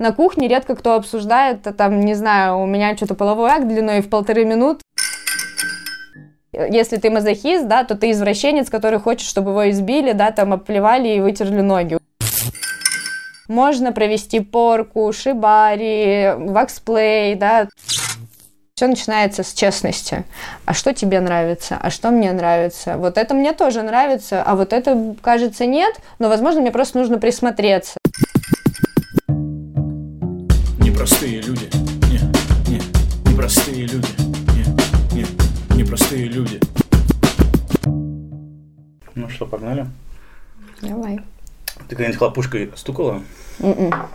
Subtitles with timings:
[0.00, 4.00] На кухне редко кто обсуждает, а там, не знаю, у меня что-то половой акт длиной
[4.00, 4.80] в полторы минуты.
[6.54, 11.08] Если ты мазохист, да, то ты извращенец, который хочет, чтобы его избили, да, там оплевали
[11.08, 11.98] и вытерли ноги.
[13.46, 17.68] Можно провести порку, шибари, ваксплей, да.
[18.74, 20.24] Все начинается с честности.
[20.64, 21.78] А что тебе нравится?
[21.78, 22.96] А что мне нравится?
[22.96, 27.18] Вот это мне тоже нравится, а вот это, кажется, нет, но, возможно, мне просто нужно
[27.18, 27.99] присмотреться.
[31.00, 31.70] Непростые люди.
[32.10, 32.18] Не,
[32.70, 34.06] не, непростые люди.
[34.52, 36.60] Не, не, непростые люди.
[39.14, 39.86] Ну что, погнали?
[40.82, 41.20] Давай.
[41.88, 43.22] Ты когда-нибудь хлопушкой стукала?
[43.60, 43.90] М-м.
[43.94, 44.08] А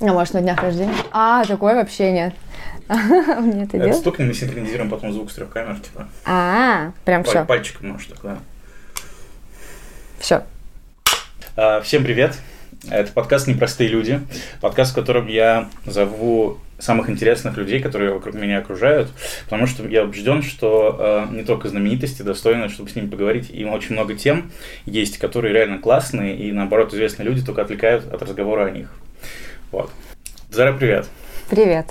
[0.00, 0.94] может, на днях рождения?
[1.12, 2.34] А, такое вообще нет.
[2.88, 3.96] Мне это делать?
[3.96, 6.08] стукнем, мы синхронизируем потом звук с трех камер, типа.
[6.24, 7.44] А, прям все.
[7.44, 8.38] Пальчиком можешь так, да.
[10.20, 10.42] Все.
[11.54, 12.34] А, Всем привет!
[12.88, 14.20] Это подкаст «Непростые люди».
[14.60, 19.10] Подкаст, в котором я зову самых интересных людей, которые вокруг меня окружают,
[19.44, 23.64] потому что я убежден, что э, не только знаменитости достойны, чтобы с ними поговорить, и
[23.64, 24.52] очень много тем
[24.84, 28.92] есть, которые реально классные, и наоборот, известные люди только отвлекают от разговора о них.
[29.72, 29.90] Вот.
[30.50, 31.08] Зара, привет!
[31.50, 31.86] Привет.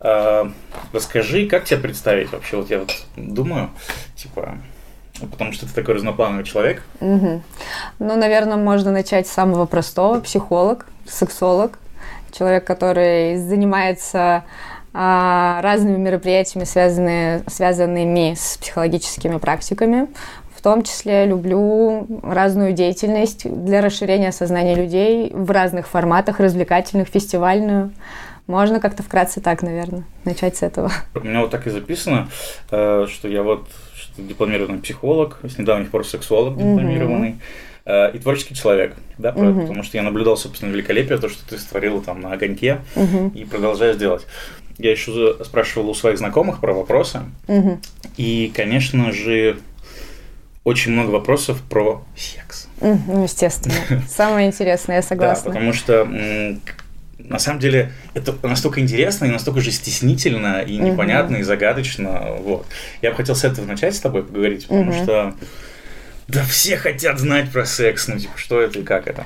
[0.00, 0.50] А,
[0.92, 2.56] Расскажи, как тебя представить вообще?
[2.56, 3.70] Вот я вот думаю,
[4.16, 4.58] типа,
[5.20, 6.82] потому что ты такой разноплановый человек.
[7.00, 7.42] Мгм.
[7.98, 10.20] Ну, наверное, можно начать с самого простого.
[10.20, 11.78] Психолог, сексолог,
[12.32, 14.44] человек, который занимается
[14.92, 20.08] а, разными мероприятиями, связанные, связанными с психологическими практиками.
[20.56, 27.92] В том числе люблю разную деятельность для расширения сознания людей в разных форматах, развлекательных, фестивальную.
[28.46, 30.90] Можно как-то вкратце так, наверное, начать с этого.
[31.14, 32.28] У меня вот так и записано,
[32.70, 33.66] э, что я вот
[34.16, 37.36] дипломированный психолог, с недавних пор сексолог дипломированный.
[37.86, 39.60] э, И творческий человек, да, про- Мгм.
[39.62, 43.28] потому что я наблюдал, собственно, великолепие, то, что ты створила там на огоньке, Мгм.
[43.28, 44.26] и продолжаешь делать.
[44.78, 47.80] Я еще спрашивал у своих знакомых про вопросы, Мгм.
[48.16, 49.58] и, конечно же,
[50.64, 52.68] очень много вопросов про секс.
[52.80, 53.74] Ну, естественно.
[54.08, 55.50] Самое интересное, я согласна.
[55.50, 56.08] Да, потому что
[57.18, 60.92] на самом деле это настолько интересно и настолько же стеснительно и Мгм.
[60.92, 62.34] непонятно и загадочно.
[62.40, 62.66] Вот.
[63.02, 65.02] Я бы хотел с этого начать с тобой поговорить, потому Мгм.
[65.04, 65.34] что
[66.28, 69.24] да все хотят знать про секс, ну типа что это и как это.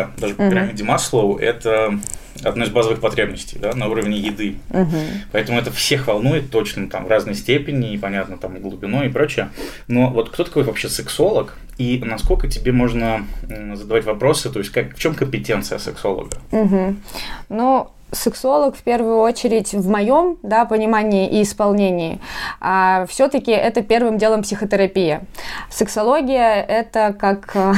[0.00, 1.98] Да, Даже по пирамиде Маслоу это
[2.42, 4.56] одна из базовых потребностей, да, на уровне еды.
[4.70, 4.96] Мгм.
[5.32, 9.50] Поэтому это всех волнует точно там в разной степени, и понятно, там глубиной и прочее.
[9.88, 11.56] Но вот кто такой вообще сексолог?
[11.78, 13.26] И насколько тебе можно
[13.74, 16.36] задавать вопросы, то есть как, в чем компетенция сексолога?
[16.50, 17.00] Мгм.
[17.48, 22.20] Ну, сексолог в первую очередь в моем да, понимании и исполнении,
[22.60, 25.22] а все-таки это первым делом психотерапия.
[25.70, 27.74] Сексология это как а,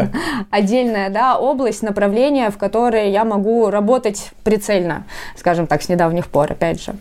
[0.50, 5.04] отдельная да, область, направление, в которой я могу работать прицельно,
[5.36, 6.94] скажем так, с недавних пор, опять же.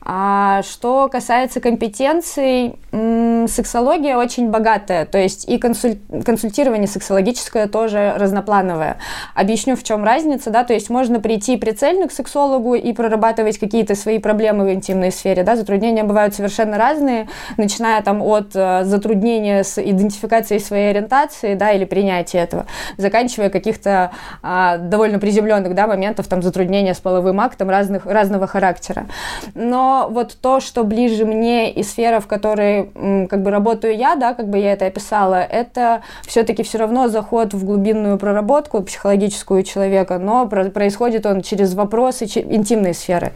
[0.00, 8.96] А что касается компетенций, сексология очень богатая, то есть и консуль- консультирование сексологическое тоже разноплановое.
[9.34, 13.94] Объясню, в чем разница, да, то есть можно прийти прицельно к сексологу и прорабатывать какие-то
[13.94, 19.62] свои проблемы в интимной сфере, да, затруднения бывают совершенно разные, начиная там от э, затруднения
[19.62, 24.10] с идентификацией своей ориентации, да, или принятия этого, заканчивая каких-то
[24.42, 29.06] а, довольно приземленных, да, моментов, там, затруднения с половым актом разных, разного характера.
[29.54, 32.90] Но вот то, что ближе мне и сфера, в которой
[33.28, 37.54] как бы работаю я, да, как бы я это описала, это все-таки все равно заход
[37.54, 41.74] в глубинную проработку психологическую человека, но про- происходит он через
[42.08, 43.32] вопросы интимной сферы.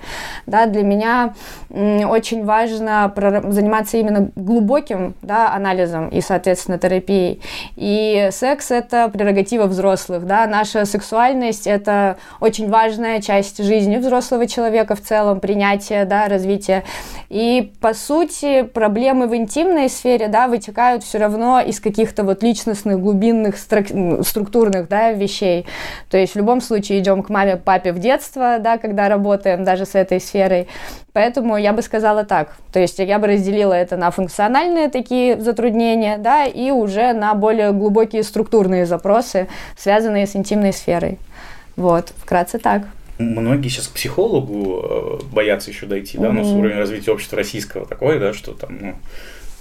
[0.46, 1.34] Да, для меня
[1.70, 3.12] очень важно
[3.48, 7.40] заниматься именно глубоким да, анализом и, соответственно, терапией.
[7.76, 10.26] И секс– это прерогатива взрослых.
[10.26, 10.46] Да?
[10.46, 16.84] Наша сексуальность– это очень важная часть жизни взрослого человека в целом, принятие, да, развитие.
[17.28, 23.00] И, по сути, проблемы в интимной сфере да, вытекают все равно из каких-то вот личностных,
[23.00, 25.66] глубинных, структурных да, вещей.
[26.10, 29.84] То есть в любом случае идем к маме, папе в детство, да, когда работаем даже
[29.84, 30.68] с этой сферой.
[31.12, 32.56] Поэтому я бы сказала так.
[32.72, 37.72] То есть я бы разделила это на функциональные такие затруднения, да, и уже на более
[37.72, 41.18] глубокие структурные запросы, связанные с интимной сферой.
[41.76, 42.84] Вот, вкратце так.
[43.18, 47.86] Многие сейчас к психологу э, боятся еще дойти, да, но с уровня развития общества российского
[47.86, 48.94] такое, да, что там, ну,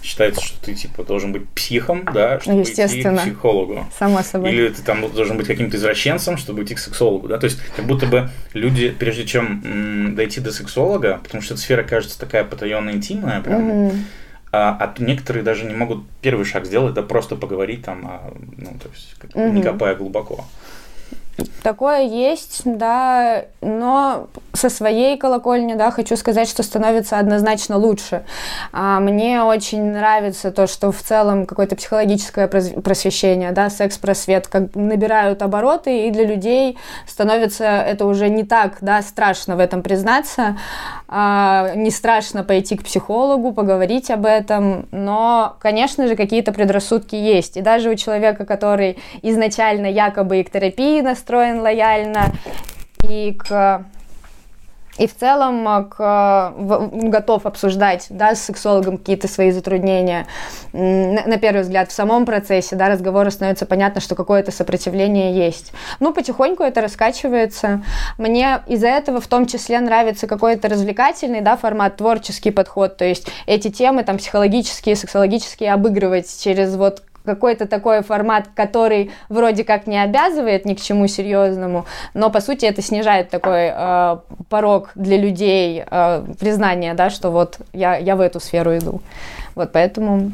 [0.01, 3.85] считается, что ты, типа, должен быть психом, да, чтобы идти к психологу.
[3.97, 4.51] Само собой.
[4.51, 7.37] Или ты там должен быть каким-то извращенцем, чтобы идти к сексологу, да?
[7.37, 11.61] То есть, как будто бы люди, прежде чем м, дойти до сексолога, потому что эта
[11.63, 14.05] сфера кажется такая потаенная, интимная, прям, Мгм.
[14.51, 18.33] а, а то некоторые даже не могут первый шаг сделать, да просто поговорить там, а,
[18.57, 19.55] ну, то есть, как- Мгм.
[19.55, 20.45] не копая глубоко.
[21.63, 28.23] Такое есть, да, но со своей колокольни, да, хочу сказать, что становится однозначно лучше.
[28.71, 35.41] А, мне очень нравится то, что в целом какое-то психологическое просвещение, да, секс-просвет, как набирают
[35.41, 36.77] обороты, и для людей
[37.07, 40.57] становится это уже не так, да, страшно в этом признаться,
[41.07, 47.57] а, не страшно пойти к психологу, поговорить об этом, но, конечно же, какие-то предрассудки есть.
[47.57, 52.31] И даже у человека, который изначально якобы и к терапии настроен лояльно,
[53.07, 53.85] и к
[54.97, 60.27] и в целом э, к, в, готов обсуждать да, с сексологом какие-то свои затруднения.
[60.73, 65.71] На, на первый взгляд, в самом процессе да, разговора становится понятно, что какое-то сопротивление есть.
[65.99, 67.81] Ну, потихоньку это раскачивается.
[68.17, 72.97] Мне из-за этого в том числе нравится какой-то развлекательный да, формат, творческий подход.
[72.97, 79.63] То есть эти темы там психологические, сексологические обыгрывать через вот какой-то такой формат, который вроде
[79.63, 84.17] как не обязывает ни к чему серьезному, но по сути это снижает такой э,
[84.49, 89.01] порог для людей э, признания, да, что вот я, я в эту сферу иду.
[89.55, 90.31] Вот поэтому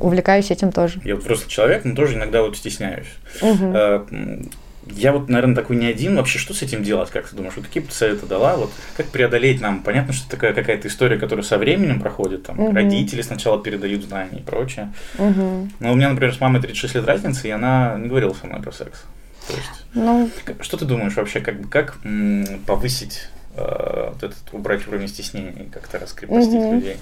[0.00, 1.00] увлекаюсь этим тоже.
[1.04, 3.08] Я вот взрослый человек, но тоже иногда вот стесняюсь.
[3.40, 4.48] Угу
[4.90, 6.16] я вот, наверное, такой не один.
[6.16, 7.54] Вообще, что с этим делать, как ты думаешь?
[7.56, 8.56] Вот какие бы ты советы дала?
[8.56, 9.82] Вот как преодолеть нам?
[9.82, 12.44] Понятно, что такая какая-то история, которая со временем проходит.
[12.44, 12.74] Там угу.
[12.74, 14.92] родители сначала передают знания и прочее.
[15.18, 15.68] Угу.
[15.80, 18.60] Но у меня, например, с мамой 36 лет разницы, и она не говорила со мной
[18.62, 19.04] про секс.
[19.46, 20.30] То есть, ну...
[20.60, 25.64] что ты думаешь вообще, как, как м, повысить э, вот этот, убрать уровень стеснения и
[25.70, 26.74] как-то раскрепостить угу.
[26.74, 26.96] людей?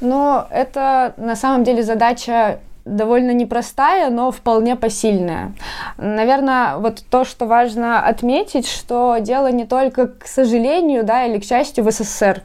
[0.00, 5.52] Ну, это на самом деле задача довольно непростая, но вполне посильная.
[5.96, 11.44] Наверное, вот то, что важно отметить, что дело не только, к сожалению, да, или к
[11.44, 12.42] счастью, в СССР,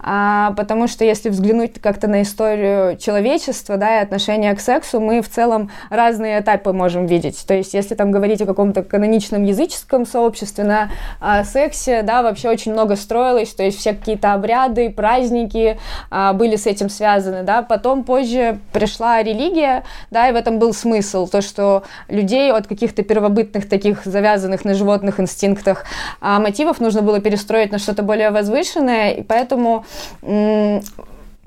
[0.00, 5.22] а, потому что если взглянуть как-то на историю человечества, да, и отношения к сексу, мы
[5.22, 7.44] в целом разные этапы можем видеть.
[7.46, 10.90] То есть, если там говорить о каком-то каноничном языческом сообществе на
[11.20, 15.78] а, сексе, да, вообще очень много строилось, то есть все какие-то обряды, праздники
[16.10, 17.62] а, были с этим связаны, да.
[17.62, 22.66] Потом позже пришла религия, история, да, и в этом был смысл, то, что людей от
[22.66, 25.84] каких-то первобытных таких завязанных на животных инстинктах
[26.20, 29.84] а мотивов нужно было перестроить на что-то более возвышенное, и поэтому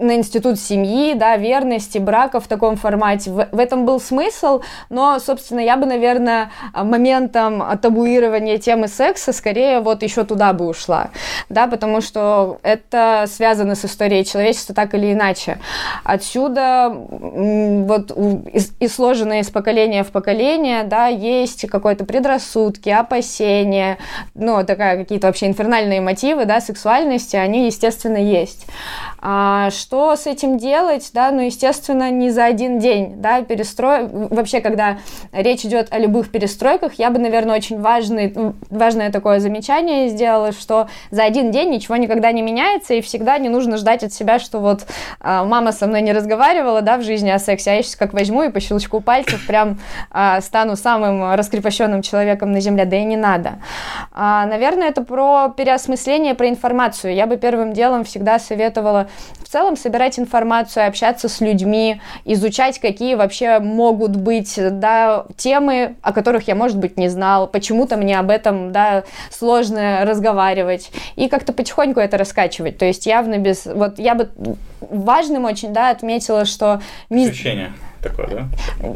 [0.01, 3.29] на институт семьи, да, верности, брака в таком формате.
[3.31, 9.79] В, в этом был смысл, но, собственно, я бы, наверное, моментом табуирования темы секса скорее
[9.79, 11.09] вот еще туда бы ушла,
[11.49, 15.59] да, потому что это связано с историей человечества так или иначе.
[16.03, 18.11] Отсюда вот
[18.79, 23.97] и, сложено из поколения в поколение, да, есть какой-то предрассудки, опасения,
[24.33, 28.65] ну, такая какие-то вообще инфернальные мотивы, да, сексуальности, они, естественно, есть.
[29.23, 31.09] А, что с этим делать?
[31.13, 34.07] Да, ну, естественно, не за один день, да, перестрой...
[34.07, 34.99] Вообще, когда
[35.31, 38.33] речь идет о любых перестройках, я бы, наверное, очень важный,
[38.69, 43.49] важное такое замечание сделала, что за один день ничего никогда не меняется, и всегда не
[43.49, 44.85] нужно ждать от себя, что вот
[45.19, 48.13] а, мама со мной не разговаривала, да, в жизни о сексе, а я сейчас как
[48.13, 49.79] возьму и по щелчку пальцев прям
[50.09, 53.55] а, стану самым раскрепощенным человеком на земле, да и не надо.
[54.13, 57.13] А, наверное, это про переосмысление, про информацию.
[57.13, 59.09] Я бы первым делом всегда советовала
[59.43, 66.13] в целом собирать информацию, общаться с людьми, изучать, какие вообще могут быть да, темы, о
[66.13, 71.53] которых я, может быть, не знал, почему-то мне об этом да, сложно разговаривать, и как-то
[71.53, 72.77] потихоньку это раскачивать.
[72.77, 73.65] То есть явно без...
[73.65, 74.29] Вот я бы
[74.79, 76.81] важным очень да, отметила, что...
[77.09, 78.47] Ощущение такое, да?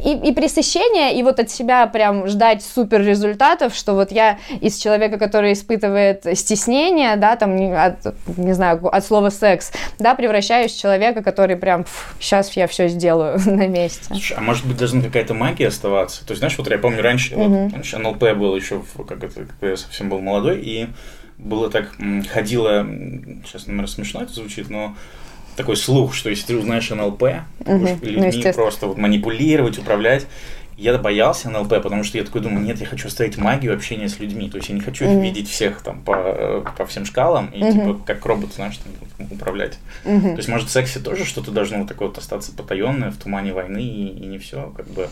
[0.03, 4.77] И, и пресыщение, и вот от себя прям ждать супер результатов, что вот я из
[4.77, 10.79] человека, который испытывает стеснение, да, там, от, не знаю, от слова секс, да, превращаюсь в
[10.79, 11.85] человека, который прям,
[12.19, 14.05] сейчас я все сделаю на месте.
[14.07, 16.25] Слушай, а может быть должна какая-то магия оставаться?
[16.25, 17.43] То есть, знаешь, вот я помню раньше, угу.
[17.43, 20.87] вот, раньше НЛП был еще, как это, когда я совсем был молодой, и
[21.37, 21.91] было так,
[22.31, 22.85] ходило,
[23.45, 24.95] сейчас, наверное, смешно это звучит, но
[25.55, 27.23] такой слух, что если ты узнаешь НЛП,
[27.59, 27.87] угу.
[28.01, 30.27] людьми ну, просто вот манипулировать, управлять.
[30.77, 34.19] Я боялся НЛП, потому что я такой думаю, нет, я хочу оставить магию общения с
[34.19, 34.49] людьми.
[34.49, 37.71] То есть я не хочу mm видеть всех там по, по всем шкалам и mm
[37.71, 39.79] типа как робот, знаешь, там, управлять.
[40.03, 43.15] mm То есть, может, в сексе тоже что-то должно вот такое вот остаться потаенное в
[43.15, 45.09] тумане войны и, и не все, как бы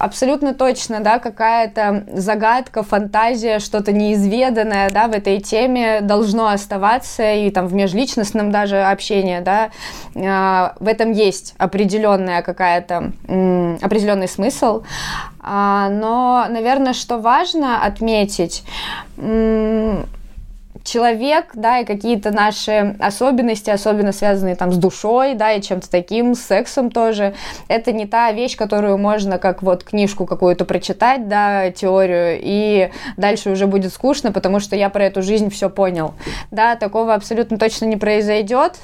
[0.00, 7.50] абсолютно точно, да, какая-то загадка, фантазия, что-то неизведанное, да, в этой теме должно оставаться, и
[7.50, 9.70] там в межличностном даже общении, да,
[10.14, 13.12] э, в этом есть определенная какая-то,
[13.82, 14.82] определенный смысл,
[15.42, 18.64] э, но, наверное, что важно отметить,
[20.84, 26.34] человек, да, и какие-то наши особенности, особенно связанные там с душой, да, и чем-то таким,
[26.34, 27.34] с сексом тоже,
[27.68, 33.50] это не та вещь, которую можно как вот книжку какую-то прочитать, да, теорию, и дальше
[33.50, 36.14] уже будет скучно, потому что я про эту жизнь все понял.
[36.50, 38.78] Да, такого абсолютно точно не произойдет.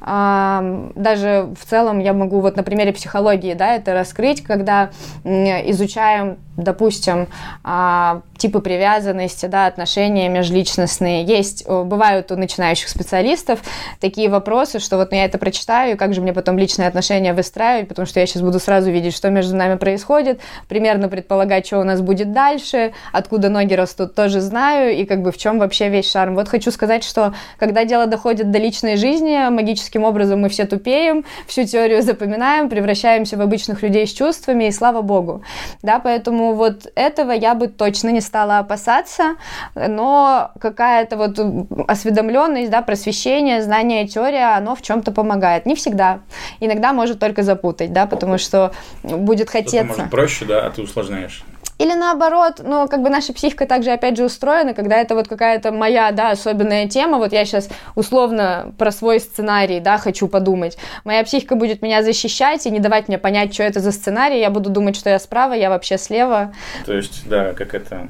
[0.00, 4.90] Даже в целом я могу вот на примере психологии, да, это раскрыть, когда
[5.24, 7.28] изучаем допустим,
[7.64, 11.24] а, типы привязанности, да, отношения межличностные.
[11.24, 13.60] Есть, бывают у начинающих специалистов
[14.00, 17.34] такие вопросы, что вот ну, я это прочитаю, и как же мне потом личные отношения
[17.34, 21.78] выстраивать, потому что я сейчас буду сразу видеть, что между нами происходит, примерно предполагать, что
[21.78, 25.88] у нас будет дальше, откуда ноги растут, тоже знаю, и как бы в чем вообще
[25.88, 26.34] весь шарм.
[26.34, 31.24] Вот хочу сказать, что когда дело доходит до личной жизни, магическим образом мы все тупеем,
[31.46, 35.42] всю теорию запоминаем, превращаемся в обычных людей с чувствами, и слава богу.
[35.82, 39.36] Да, Поэтому вот этого я бы точно не стала опасаться,
[39.74, 41.38] но какая-то вот
[41.86, 45.66] осведомленность, да, просвещение, знание, теория, оно в чем-то помогает.
[45.66, 46.20] Не всегда.
[46.58, 48.72] Иногда может только запутать, да, потому что
[49.02, 49.84] будет хотеться.
[49.84, 51.44] Может проще, да, а ты усложняешь.
[51.82, 55.72] Или наоборот, ну, как бы наша психика также, опять же, устроена, когда это вот какая-то
[55.72, 60.78] моя, да, особенная тема, вот я сейчас условно про свой сценарий, да, хочу подумать.
[61.04, 64.50] Моя психика будет меня защищать и не давать мне понять, что это за сценарий, я
[64.50, 66.52] буду думать, что я справа, я вообще слева.
[66.86, 68.08] То есть, да, как это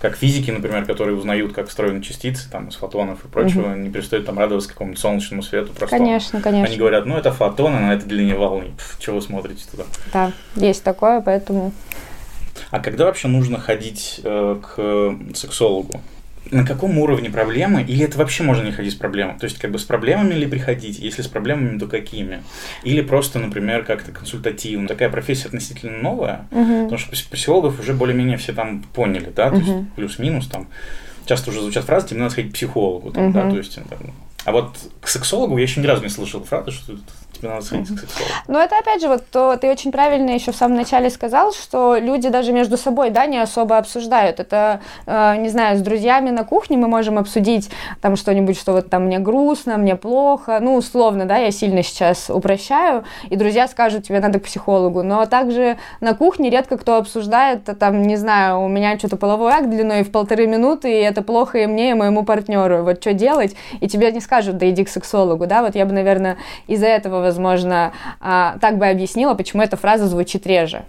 [0.00, 3.78] как физики, например, которые узнают, как устроены частицы там, из фотонов и прочего, угу.
[3.78, 5.96] не перестают там радоваться какому-то солнечному свету просто.
[5.96, 6.68] Конечно, конечно.
[6.68, 9.84] Они говорят, ну это фотоны на этой длине волны, Пф, чего вы смотрите туда?
[10.12, 11.72] Да, есть такое, поэтому
[12.70, 16.00] а когда вообще нужно ходить э, к сексологу?
[16.50, 17.82] На каком уровне проблемы?
[17.82, 19.38] Или это вообще можно не ходить с проблемой?
[19.38, 20.98] То есть, как бы с проблемами ли приходить?
[20.98, 22.42] Если с проблемами, то какими?
[22.84, 24.88] Или просто, например, как-то консультативно?
[24.88, 26.84] Такая профессия относительно новая, угу.
[26.84, 29.64] потому что психологов уже более-менее все там поняли, да, то угу.
[29.64, 30.68] есть плюс-минус там.
[31.26, 33.34] Часто уже звучат фразы, тебе надо сходить к психологу, там, угу.
[33.34, 33.84] да, то есть там,
[34.48, 36.96] а вот к сексологу я еще ни разу не слышал фразы, что
[37.32, 38.32] тебе надо сходить к сексологу.
[38.48, 41.96] Ну, это опять же, вот то, ты очень правильно еще в самом начале сказал, что
[41.96, 44.40] люди даже между собой, да, не особо обсуждают.
[44.40, 47.70] Это, э, не знаю, с друзьями на кухне мы можем обсудить
[48.00, 52.30] там что-нибудь, что вот там мне грустно, мне плохо, ну, условно, да, я сильно сейчас
[52.30, 55.02] упрощаю, и друзья скажут, тебе надо к психологу.
[55.02, 59.68] Но также на кухне редко кто обсуждает, там, не знаю, у меня что-то половой акт
[59.68, 62.82] длиной в полторы минуты, и это плохо и мне, и моему партнеру.
[62.84, 63.54] Вот что делать?
[63.80, 67.17] И тебе не скажут, да иди к сексологу, да, вот я бы, наверное, из-за этого
[67.20, 70.84] возможно, а, так бы объяснила, почему эта фраза звучит реже.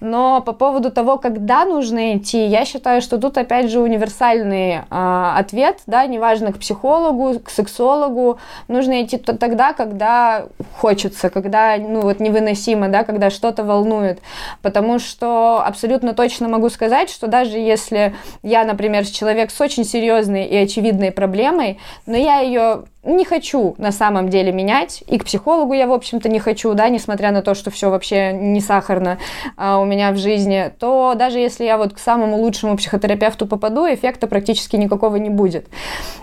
[0.00, 5.36] Но по поводу того, когда нужно идти, я считаю, что тут опять же универсальный а,
[5.38, 10.46] ответ, да, неважно к психологу, к сексологу, нужно идти тогда, когда
[10.78, 14.20] хочется, когда, ну вот невыносимо, да, когда что-то волнует,
[14.62, 20.44] потому что абсолютно точно могу сказать, что даже если я, например, человек с очень серьезной
[20.44, 25.72] и очевидной проблемой, но я ее не хочу на самом деле менять, и к психологу
[25.72, 29.18] я, в общем-то, не хочу, да, несмотря на то, что все вообще не сахарно
[29.56, 33.86] а, у меня в жизни, то даже если я вот к самому лучшему психотерапевту попаду,
[33.92, 35.66] эффекта практически никакого не будет.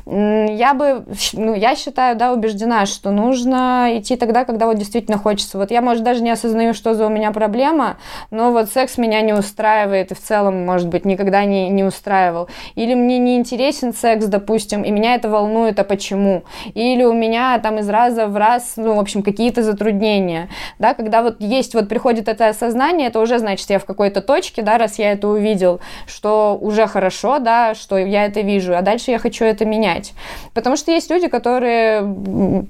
[0.05, 5.57] Я бы, ну, я считаю, да, убеждена, что нужно идти тогда, когда вот действительно хочется.
[5.57, 7.97] Вот я, может, даже не осознаю, что за у меня проблема,
[8.31, 12.47] но вот секс меня не устраивает, и в целом, может быть, никогда не, не устраивал.
[12.75, 16.43] Или мне не интересен секс, допустим, и меня это волнует, а почему?
[16.73, 20.49] Или у меня там из раза в раз, ну, в общем, какие-то затруднения,
[20.79, 24.61] да, когда вот есть, вот приходит это осознание, это уже значит, я в какой-то точке,
[24.61, 29.11] да, раз я это увидел, что уже хорошо, да, что я это вижу, а дальше
[29.11, 30.13] я хочу это менять.
[30.53, 32.01] Потому что есть люди, которые,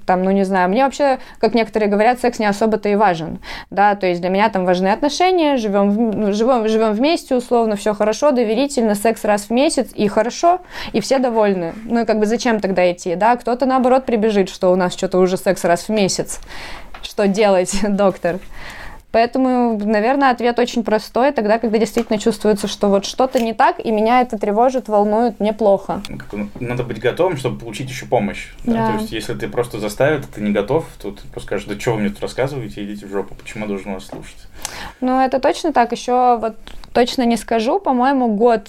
[0.06, 3.38] там, ну, не знаю, мне вообще, как некоторые говорят, секс не особо-то и важен,
[3.70, 8.30] да, то есть для меня там важны отношения, живем, живем, живем вместе, условно, все хорошо,
[8.30, 10.60] доверительно, секс раз в месяц, и хорошо,
[10.92, 11.74] и все довольны.
[11.84, 14.92] Ну, и как бы зачем тогда идти, да, кто-то, наоборот, наоборот прибежит, что у нас
[14.92, 16.40] что-то уже секс раз в месяц.
[17.02, 18.38] Что делать, доктор?
[19.12, 23.90] Поэтому, наверное, ответ очень простой, тогда, когда действительно чувствуется, что вот что-то не так, и
[23.90, 26.00] меня это тревожит, волнует, мне плохо.
[26.60, 28.50] Надо быть готовым, чтобы получить еще помощь.
[28.64, 28.72] Да?
[28.72, 28.92] Да.
[28.92, 31.94] То есть, если ты просто заставит, ты не готов, то ты просто скажешь, да что
[31.94, 34.38] вы мне тут рассказываете, идите в жопу, почему я должен вас слушать?
[35.00, 35.90] Ну, это точно так.
[35.90, 36.54] Еще вот
[36.92, 38.68] точно не скажу, по-моему, год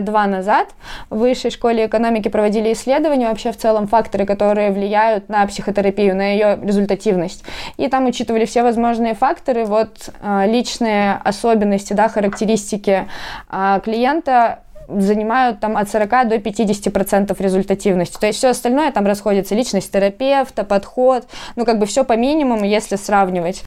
[0.00, 0.68] два назад
[1.08, 6.32] в Высшей школе экономики проводили исследования вообще в целом факторы, которые влияют на психотерапию, на
[6.32, 7.44] ее результативность.
[7.76, 13.08] И там учитывали все возможные факторы, вот а, личные особенности, да, характеристики
[13.48, 18.18] а, клиента занимают там от 40 до 50 процентов результативности.
[18.18, 22.64] То есть все остальное там расходится, личность терапевта, подход, ну как бы все по минимуму,
[22.64, 23.62] если сравнивать.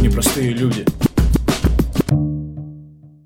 [0.00, 0.84] Непростые люди.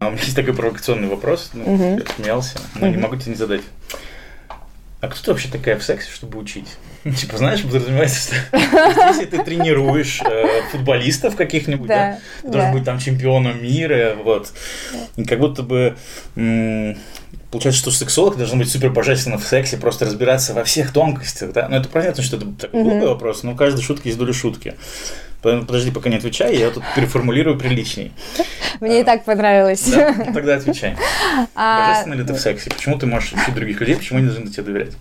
[0.06, 1.50] У меня есть такой провокационный вопрос.
[1.52, 1.98] Ну, угу.
[1.98, 2.94] Я смеялся, но угу.
[2.94, 3.62] не могу тебе не задать.
[5.00, 6.68] А кто ты вообще такая в сексе, чтобы учить?
[7.16, 12.98] Типа, знаешь, подразумевается, что если ты тренируешь э, футболистов каких-нибудь, да, да, должен быть там
[12.98, 14.52] чемпионом мира, вот.
[15.16, 15.96] И как будто бы
[17.50, 21.68] получается, что сексолог должен быть супер божественно в сексе, просто разбираться во всех тонкостях, да?
[21.68, 23.08] Ну, это понятно, что это такой глупый mm-hmm.
[23.08, 24.74] вопрос, но у каждой шутки есть доля шутки.
[25.40, 28.12] Подожди, пока не отвечай, я тут переформулирую приличней.
[28.80, 29.88] Мне и так понравилось.
[29.88, 30.96] Да, ну тогда отвечай.
[31.54, 32.70] А, Божественно ли ты в сексе?
[32.70, 33.96] Почему ты можешь учить других людей?
[33.96, 34.92] Почему они должны тебе доверять?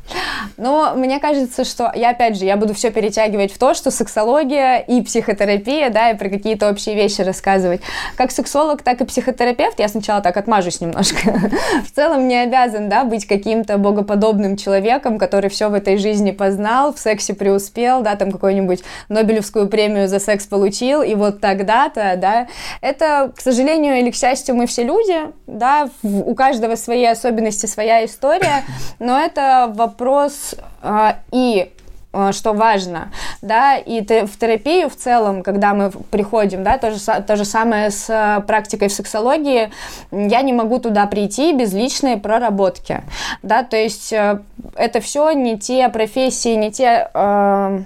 [0.58, 4.78] Ну, мне кажется, что я, опять же, я буду все перетягивать в то, что сексология
[4.78, 7.82] и психотерапия, да, и про какие-то общие вещи рассказывать.
[8.16, 11.18] Как сексолог, так и психотерапевт, я сначала так отмажусь немножко,
[11.86, 16.94] в целом не обязан, да, быть каким-то богоподобным человеком, который все в этой жизни познал,
[16.94, 22.48] в сексе преуспел, да, там какую-нибудь Нобелевскую премию за секс получил, и вот тогда-то, да,
[22.82, 25.18] это, к сожалению или к счастью, мы все люди,
[25.48, 28.64] да, у каждого свои особенности, своя история,
[29.00, 31.72] но это вопрос э, и
[32.14, 37.00] а, что важно, да, и в терапию в целом, когда мы приходим, да, то же,
[37.00, 39.72] то же самое с а, практикой в сексологии,
[40.12, 43.04] я не могу туда прийти без личной проработки,
[43.44, 44.40] да, то есть э,
[44.76, 47.10] это все не те профессии, не те...
[47.14, 47.84] Э,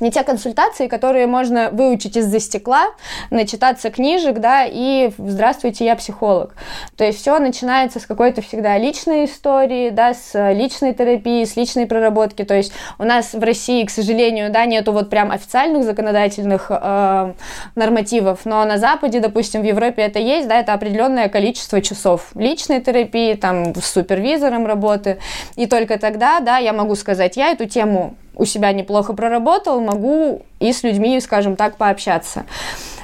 [0.00, 2.88] не те консультации, которые можно выучить из-за стекла,
[3.30, 6.54] начитаться книжек, да, и здравствуйте, я психолог.
[6.96, 11.86] То есть все начинается с какой-то всегда личной истории, да, с личной терапии, с личной
[11.86, 12.44] проработки.
[12.44, 17.32] То есть у нас в России, к сожалению, да, нету вот прям официальных законодательных э,
[17.74, 22.80] нормативов, но на Западе, допустим, в Европе это есть, да, это определенное количество часов личной
[22.80, 25.18] терапии, там, с супервизором работы,
[25.56, 30.42] и только тогда, да, я могу сказать, я эту тему у себя неплохо проработал, могу
[30.60, 32.44] и с людьми, скажем так, пообщаться.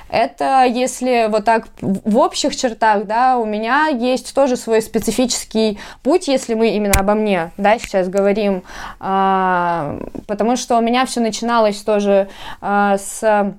[0.09, 6.29] Это если вот так в общих чертах, да, у меня есть тоже свой специфический путь,
[6.29, 8.63] если мы именно обо мне, да, сейчас говорим,
[9.01, 9.99] а,
[10.29, 12.29] потому что у меня все начиналось тоже
[12.61, 13.55] а, с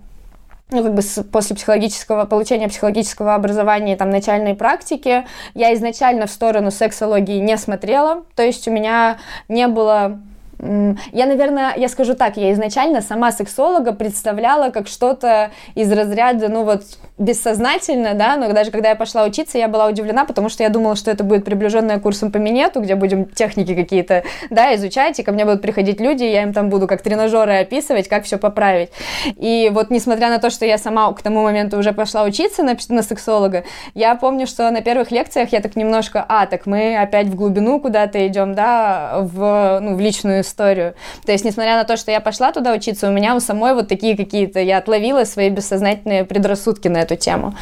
[0.71, 6.31] ну, как бы с, после психологического, получения психологического образования, там, начальной практики, я изначально в
[6.31, 9.17] сторону сексологии не смотрела, то есть у меня
[9.47, 10.19] не было
[10.59, 16.63] я, наверное, я скажу так, я изначально сама сексолога представляла как что-то из разряда, ну
[16.63, 16.83] вот,
[17.17, 20.95] бессознательно, да, но даже когда я пошла учиться, я была удивлена, потому что я думала,
[20.95, 25.31] что это будет приближенная курсом по минету, где будем техники какие-то, да, изучать, и ко
[25.31, 28.89] мне будут приходить люди, и я им там буду как тренажеры описывать, как все поправить.
[29.37, 32.75] И вот несмотря на то, что я сама к тому моменту уже пошла учиться на,
[32.89, 37.27] на сексолога, я помню, что на первых лекциях я так немножко, а, так мы опять
[37.27, 40.95] в глубину куда-то идем, да, в, ну, в личную историю.
[41.25, 43.87] То есть, несмотря на то, что я пошла туда учиться, у меня у самой вот
[43.87, 47.55] такие какие-то, я отловила свои бессознательные предрассудки на эту тему.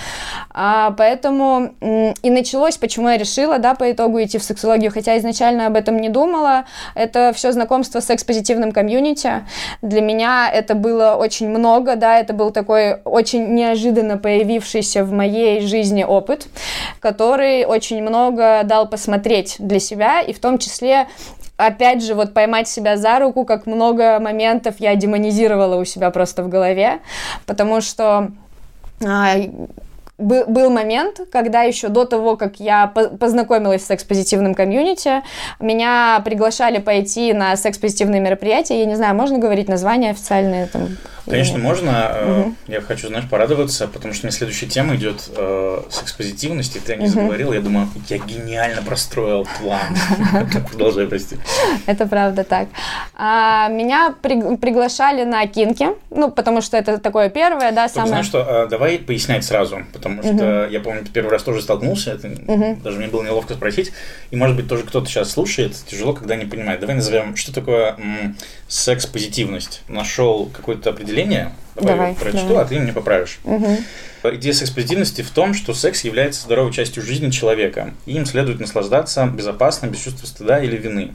[0.51, 5.67] А, поэтому и началось, почему я решила, да, по итогу идти в сексологию, хотя изначально
[5.67, 6.65] об этом не думала.
[6.95, 9.45] Это все знакомство с секс-позитивным комьюнити.
[9.81, 15.61] Для меня это было очень много, да, это был такой очень неожиданно появившийся в моей
[15.61, 16.47] жизни опыт,
[16.99, 21.07] который очень много дал посмотреть для себя, и в том числе
[21.57, 26.43] опять же, вот поймать себя за руку, как много моментов я демонизировала у себя просто
[26.43, 26.99] в голове,
[27.45, 28.31] потому что
[29.05, 29.35] а,
[30.17, 35.23] был, момент, когда еще до того, как я познакомилась с секс-позитивным комьюнити,
[35.59, 38.79] меня приглашали пойти на секс-позитивные мероприятия.
[38.79, 40.97] Я не знаю, можно говорить название официальное там?
[41.25, 42.17] Конечно, можно.
[42.25, 42.55] Угу.
[42.67, 46.95] Я хочу, знаешь, порадоваться, потому что у меня следующая тема идет э, секс-позитивность, и ты
[46.95, 47.13] не угу.
[47.13, 47.53] заговорил.
[47.53, 49.95] Я думаю, я гениально простроил план.
[50.69, 51.37] Продолжай, прости.
[51.85, 52.67] Это правда так.
[53.13, 58.09] А, меня приглашали на кинки, ну, потому что это такое первое, да, самое...
[58.09, 62.97] Знаешь что, а, давай пояснять сразу, потому что я помню, первый раз тоже столкнулся, даже
[62.97, 63.91] мне было неловко спросить,
[64.31, 66.79] и, может быть, тоже кто-то сейчас слушает, тяжело, когда не понимает.
[66.79, 67.95] Давай назовем, что такое
[68.67, 69.83] секс-позитивность.
[69.87, 72.63] Нашел какое-то определение, давай, давай прочту, давай.
[72.63, 73.39] а ты мне поправишь.
[73.43, 73.77] Угу.
[74.35, 79.25] Идея секс-позитивности в том, что секс является здоровой частью жизни человека, и им следует наслаждаться
[79.25, 81.11] безопасно, без чувства стыда или вины.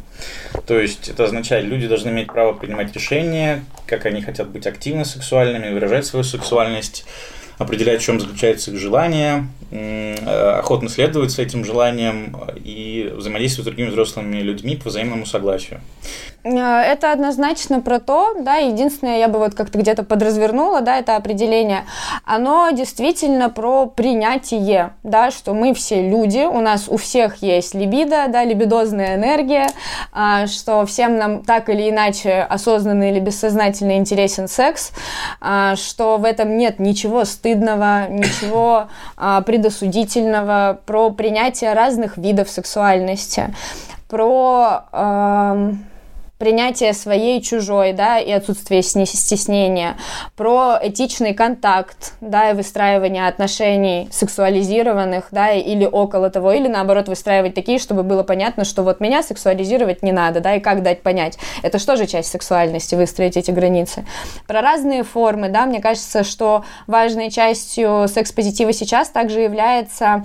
[0.67, 5.05] То есть это означает, люди должны иметь право принимать решения, как они хотят быть активно
[5.05, 7.07] сексуальными, выражать свою сексуальность,
[7.57, 13.91] определять, в чем заключается их желание, охотно следовать с этим желанием и взаимодействовать с другими
[13.91, 15.81] взрослыми людьми по взаимному согласию.
[16.45, 21.17] Э, это однозначно про то, да, единственное, я бы вот как-то где-то подразвернула, да, это
[21.17, 21.85] определение,
[22.25, 28.27] оно действительно про принятие, да, что мы все люди, у нас у всех есть либидо,
[28.29, 29.69] да, либидозная энергия,
[30.13, 34.93] а, что всем нам так или иначе осознанно или бессознательно интересен секс,
[35.41, 43.53] а, что в этом нет ничего стыдного, ничего а, предосудительного, про принятие разных видов сексуальности,
[44.09, 44.85] про
[46.39, 49.97] принятие своей чужой, да, и отсутствие стеснения,
[50.37, 57.55] про этичный контакт, да, и выстраивание отношений сексуализированных, да, или около того, или наоборот выстраивать
[57.55, 61.39] такие, чтобы было понятно, что вот меня сексуализировать не надо, да, и как дать понять.
[61.63, 64.07] Это что же часть сексуальности, выстроить эти границы.
[64.47, 70.25] Про разные формы, да, мне кажется, что важной частью секс-позитива сейчас также является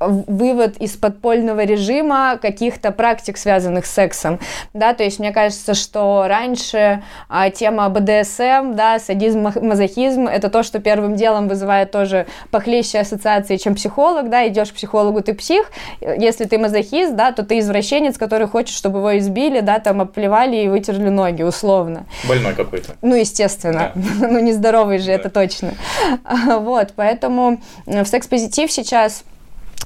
[0.00, 4.38] вывод из подпольного режима каких-то практик, связанных с сексом,
[4.74, 10.62] да, то есть мне кажется, что раньше а, тема БДСМ, да, садизм, мазохизм, это то,
[10.62, 15.70] что первым делом вызывает тоже похлеще ассоциации, чем психолог, да, идешь к психологу, ты псих,
[16.00, 20.56] если ты мазохист, да, то ты извращенец, который хочет, чтобы его избили, да, там оплевали
[20.56, 22.06] и вытерли ноги, условно.
[22.28, 22.96] Больной какой-то.
[23.02, 24.02] Ну, естественно, да.
[24.28, 25.12] ну, нездоровый же, да.
[25.12, 25.72] это точно.
[26.58, 29.24] Вот, поэтому в секс-позитив сейчас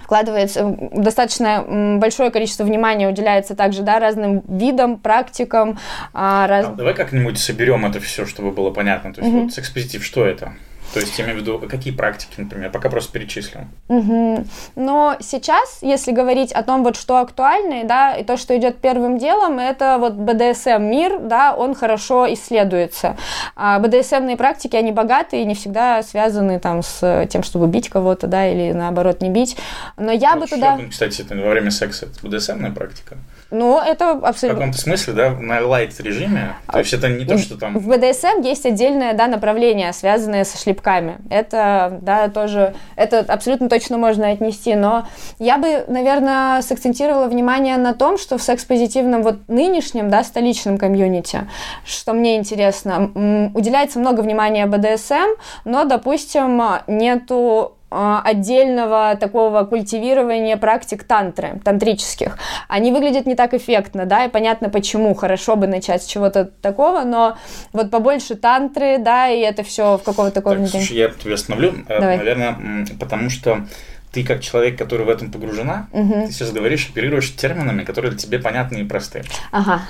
[0.00, 5.78] вкладывается достаточно большое количество внимания уделяется также да, разным видам, практикам.
[6.12, 6.68] А, раз...
[6.76, 9.12] давай как-нибудь соберем это все, чтобы было понятно.
[9.12, 9.42] То есть угу.
[9.44, 10.54] вот секс-позитив, что это?
[10.92, 13.70] То есть, я имею в виду, какие практики, например, пока просто перечислим.
[13.88, 14.44] Угу.
[14.76, 19.18] Но сейчас, если говорить о том, вот что актуально, да, и то, что идет первым
[19.18, 23.16] делом, это вот БДСМ мир, да, он хорошо исследуется.
[23.56, 28.46] А БДСМные практики, они богатые, не всегда связаны там с тем, чтобы бить кого-то, да,
[28.48, 29.56] или наоборот не бить.
[29.96, 30.78] Но я вот бы туда...
[30.90, 33.16] Кстати, это во время секса это БДСМная практика?
[33.50, 34.56] Ну, это абсолютно...
[34.56, 36.56] В каком-то смысле, да, на лайт-режиме?
[36.70, 37.78] То есть это не то, что там...
[37.78, 41.18] В БДСМ есть отдельное, да, направление, связанное со шлепками.
[41.30, 42.74] Это, да, тоже...
[42.96, 45.06] Это абсолютно точно можно отнести, но
[45.38, 51.48] я бы, наверное, сакцентировала внимание на том, что в секс-позитивном вот нынешнем, да, столичном комьюнити,
[51.84, 61.60] что мне интересно, уделяется много внимания БДСМ, но, допустим, нету отдельного такого культивирования практик тантры,
[61.64, 62.38] тантрических.
[62.68, 65.14] Они выглядят не так эффектно, да, и понятно почему.
[65.14, 67.36] Хорошо бы начать с чего-то такого, но
[67.72, 70.56] вот побольше тантры, да, и это все в какого-то такого...
[70.56, 71.74] Так, слушай, я тебя остановлю.
[71.88, 72.16] Э, Давай.
[72.18, 73.66] Наверное, потому что
[74.12, 76.26] ты как человек, который в этом погружена, угу.
[76.26, 79.24] ты сейчас говоришь, оперируешь терминами, которые для тебя понятны и просты.
[79.50, 79.82] Ага.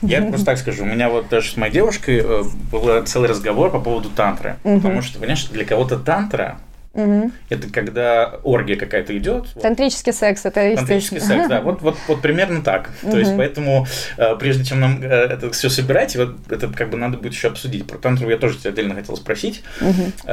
[0.00, 2.42] Я просто так скажу, у меня вот даже с моей девушкой э,
[2.72, 4.80] был целый разговор по поводу тантры, угу.
[4.80, 6.58] потому что, понимаешь, для кого-то тантра
[6.96, 7.30] Угу.
[7.50, 9.52] Это когда оргия какая-то идет.
[9.60, 10.18] Тантрический вот.
[10.18, 11.60] секс, это Тантрический секс, да.
[11.60, 12.90] Вот, вот, вот примерно так.
[13.02, 13.12] Угу.
[13.12, 16.96] То есть, поэтому, э, прежде чем нам э, это все собирать, вот это как бы
[16.96, 17.86] надо будет еще обсудить.
[17.86, 19.62] Про тантру я тоже тебя отдельно хотел спросить.
[19.80, 20.26] Угу.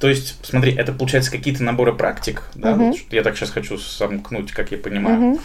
[0.00, 2.72] То есть, смотри, это получается какие-то наборы практик, да?
[2.72, 2.86] Угу.
[2.86, 5.20] Вот, я так сейчас хочу сомкнуть, как я понимаю.
[5.20, 5.40] Угу.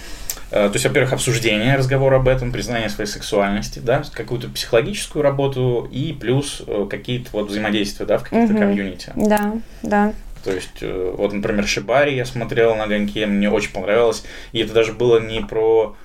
[0.52, 6.14] То есть, во-первых, обсуждение, разговор об этом, признание своей сексуальности, да, какую-то психологическую работу и
[6.14, 8.62] плюс какие-то вот взаимодействия, да, в каких-то угу.
[8.62, 9.12] комьюнити.
[9.16, 10.14] Да, да.
[10.46, 14.24] То есть, э, вот, например, Шибари я смотрел на огоньке, мне очень понравилось.
[14.52, 15.96] И это даже было не про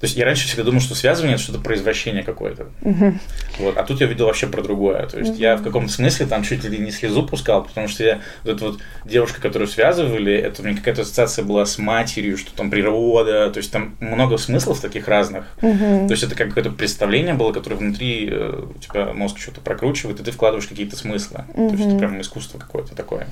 [0.00, 2.68] то есть я раньше всегда думал, что связывание это что-то про извращение какое-то.
[2.80, 3.14] Угу.
[3.58, 3.76] Вот.
[3.76, 5.06] А тут я видел вообще про другое.
[5.06, 5.38] То есть угу.
[5.38, 8.64] я в каком-то смысле там чуть ли не слезу пускал, потому что я вот эта
[8.64, 13.50] вот девушка, которую связывали, это у меня какая-то ассоциация была с матерью, что там природа,
[13.50, 15.44] то есть там много смыслов таких разных.
[15.60, 16.06] Угу.
[16.06, 20.18] То есть это как какое-то представление было, которое внутри э, у тебя мозг что-то прокручивает,
[20.18, 21.44] и ты вкладываешь какие-то смыслы.
[21.52, 21.68] Угу.
[21.68, 23.26] То есть это прям искусство какое-то такое.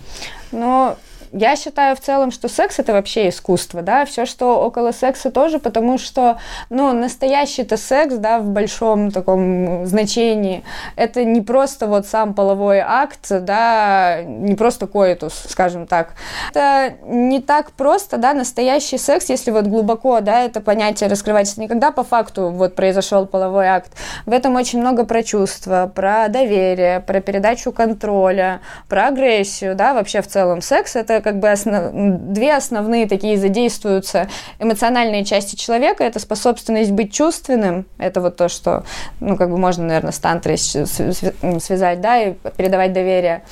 [0.53, 0.99] Но
[1.33, 5.59] я считаю в целом, что секс это вообще искусство, да, все, что около секса тоже,
[5.59, 6.38] потому что,
[6.71, 10.64] ну, настоящий-то секс, да, в большом таком значении,
[10.97, 16.14] это не просто вот сам половой акт, да, не просто коитус, скажем так.
[16.51, 21.91] Это не так просто, да, настоящий секс, если вот глубоко, да, это понятие раскрывать, никогда
[21.91, 23.93] по факту вот произошел половой акт.
[24.27, 30.23] В этом очень много про чувства, про доверие, про передачу контроля, про агрессию, да, вообще
[30.23, 31.91] в целом секс это как бы основ...
[31.93, 34.29] две основные такие задействуются
[34.59, 36.05] эмоциональные части человека.
[36.05, 38.85] Это способность быть чувственным, это вот то, что,
[39.21, 43.43] ну, как бы можно, наверное, с тантрой связать, да, и передавать доверие.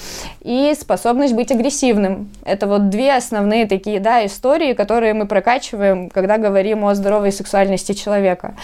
[0.41, 2.31] И способность быть агрессивным.
[2.45, 7.93] Это вот две основные такие, да, истории, которые мы прокачиваем, когда говорим о здоровой сексуальности
[7.93, 8.55] человека.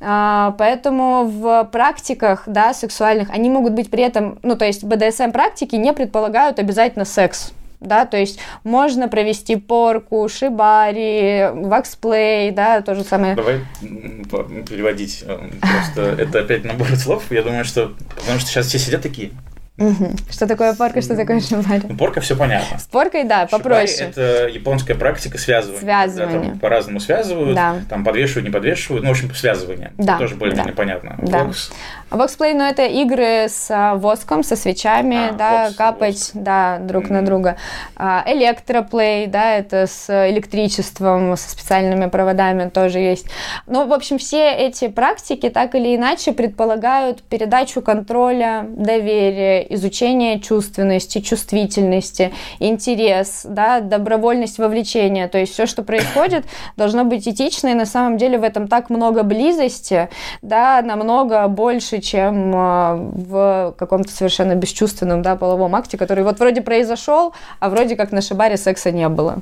[0.00, 5.32] А, поэтому в практиках, да, сексуальных, они могут быть при этом, ну, то есть БДСМ
[5.32, 12.80] практики не предполагают обязательно секс да, то есть можно провести порку, шибари, wax play, да,
[12.82, 13.34] то же самое.
[13.34, 15.24] Давай переводить.
[15.26, 17.24] Э, просто это опять набор слов.
[17.30, 17.92] Я думаю, что...
[18.16, 19.30] Потому что сейчас все сидят такие,
[19.78, 20.16] Угу.
[20.28, 21.82] Что такое порка, что такое шибари?
[21.88, 22.78] Ну, порка все понятно.
[22.78, 24.10] С поркой, да, попроще.
[24.10, 25.80] это японская практика связывания.
[25.80, 26.52] Связывание.
[26.54, 27.76] Да, по-разному связывают, да.
[27.88, 29.92] там подвешивают, не подвешивают, ну, в общем, связывание.
[29.96, 30.14] Да.
[30.14, 30.76] Это тоже более-менее да.
[30.76, 31.16] понятно.
[31.22, 31.44] Да.
[31.44, 31.70] Вокс.
[32.10, 36.30] Wax play, ну, это игры с а, воском, со свечами, а, да, вокс, капать, воск.
[36.34, 37.12] да, друг mm.
[37.12, 37.56] на друга.
[37.96, 43.26] А, электроплей, да, это с электричеством, со специальными проводами тоже есть.
[43.66, 51.20] Ну, в общем, все эти практики так или иначе предполагают передачу контроля, доверия, изучение чувственности,
[51.20, 55.28] чувствительности, интерес, да, добровольность вовлечения.
[55.28, 56.46] То есть все, что происходит,
[56.78, 60.08] должно быть этично, и на самом деле в этом так много близости,
[60.40, 66.60] да, намного больше, чем а, в каком-то совершенно бесчувственном, да, половом акте, который вот вроде
[66.60, 69.38] произошел, а вроде как на шибаре секса не было.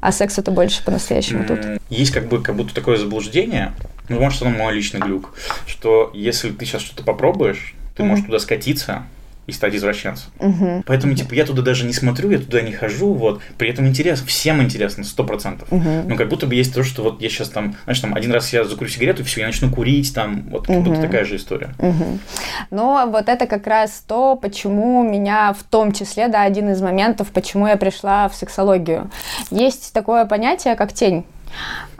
[0.00, 1.60] А секс это больше по-настоящему тут.
[1.90, 3.72] Есть как бы как будто такое заблуждение,
[4.08, 5.34] ну, может, это мой личный глюк,
[5.66, 8.06] что если ты сейчас что-то попробуешь, ты mm-hmm.
[8.06, 9.04] можешь туда скатиться,
[9.50, 10.30] и стать извращенцем.
[10.38, 10.84] Угу.
[10.86, 13.42] Поэтому, типа, я туда даже не смотрю, я туда не хожу, вот.
[13.58, 15.70] При этом интересно, всем интересно, сто процентов.
[15.70, 16.04] Угу.
[16.06, 18.52] Но как будто бы есть то, что вот я сейчас там, знаешь, там один раз
[18.52, 20.90] я закурю сигарету, все, я начну курить, там, вот как угу.
[20.90, 21.74] будто такая же история.
[21.78, 22.18] Угу.
[22.70, 27.28] Но вот это как раз то, почему меня в том числе, да, один из моментов,
[27.28, 29.10] почему я пришла в сексологию.
[29.50, 31.24] Есть такое понятие, как тень.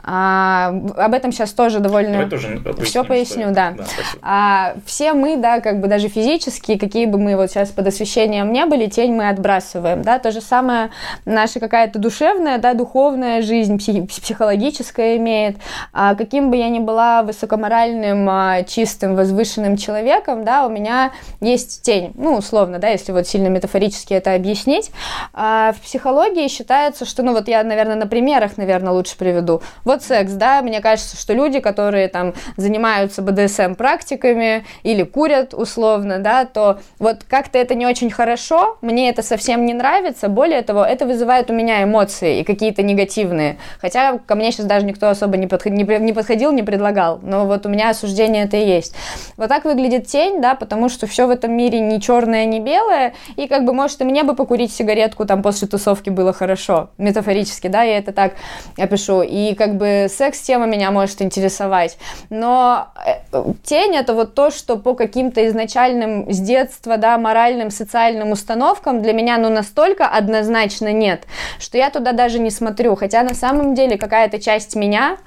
[0.03, 2.27] А, об этом сейчас тоже довольно...
[2.29, 3.71] тоже Все поясню, да.
[3.71, 3.83] да
[4.21, 8.51] а, все мы, да, как бы даже физически, какие бы мы вот сейчас под освещением
[8.51, 10.89] не были, тень мы отбрасываем, да, то же самое
[11.25, 15.57] наша какая-то душевная, да, духовная жизнь, психологическая имеет.
[15.93, 21.83] А, каким бы я ни была высокоморальным, а, чистым, возвышенным человеком, да, у меня есть
[21.83, 24.91] тень, ну, условно, да, если вот сильно метафорически это объяснить.
[25.33, 29.61] А, в психологии считается, что, ну, вот я, наверное, на примерах, наверное, лучше приведу
[29.91, 36.45] вот секс, да, мне кажется, что люди, которые там занимаются БДСМ-практиками или курят условно, да,
[36.45, 41.05] то вот как-то это не очень хорошо, мне это совсем не нравится, более того, это
[41.05, 45.47] вызывает у меня эмоции и какие-то негативные, хотя ко мне сейчас даже никто особо не,
[45.47, 48.95] подход, не, не подходил, не предлагал, но вот у меня осуждение это и есть.
[49.35, 53.13] Вот так выглядит тень, да, потому что все в этом мире не черное, не белое,
[53.35, 57.67] и как бы, может, и мне бы покурить сигаретку там после тусовки было хорошо, метафорически,
[57.67, 58.35] да, я это так
[58.77, 61.97] опишу, и как бы бы секс-тема меня может интересовать.
[62.29, 68.31] Но э, тень это вот то, что по каким-то изначальным с детства, да, моральным, социальным
[68.31, 71.23] установкам для меня, ну, настолько однозначно нет,
[71.59, 72.95] что я туда даже не смотрю.
[72.95, 75.17] Хотя на самом деле какая-то часть меня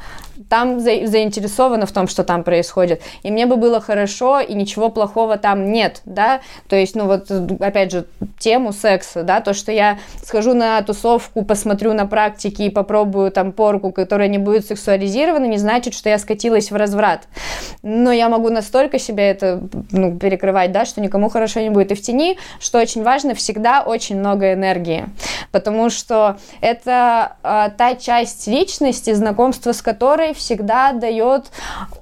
[0.48, 3.02] там за, заинтересована в том, что там происходит.
[3.22, 6.40] И мне бы было хорошо, и ничего плохого там нет, да.
[6.68, 8.06] То есть, ну вот, опять же,
[8.38, 13.52] тему секса, да, то, что я схожу на тусовку, посмотрю на практики и попробую там
[13.52, 17.26] порку, которая не будет сексуализирована, не значит, что я скатилась в разврат.
[17.82, 21.92] Но я могу настолько себя это ну, перекрывать, да, что никому хорошо не будет.
[21.92, 25.06] И в тени, что очень важно, всегда очень много энергии.
[25.50, 31.46] Потому что это э, та часть личности, знакомство с которой всегда дает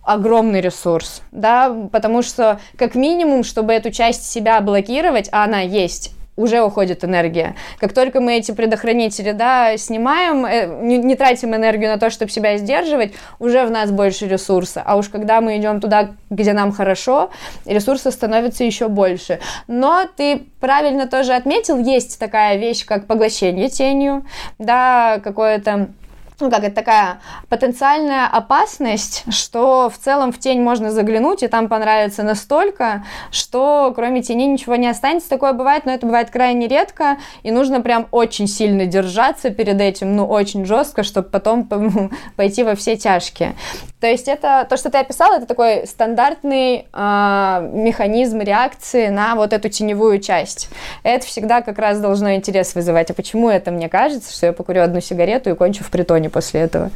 [0.02, 6.12] огромный ресурс, да, потому что как минимум, чтобы эту часть себя блокировать, а она есть,
[6.36, 7.54] уже уходит энергия.
[7.78, 12.30] Как только мы эти предохранители, да, снимаем, э, не, не тратим энергию на то, чтобы
[12.30, 14.82] себя сдерживать, уже в нас больше ресурса.
[14.84, 17.30] А уж когда мы идем туда, где нам хорошо,
[17.66, 19.40] ресурса становится еще больше.
[19.66, 24.24] Но ты правильно тоже отметил, есть такая вещь, как поглощение тенью,
[24.58, 25.88] да, какое-то
[26.42, 31.68] ну, как это такая потенциальная опасность, что в целом в тень можно заглянуть, и там
[31.68, 35.30] понравится настолько, что кроме тени ничего не останется.
[35.30, 40.16] Такое бывает, но это бывает крайне редко, и нужно прям очень сильно держаться перед этим,
[40.16, 41.68] ну, очень жестко, чтобы потом
[42.36, 43.54] пойти во все тяжкие.
[44.02, 49.52] То есть это, то, что ты описал, это такой стандартный э, механизм реакции на вот
[49.52, 50.70] эту теневую часть.
[51.04, 53.12] Это всегда как раз должно интерес вызывать.
[53.12, 56.60] А почему это мне кажется, что я покурю одну сигарету и кончу в притоне после
[56.60, 56.90] этого.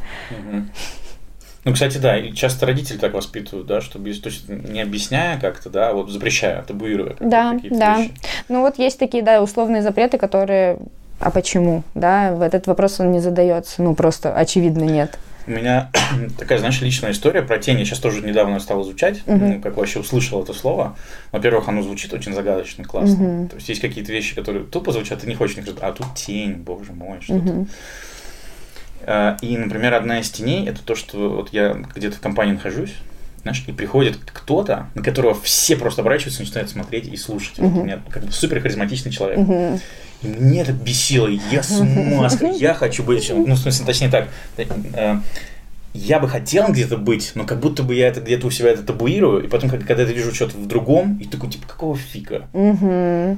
[1.63, 5.69] Ну, кстати, да, и часто родители так воспитывают, да, чтобы то есть, не объясняя как-то,
[5.69, 7.17] да, а вот запрещая, табуируя.
[7.19, 7.97] Да, да.
[7.97, 8.13] Вещи.
[8.47, 10.77] Ну, вот есть такие, да, условные запреты, которые
[11.19, 15.17] а почему, да, в этот вопрос он не задается, ну, просто очевидно нет.
[15.47, 15.89] У меня
[16.37, 17.79] такая, знаешь, личная история про тень.
[17.79, 19.37] Я сейчас тоже недавно стал изучать, uh-huh.
[19.37, 20.95] ну, как вообще услышал это слово.
[21.31, 23.23] Во-первых, оно звучит очень загадочно, классно.
[23.23, 23.49] Uh-huh.
[23.49, 26.91] То есть есть какие-то вещи, которые тупо звучат, ты не хочешь, а тут тень, боже
[26.91, 27.39] мой, что-то.
[27.39, 27.67] Uh-huh.
[29.09, 32.93] А, и, например, одна из теней это то, что вот я где-то в компании нахожусь,
[33.41, 37.57] знаешь, и приходит кто-то, на которого все просто оборачиваются, начинают смотреть и слушать.
[37.57, 37.69] Uh-huh.
[37.69, 39.39] Вот у меня как бы супер харизматичный человек.
[39.39, 39.79] Uh-huh.
[40.23, 44.27] И мне это бесило, я с маской, я хочу быть, ну, в смысле, точнее так,
[44.57, 45.15] э,
[45.93, 48.83] я бы хотел где-то быть, но как будто бы я это где-то у себя это
[48.83, 52.47] табуирую, и потом, когда я вижу что-то в другом, и такой, типа, какого фига?
[52.51, 53.37] Угу.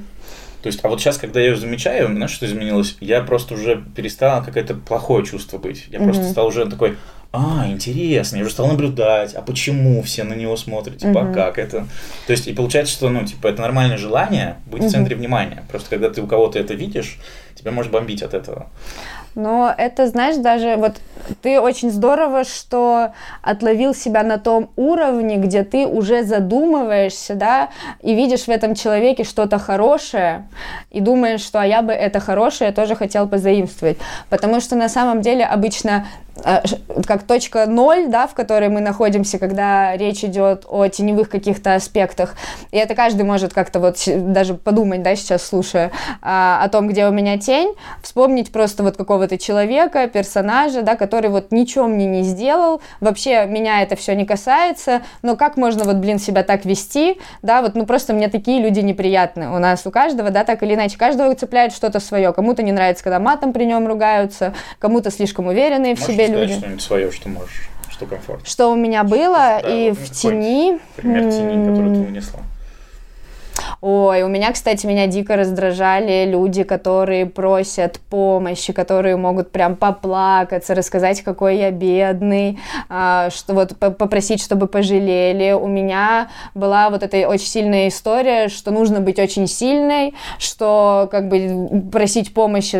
[0.62, 2.96] То есть, а вот сейчас, когда я ее замечаю, знаешь, что изменилось?
[3.00, 5.86] Я просто уже перестал какое-то плохое чувство быть.
[5.88, 6.96] Я mm просто стал уже такой,
[7.32, 11.30] а, интересно, я уже стал наблюдать, а почему все на него смотрят, типа, mm-hmm.
[11.30, 11.86] а как это?
[12.26, 14.88] То есть, и получается, что, ну, типа, это нормальное желание быть mm-hmm.
[14.88, 15.64] в центре внимания.
[15.70, 17.18] Просто когда ты у кого-то это видишь,
[17.54, 18.68] тебя может бомбить от этого.
[19.34, 20.96] Но это, знаешь, даже вот
[21.42, 23.12] ты очень здорово, что
[23.42, 27.68] отловил себя на том уровне, где ты уже задумываешься, да,
[28.02, 30.48] и видишь в этом человеке что-то хорошее,
[30.90, 33.98] и думаешь, что а я бы это хорошее тоже хотел позаимствовать.
[34.28, 36.06] Потому что на самом деле обычно
[37.06, 42.34] как точка ноль, да, в которой мы находимся, когда речь идет о теневых каких-то аспектах.
[42.72, 47.06] И это каждый может как-то вот даже подумать, да, сейчас слушая а, о том, где
[47.06, 52.06] у меня тень, вспомнить просто вот какого какого-то человека, персонажа, да, который вот ничего мне
[52.06, 56.64] не сделал, вообще меня это все не касается, но как можно вот, блин, себя так
[56.64, 59.50] вести, да, вот, ну просто мне такие люди неприятны.
[59.50, 62.32] У нас у каждого, да, так или иначе, каждого цепляет что-то свое.
[62.32, 66.54] Кому-то не нравится, когда матом при нем ругаются, кому-то слишком уверенные в себе люди.
[66.54, 68.46] что-нибудь свое, что можешь, что комфортно.
[68.46, 70.78] Что у меня было да, и вот в тени.
[70.96, 72.40] Пример тени, который ты унесла.
[73.80, 80.74] Ой, у меня, кстати, меня дико раздражали люди, которые просят помощи, которые могут прям поплакаться,
[80.74, 85.52] рассказать, какой я бедный, а, что вот попросить, чтобы пожалели.
[85.52, 91.28] У меня была вот эта очень сильная история, что нужно быть очень сильной, что как
[91.28, 92.76] бы просить помощи,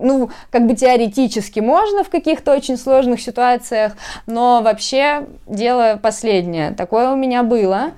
[0.00, 3.92] ну, как бы теоретически можно в каких-то очень сложных ситуациях,
[4.26, 6.72] но вообще дело последнее.
[6.72, 7.92] Такое у меня было.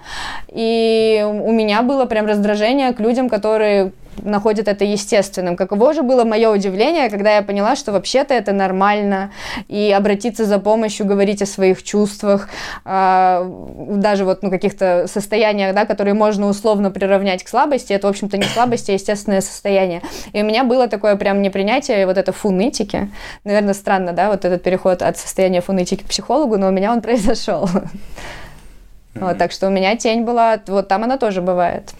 [0.49, 3.92] И у меня было прям раздражение к людям, которые
[4.23, 5.57] находят это естественным.
[5.57, 9.33] Каково же было мое удивление, когда я поняла, что вообще-то это нормально,
[9.68, 12.49] и обратиться за помощью, говорить о своих чувствах,
[12.85, 13.51] э,
[13.97, 18.37] даже вот ну, каких-то состояниях, да, которые можно условно приравнять к слабости, это, в общем-то,
[18.37, 20.03] не слабость, а естественное состояние.
[20.33, 23.11] И у меня было такое прям непринятие вот это фунетики.
[23.44, 27.01] Наверное, странно, да, вот этот переход от состояния фунетики к психологу, но у меня он
[27.03, 27.68] произошел.
[29.14, 29.29] Mm-hmm.
[29.29, 31.94] Вот, так что у меня тень была, вот там она тоже бывает.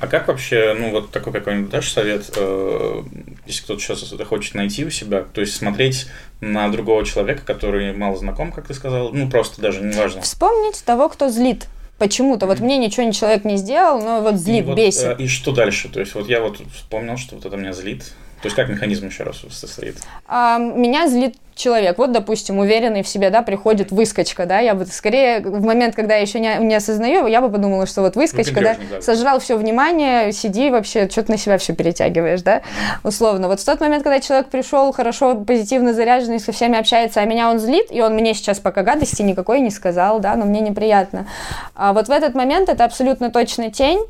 [0.00, 3.02] А как вообще, ну вот такой какой-нибудь дашь совет, э,
[3.46, 6.06] если кто-то сейчас это хочет найти у себя, то есть смотреть
[6.40, 10.22] на другого человека, который мало знаком, как ты сказал, ну просто даже неважно.
[10.22, 11.66] Вспомнить того, кто злит
[11.98, 12.46] почему-то.
[12.46, 15.04] Вот мне ничего человек не сделал, но вот злит, и вот, бесит.
[15.04, 15.90] Э, и что дальше?
[15.90, 18.04] То есть вот я вот вспомнил, что вот это меня злит.
[18.40, 19.98] То есть как механизм еще раз состоит?
[20.26, 24.86] А, меня злит человек, вот, допустим, уверенный в себе, да, приходит выскочка, да, я бы
[24.86, 28.60] скорее в момент, когда я еще не, не осознаю, я бы подумала, что вот выскочка,
[28.60, 32.62] да, да, сожрал все внимание, сиди вообще, что-то на себя все перетягиваешь, да,
[33.04, 33.48] условно.
[33.48, 37.50] Вот в тот момент, когда человек пришел хорошо, позитивно заряженный, со всеми общается, а меня
[37.50, 41.26] он злит, и он мне сейчас пока гадости никакой не сказал, да, но мне неприятно.
[41.74, 44.00] А вот в этот момент это абсолютно точно тень,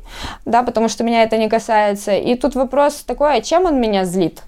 [0.45, 2.13] да, потому что меня это не касается.
[2.13, 4.41] И тут вопрос такой, а чем он меня злит?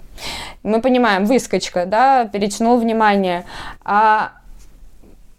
[0.63, 3.45] Мы понимаем, выскочка, да, перетянул внимание.
[3.84, 4.32] А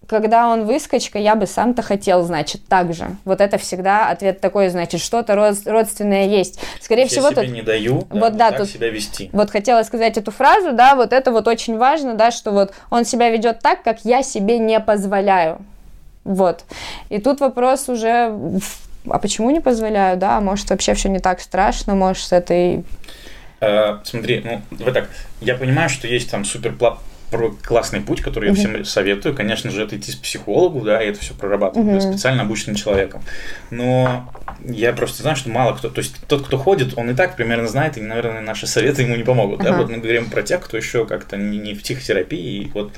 [0.07, 3.17] когда он выскочка, я бы сам-то хотел, значит, так же.
[3.25, 6.61] Вот это всегда ответ такой, значит, что-то родственное есть.
[6.81, 7.51] Скорее я всего, себе тут...
[7.51, 8.69] не даю, да, вот, да, тут...
[8.69, 9.31] себя вести.
[9.33, 13.07] Вот хотела сказать эту фразу, да, вот это вот очень важно, да, что вот он
[13.07, 15.59] себя ведет так, как я себе не позволяю.
[16.25, 16.65] Вот.
[17.09, 18.35] И тут вопрос уже,
[19.09, 22.85] а почему не позволяю, да, может, вообще все не так страшно, может, с этой
[23.64, 25.09] Э, смотри, ну, давай так,
[25.40, 26.74] я понимаю, что есть там супер
[27.62, 29.35] классный путь, который я всем советую.
[29.35, 33.22] Конечно же, это идти с психологу, да, и это все прорабатывать mm специально обученным человеком.
[33.70, 34.31] Но
[34.64, 37.66] я просто знаю, что мало кто, то есть тот, кто ходит, он и так примерно
[37.66, 39.61] знает, и, наверное, наши советы ему не помогут.
[39.61, 39.64] Uh-huh.
[39.64, 39.77] Да?
[39.77, 42.92] Вот мы говорим про тех, кто еще как-то не, не в психотерапии, и вот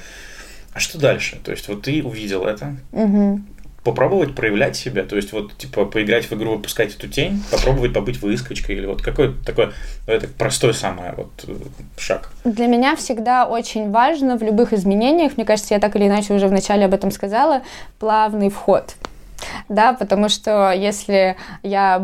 [0.74, 1.38] а что дальше?
[1.42, 3.40] То есть вот ты увидел это, угу
[3.86, 8.20] попробовать проявлять себя, то есть вот типа поиграть в игру, выпускать эту тень, попробовать побыть
[8.20, 9.72] выскочкой или вот какой такой,
[10.08, 11.54] ну, это простой самый вот э,
[11.96, 12.32] шаг.
[12.44, 16.48] Для меня всегда очень важно в любых изменениях, мне кажется, я так или иначе уже
[16.48, 17.62] вначале об этом сказала,
[18.00, 18.96] плавный вход
[19.68, 22.02] да, потому что если я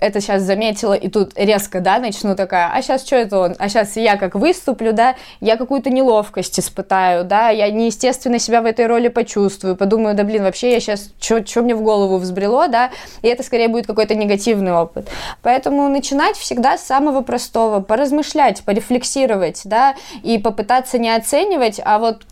[0.00, 3.68] это сейчас заметила и тут резко, да, начну такая, а сейчас что это он, а
[3.68, 8.86] сейчас я как выступлю, да, я какую-то неловкость испытаю, да, я неестественно себя в этой
[8.86, 12.90] роли почувствую, подумаю, да, блин, вообще я сейчас, что мне в голову взбрело, да,
[13.22, 15.08] и это скорее будет какой-то негативный опыт.
[15.42, 22.22] Поэтому начинать всегда с самого простого, поразмышлять, порефлексировать, да, и попытаться не оценивать, а вот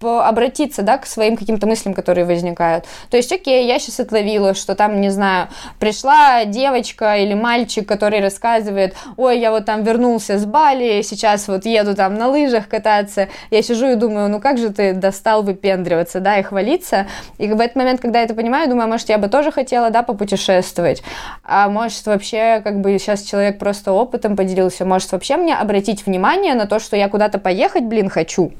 [0.00, 2.84] обратиться, да, к своим каким-то мыслям, которые возникают.
[3.10, 8.20] То есть, окей, я сейчас отловила, что там, не знаю, пришла девочка или мальчик, который
[8.20, 13.28] рассказывает, ой, я вот там вернулся с Бали, сейчас вот еду там на лыжах кататься.
[13.50, 17.06] Я сижу и думаю, ну как же ты достал выпендриваться, да, и хвалиться.
[17.38, 20.02] И в этот момент, когда я это понимаю, думаю, может, я бы тоже хотела, да,
[20.02, 21.02] попутешествовать.
[21.42, 26.54] А может, вообще, как бы сейчас человек просто опытом поделился, может, вообще мне обратить внимание
[26.54, 28.52] на то, что я куда-то поехать, блин, хочу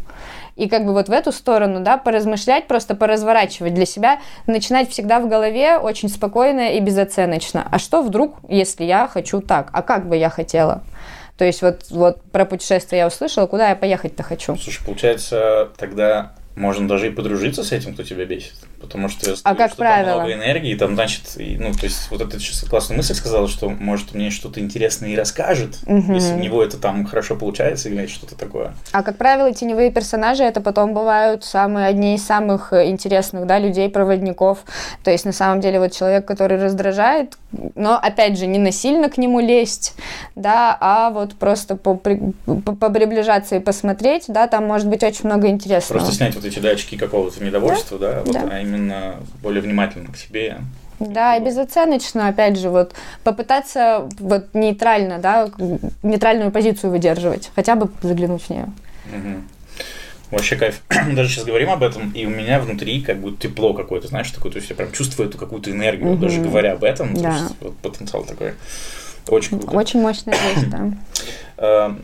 [0.56, 5.20] и как бы вот в эту сторону, да, поразмышлять, просто поразворачивать для себя, начинать всегда
[5.20, 7.68] в голове очень спокойно и безоценочно.
[7.70, 9.68] А что вдруг, если я хочу так?
[9.72, 10.82] А как бы я хотела?
[11.36, 14.56] То есть вот, вот про путешествие я услышала, куда я поехать-то хочу.
[14.56, 18.54] Слушай, получается, тогда можно даже и подружиться с этим, кто тебя бесит.
[18.80, 20.06] Потому что а как что правило?
[20.06, 23.48] там много энергии, там, значит, и, ну, то есть, вот это сейчас классная мысль сказала,
[23.48, 26.12] что, может, мне что-то интересное и расскажет, угу.
[26.12, 28.74] если у него это там хорошо получается или что-то такое.
[28.92, 34.58] А, как правило, теневые персонажи, это потом бывают самые, одни из самых интересных, да, людей-проводников.
[35.02, 37.38] То есть, на самом деле, вот человек, который раздражает,
[37.74, 39.94] но, опять же, не насильно к нему лезть,
[40.34, 46.00] да, а вот просто приближаться и посмотреть, да, там может быть очень много интересного.
[46.00, 48.48] Просто снять вот эти датчики какого-то недовольства, да, да, вот, да.
[48.52, 48.75] а именно
[49.42, 50.58] более внимательно к себе.
[50.98, 55.50] Да, и безоценочно, опять же, вот попытаться вот нейтрально, да,
[56.02, 58.68] нейтральную позицию выдерживать, хотя бы заглянуть в нее.
[59.12, 59.42] Угу.
[60.30, 60.80] Вообще кайф.
[61.14, 64.52] Даже сейчас говорим об этом, и у меня внутри как бы тепло какое-то, знаешь, такое,
[64.52, 66.22] то есть я прям чувствую эту какую-то энергию, угу.
[66.22, 67.22] даже говоря об этом, да.
[67.22, 68.54] то есть вот потенциал такой.
[69.28, 69.76] Очень круто.
[69.76, 70.64] Очень мощная вещь,
[71.56, 71.96] да.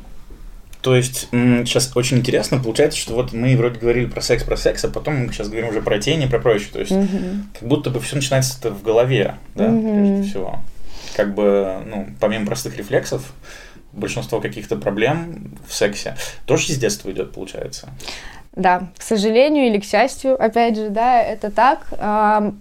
[0.83, 4.85] То есть сейчас очень интересно, получается, что вот мы вроде говорили про секс, про секс,
[4.85, 6.71] а потом мы сейчас говорим уже про тени, про прочее.
[6.73, 7.07] То есть угу.
[7.59, 9.95] как будто бы все начинается это в голове, да, угу.
[9.95, 10.61] прежде всего.
[11.15, 13.33] Как бы, ну, помимо простых рефлексов,
[13.93, 16.17] большинство каких-то проблем в сексе
[16.47, 17.89] тоже с детства идет, получается.
[18.55, 21.87] Да, к сожалению или к счастью, опять же, да, это так.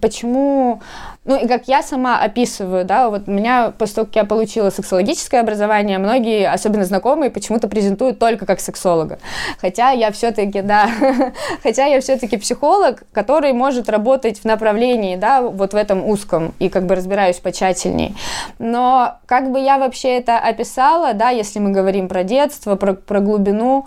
[0.00, 0.80] Почему,
[1.26, 5.42] ну и как я сама описываю, да, вот у меня после того, я получила сексологическое
[5.42, 9.18] образование, многие, особенно знакомые, почему-то презентуют только как сексолога.
[9.60, 10.88] Хотя я все-таки, да,
[11.62, 16.70] хотя я все-таки психолог, который может работать в направлении, да, вот в этом узком и
[16.70, 18.16] как бы разбираюсь потщательней.
[18.58, 23.20] Но как бы я вообще это описала, да, если мы говорим про детство, про, про
[23.20, 23.84] глубину,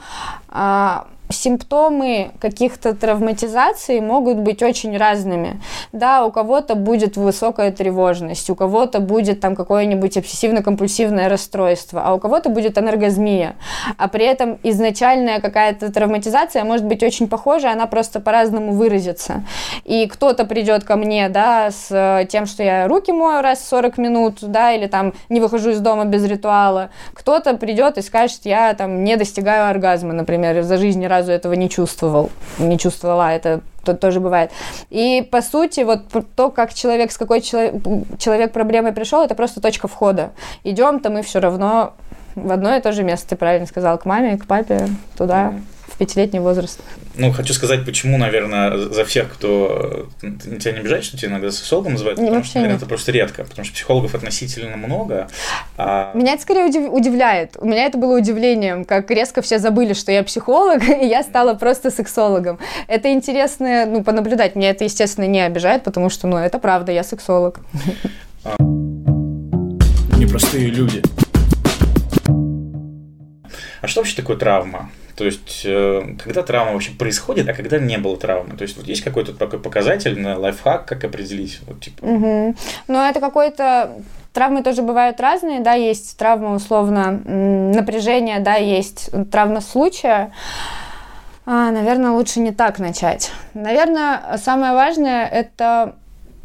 [0.49, 5.59] а, симптомы каких-то травматизаций могут быть очень разными.
[5.91, 12.19] Да, у кого-то будет высокая тревожность, у кого-то будет там какое-нибудь обсессивно-компульсивное расстройство, а у
[12.19, 13.55] кого-то будет анаргазмия.
[13.97, 19.43] А при этом изначальная какая-то травматизация может быть очень похожа, она просто по-разному выразится.
[19.84, 23.97] И кто-то придет ко мне, да, с тем, что я руки мою раз в 40
[23.97, 26.89] минут, да, или там не выхожу из дома без ритуала.
[27.13, 31.70] Кто-то придет и скажет, я там не достигаю оргазма, например, за жизнь разу этого не
[31.70, 34.51] чувствовал, не чувствовала, это то, тоже бывает.
[34.89, 36.01] И по сути, вот
[36.36, 37.76] то, как человек, с какой человек,
[38.20, 40.32] человек проблемой пришел, это просто точка входа.
[40.63, 41.93] Идем-то мы все равно
[42.36, 44.88] в одно и то же место, ты правильно сказал, к маме, к папе,
[45.18, 45.53] туда.
[45.53, 46.80] Mm-hmm в пятилетний возраст.
[47.16, 50.08] Ну, хочу сказать, почему, наверное, за всех, кто...
[50.22, 52.20] Тебя не обижает, что тебя иногда сексологом называют?
[52.20, 52.82] Не, потому что, наверное, нет.
[52.82, 55.30] это просто редко, потому что психологов относительно много.
[55.78, 56.12] А...
[56.14, 56.92] Меня это скорее удив...
[56.92, 57.56] удивляет.
[57.58, 61.54] У меня это было удивлением, как резко все забыли, что я психолог, и я стала
[61.54, 62.60] просто сексологом.
[62.88, 64.56] Это интересно, ну, понаблюдать.
[64.56, 67.60] Меня это, естественно, не обижает, потому что, ну, это правда, я сексолог.
[68.44, 68.56] А...
[70.18, 71.02] Непростые люди.
[73.82, 74.90] А что вообще такое травма?
[75.16, 78.57] То есть, э, когда травма вообще происходит, а когда не было травмы?
[78.57, 81.59] То есть, вот есть какой-то такой показатель на лайфхак, как определить?
[81.68, 82.03] Вот, типа...
[82.03, 82.55] угу.
[82.88, 83.91] Ну, это какой-то
[84.36, 90.34] Травмы тоже бывают разные, да, есть травма условно напряжения, да, есть травма случая.
[91.45, 93.32] А, наверное, лучше не так начать.
[93.53, 95.95] Наверное, самое важное это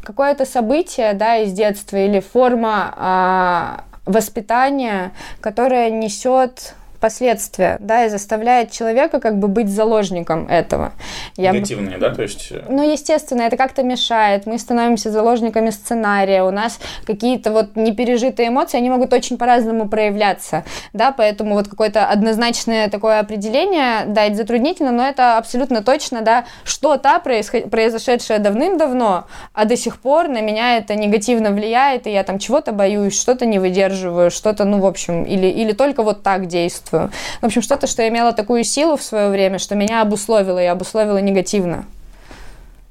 [0.03, 5.11] какое-то событие, да, из детства или форма а, воспитания,
[5.41, 10.93] которая несет последствия, да, и заставляет человека как бы быть заложником этого.
[11.35, 12.51] Я Негативные, да, то есть...
[12.51, 18.49] Э, ну, естественно, это как-то мешает, мы становимся заложниками сценария, у нас какие-то вот непережитые
[18.49, 24.91] эмоции, они могут очень по-разному проявляться, да, поэтому вот какое-то однозначное такое определение дать затруднительно,
[24.91, 27.69] но это абсолютно точно, да, что-то происход...
[27.71, 32.71] произошедшее давным-давно, а до сих пор на меня это негативно влияет, и я там чего-то
[32.71, 37.11] боюсь, что-то не выдерживаю, что-то, ну, в общем, или, или только вот так действую чувствую.
[37.41, 41.17] В общем, что-то, что имело такую силу в свое время, что меня обусловило и обусловило
[41.17, 41.85] негативно.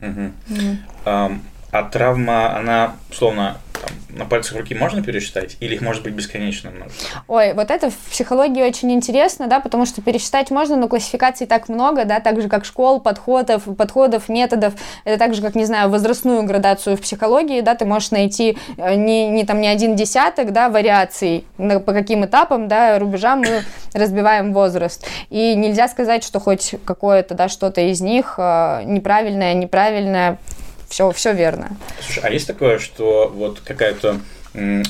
[0.00, 0.30] Угу.
[0.48, 0.76] Mm.
[1.04, 1.32] А,
[1.72, 5.56] а травма, она, условно, там, на пальцах руки можно пересчитать?
[5.60, 6.90] Или их может быть бесконечно много?
[7.28, 11.68] Ой, вот это в психологии очень интересно, да, потому что пересчитать можно, но классификаций так
[11.68, 14.74] много, да, так же, как школ, подходов, подходов, методов.
[15.04, 18.94] Это так же, как, не знаю, возрастную градацию в психологии, да, ты можешь найти э,
[18.94, 23.62] не, не там не один десяток, да, вариаций, по каким этапам, да, рубежам мы
[23.94, 25.06] разбиваем возраст.
[25.30, 30.38] И нельзя сказать, что хоть какое-то, да, что-то из них э, неправильное, неправильное,
[30.90, 31.76] все, все верно.
[32.00, 34.20] Слушай, а есть такое, что вот какая-то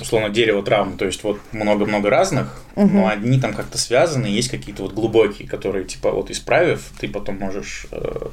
[0.00, 2.88] условно дерево травм, то есть вот много-много разных, угу.
[2.88, 7.38] но одни там как-то связаны, есть какие-то вот глубокие, которые типа вот исправив, ты потом
[7.38, 8.28] можешь э,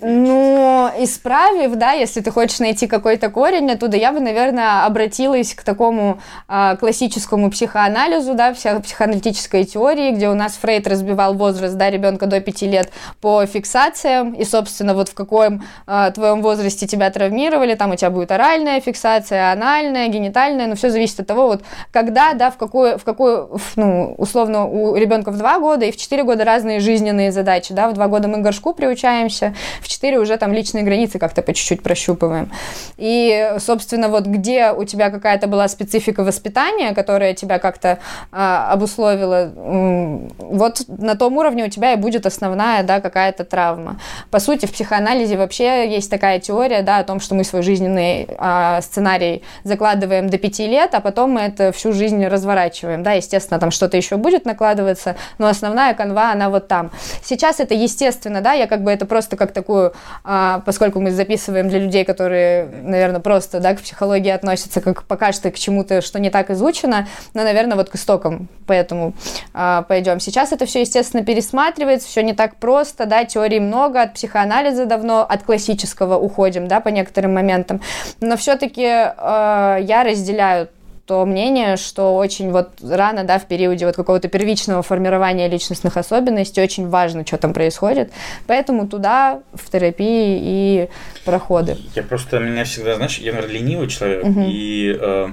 [0.00, 5.62] ну, исправив, да, если ты хочешь найти какой-то корень оттуда, я бы, наверное, обратилась к
[5.62, 12.26] такому э, классическому психоанализу, да, психоаналитической теории, где у нас Фрейд разбивал возраст, да, ребенка
[12.26, 17.74] до 5 лет по фиксациям, и, собственно, вот в каком э, твоем возрасте тебя травмировали,
[17.74, 21.62] там у тебя будет оральная фиксация, анальная, генитальная, но все зависит от того, вот
[21.92, 25.96] когда, да, в какую, в какую, ну, условно, у ребенка в 2 года и в
[25.96, 30.18] 4 года разные жизненные задачи, да, в 2 года мы к горшку приучаемся, в 4
[30.18, 32.50] уже там личные границы как-то по чуть-чуть прощупываем.
[32.96, 37.98] И, собственно, вот где у тебя какая-то была специфика воспитания, которая тебя как-то
[38.32, 44.00] а, обусловила, вот на том уровне у тебя и будет основная, да, какая-то травма.
[44.30, 48.28] По сути, в психоанализе вообще есть такая теория, да, о том, что мы свой жизненный
[48.38, 53.60] а, сценарий закладываем до 5 лет, а потом мы это всю жизнь разворачиваем, да, естественно,
[53.60, 56.90] там что-то еще будет накладываться, но основная канва, она вот там.
[57.22, 59.92] Сейчас это естественно, да, я как бы это просто как такую,
[60.24, 65.32] а, поскольку мы записываем для людей, которые, наверное, просто, да, к психологии относятся как пока
[65.32, 69.12] что к чему-то, что не так изучено, но, наверное, вот к истокам, поэтому
[69.52, 70.20] а, пойдем.
[70.20, 75.26] Сейчас это все, естественно, пересматривается, все не так просто, да, теорий много, от психоанализа давно,
[75.28, 77.82] от классического уходим, да, по некоторым моментам,
[78.22, 80.68] но все-таки а, я разделяю
[81.08, 86.60] то мнение, что очень вот рано, да, в периоде вот какого-то первичного формирования личностных особенностей
[86.62, 88.12] очень важно, что там происходит.
[88.46, 90.88] Поэтому туда, в терапии и
[91.24, 91.78] проходы.
[91.94, 94.44] Я просто, меня всегда, знаешь, я, наверное, ленивый человек, угу.
[94.46, 95.28] и э,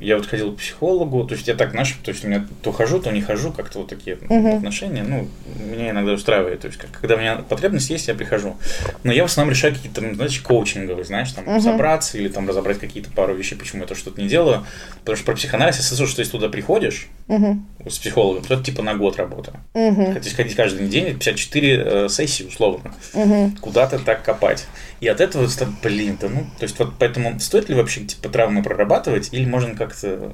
[0.00, 2.72] я вот ходил к психологу, то есть я так, знаешь, то есть у меня то
[2.72, 4.56] хожу, то не хожу, как-то вот такие uh-huh.
[4.56, 5.28] отношения, ну,
[5.64, 8.56] меня иногда устраивает, то есть как, когда у меня потребность есть, я прихожу.
[9.04, 11.60] Но я в основном решаю какие-то, знаешь, коучинговые, знаешь, там, uh-huh.
[11.60, 14.64] собраться или там разобрать какие-то пару вещей, почему я то что-то не делаю,
[15.00, 17.58] потому что про психоанализ, если слышу, что если туда приходишь uh-huh.
[17.88, 19.54] с психологом, то это типа на год работа.
[19.74, 20.14] Uh-huh.
[20.14, 23.58] Хотите ходить каждый день, 54 э, сессии условно, uh-huh.
[23.60, 24.66] куда-то так копать.
[25.00, 25.48] И от этого,
[25.82, 29.74] блин, да ну, то есть вот поэтому стоит ли вообще типа травмы прорабатывать или можно
[29.80, 30.32] как-то...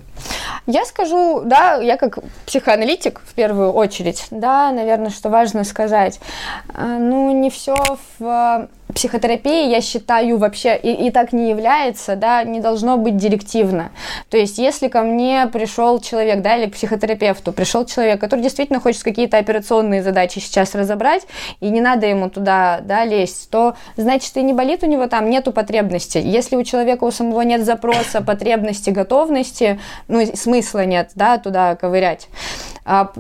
[0.66, 6.20] Я скажу, да, я как психоаналитик в первую очередь, да, наверное, что важно сказать,
[6.74, 7.76] а, ну не все
[8.18, 13.90] в психотерапия, я считаю, вообще и, и так не является, да, не должно быть директивно.
[14.30, 18.80] То есть, если ко мне пришел человек, да, или к психотерапевту пришел человек, который действительно
[18.80, 21.26] хочет какие-то операционные задачи сейчас разобрать,
[21.60, 25.28] и не надо ему туда, да, лезть, то, значит, и не болит у него там,
[25.30, 26.18] нету потребности.
[26.18, 32.28] Если у человека у самого нет запроса, потребности, готовности, ну, смысла нет, да, туда ковырять.
[32.86, 33.10] А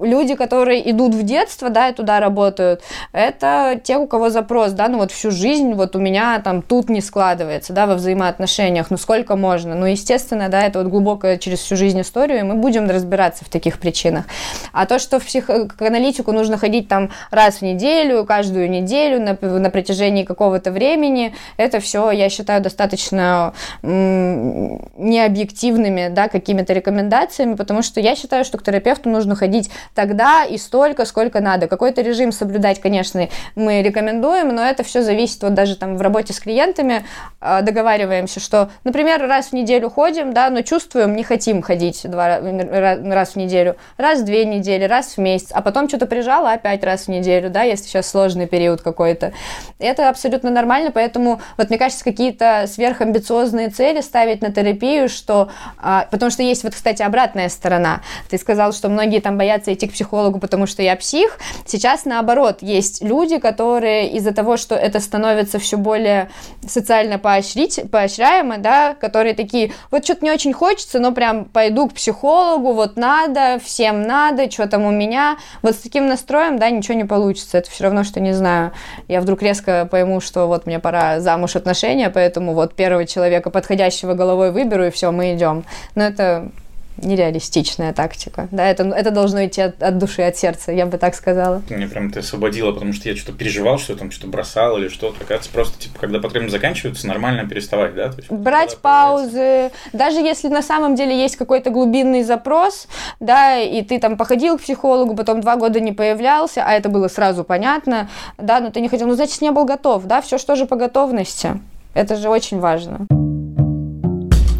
[0.00, 4.88] люди, которые идут в детство, да, и туда работают, это те, у кого запрос, да,
[4.88, 8.96] ну вот всю жизнь вот у меня там тут не складывается, да, во взаимоотношениях, ну
[8.96, 12.90] сколько можно, ну естественно, да, это вот глубокая через всю жизнь историю, и мы будем
[12.90, 14.24] разбираться в таких причинах.
[14.72, 19.70] А то, что в психоаналитику нужно ходить там раз в неделю, каждую неделю на, на
[19.70, 28.16] протяжении какого-то времени, это все, я считаю, достаточно необъективными, да, какими-то рекомендациями, потому что я
[28.16, 31.68] считаю, что к терапевту терапевту нужно ходить тогда и столько, сколько надо.
[31.68, 36.32] Какой-то режим соблюдать, конечно, мы рекомендуем, но это все зависит вот даже там в работе
[36.32, 37.04] с клиентами,
[37.40, 42.38] а, договариваемся, что, например, раз в неделю ходим, да, но чувствуем, не хотим ходить два
[42.38, 46.84] раз в неделю, раз в две недели, раз в месяц, а потом что-то прижало опять
[46.84, 49.32] раз в неделю, да, если сейчас сложный период какой-то.
[49.78, 56.06] Это абсолютно нормально, поэтому вот мне кажется, какие-то сверхамбициозные цели ставить на терапию, что, а,
[56.10, 58.00] потому что есть вот, кстати, обратная сторона.
[58.30, 61.38] Ты сказал, что многие там боятся идти к психологу, потому что я псих.
[61.66, 66.30] Сейчас наоборот, есть люди, которые из-за того, что это становится все более
[66.66, 71.94] социально поощрить, поощряемо, да, которые такие, вот что-то не очень хочется, но прям пойду к
[71.94, 75.36] психологу, вот надо, всем надо, что там у меня.
[75.62, 77.58] Вот с таким настроем, да, ничего не получится.
[77.58, 78.72] Это все равно, что, не знаю,
[79.08, 84.14] я вдруг резко пойму, что вот мне пора замуж отношения, поэтому вот первого человека подходящего
[84.14, 85.64] головой выберу, и все, мы идем.
[85.94, 86.50] Но это
[86.96, 88.48] нереалистичная тактика.
[88.50, 91.62] Да, это, это должно идти от, от души, от сердца, я бы так сказала.
[91.68, 94.88] Мне прям ты освободила, потому что я что-то переживал, что я там что-то бросал или
[94.88, 95.16] что-то.
[95.16, 98.10] Оказывается, просто, типа, когда потребность заканчивается, нормально переставать, да?
[98.10, 99.70] То есть, Брать паузы.
[99.92, 102.88] Даже если на самом деле есть какой-то глубинный запрос,
[103.20, 107.08] да, и ты там походил к психологу, потом два года не появлялся, а это было
[107.08, 110.56] сразу понятно, да, но ты не хотел, ну, значит, не был готов, да, все что
[110.56, 111.60] же по готовности.
[111.94, 113.06] Это же очень важно.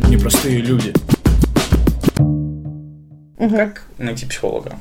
[0.09, 0.93] Непростые люди.
[3.39, 3.57] Угу.
[3.57, 4.78] Как найти психолога?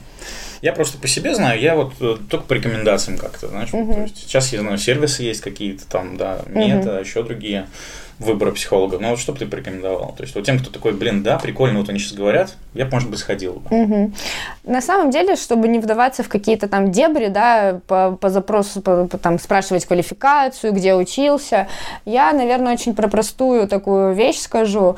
[0.61, 3.73] Я просто по себе знаю, я вот э, только по рекомендациям как-то, знаешь.
[3.73, 3.93] Угу.
[3.93, 6.99] То есть сейчас я знаю, сервисы есть какие-то там, да, мета, угу.
[6.99, 7.67] еще другие
[8.19, 8.99] выбора психолога.
[8.99, 10.13] Но вот что бы ты порекомендовал?
[10.15, 13.09] То есть вот тем, кто такой, блин, да, прикольно, вот они сейчас говорят, я, может
[13.09, 13.75] быть, сходил бы.
[13.75, 14.11] Угу.
[14.65, 19.07] На самом деле, чтобы не вдаваться в какие-то там дебри, да, по, по запросу, по,
[19.07, 21.67] по, там, спрашивать квалификацию, где учился,
[22.05, 24.95] я, наверное, очень про простую такую вещь скажу.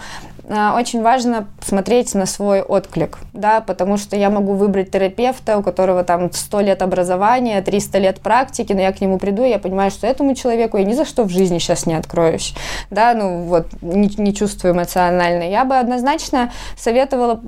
[0.47, 5.63] А, очень важно смотреть на свой отклик, да, потому что я могу выбрать терапевта, у
[5.63, 9.57] которого там 100 лет образования, 300 лет практики, но я к нему приду, и я
[9.57, 12.53] понимаю, что этому человеку я ни за что в жизни сейчас не откроюсь,
[12.91, 15.49] да, ну вот, не, не чувствую эмоционально.
[15.49, 17.39] Я бы однозначно советовала,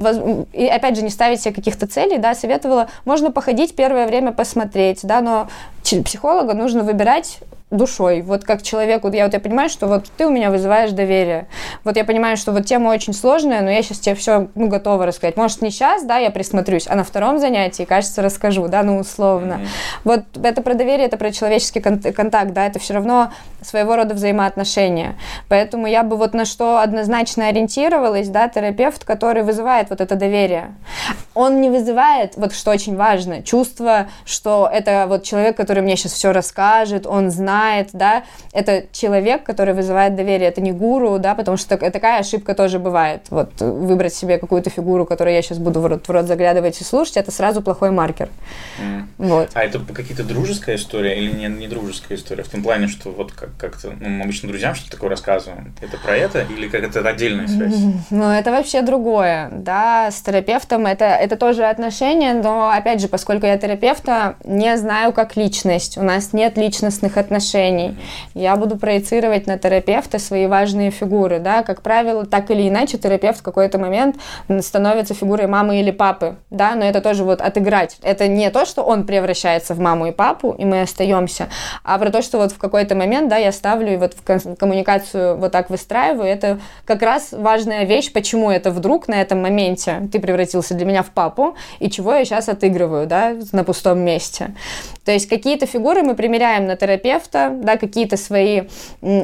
[0.53, 5.01] и опять же, не ставить себе каких-то целей, да, советовала, можно походить первое время посмотреть,
[5.03, 5.49] да, но
[5.83, 7.39] психолога нужно выбирать
[7.69, 8.21] душой.
[8.21, 11.47] Вот как человеку, я вот я понимаю, что вот ты у меня вызываешь доверие.
[11.83, 15.05] Вот я понимаю, что вот тема очень сложная, но я сейчас тебе все ну, готова
[15.05, 15.35] рассказать.
[15.35, 19.53] Может, не сейчас, да, я присмотрюсь, а на втором занятии, кажется, расскажу, да, ну, условно.
[19.53, 20.01] Mm-hmm.
[20.05, 25.15] Вот это про доверие, это про человеческий контакт, да, это все равно своего рода взаимоотношения.
[25.49, 30.73] Поэтому я бы вот на что однозначно ориентировалась, да, терапевт, который вызывает вот это доверие.
[31.33, 36.13] Он не вызывает, вот что очень важно, чувство, что это вот человек, который мне сейчас
[36.13, 41.35] все расскажет, он знает, знает, да, это человек, который вызывает доверие, это не гуру, да,
[41.35, 43.21] потому что такая ошибка тоже бывает.
[43.29, 46.83] Вот выбрать себе какую-то фигуру, которую я сейчас буду в рот, в рот заглядывать и
[46.83, 48.29] слушать, это сразу плохой маркер.
[48.79, 49.03] Mm.
[49.17, 49.49] Вот.
[49.53, 52.43] А это какие-то дружеская история или не, не дружеская история?
[52.43, 55.73] В том плане, что вот как- как-то, ну, мы обычно друзьям что-то такое рассказываем.
[55.81, 57.75] Это про это или как это отдельная связь?
[58.09, 63.45] Ну, это вообще другое, да, с терапевтом это, это тоже отношения, но, опять же, поскольку
[63.45, 67.95] я терапевта, не знаю как личность, у нас нет личностных отношений, отношений.
[68.33, 73.39] Я буду проецировать на терапевта свои важные фигуры, да, как правило, так или иначе терапевт
[73.39, 74.15] в какой-то момент
[74.61, 77.97] становится фигурой мамы или папы, да, но это тоже вот отыграть.
[78.03, 81.47] Это не то, что он превращается в маму и папу, и мы остаемся,
[81.83, 85.37] а про то, что вот в какой-то момент, да, я ставлю и вот в коммуникацию
[85.37, 90.19] вот так выстраиваю, это как раз важная вещь, почему это вдруг на этом моменте ты
[90.19, 94.53] превратился для меня в папу, и чего я сейчас отыгрываю, да, на пустом месте.
[95.05, 98.63] То есть какие-то фигуры мы примеряем на терапевта, терапевта, да, какие-то свои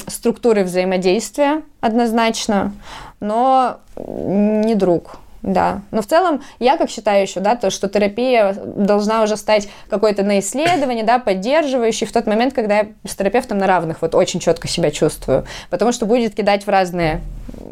[0.08, 2.74] структуры взаимодействия однозначно,
[3.20, 5.18] но не друг.
[5.42, 9.68] Да, но в целом я как считаю еще, да, то, что терапия должна уже стать
[9.90, 14.16] какой-то на исследование, да, поддерживающей в тот момент, когда я с терапевтом на равных вот
[14.16, 17.20] очень четко себя чувствую, потому что будет кидать в разные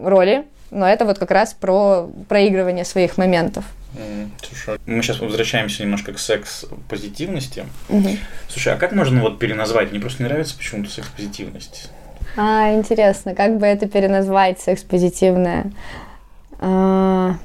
[0.03, 3.63] роли, но это вот как раз про проигрывание своих моментов.
[4.41, 7.65] Слушай, мы сейчас возвращаемся немножко к секс-позитивности.
[7.89, 8.09] Угу.
[8.47, 9.91] Слушай, а как можно вот переназвать?
[9.91, 11.89] Мне просто не нравится почему-то секс-позитивность.
[12.37, 15.71] А, интересно, как бы это переназвать секс-позитивное?
[16.59, 17.35] А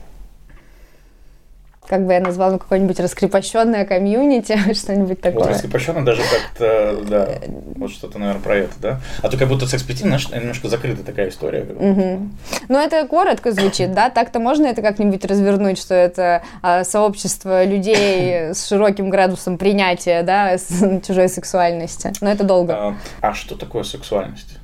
[1.88, 5.44] как бы я назвала, ну, какое-нибудь раскрепощенное комьюнити, что-нибудь такое.
[5.44, 7.28] Вот раскрепощенное даже как-то, да,
[7.76, 9.00] вот что-то, наверное, про это, да?
[9.22, 11.62] А то как будто секс пяти, знаешь, немножко закрытая такая история.
[11.62, 12.28] Угу.
[12.68, 14.10] Ну, это коротко звучит, да?
[14.10, 20.58] Так-то можно это как-нибудь развернуть, что это а, сообщество людей с широким градусом принятия, да,
[20.58, 22.12] с чужой сексуальности.
[22.20, 22.74] Но это долго.
[22.74, 24.58] А, а что такое сексуальность?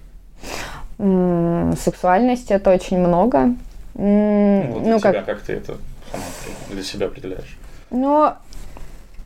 [0.98, 3.54] М-м, сексуальность это очень много.
[3.94, 5.24] М-м, вот ну, как...
[5.24, 5.76] как ты это
[6.70, 7.56] для себя определяешь?
[7.90, 8.34] Ну,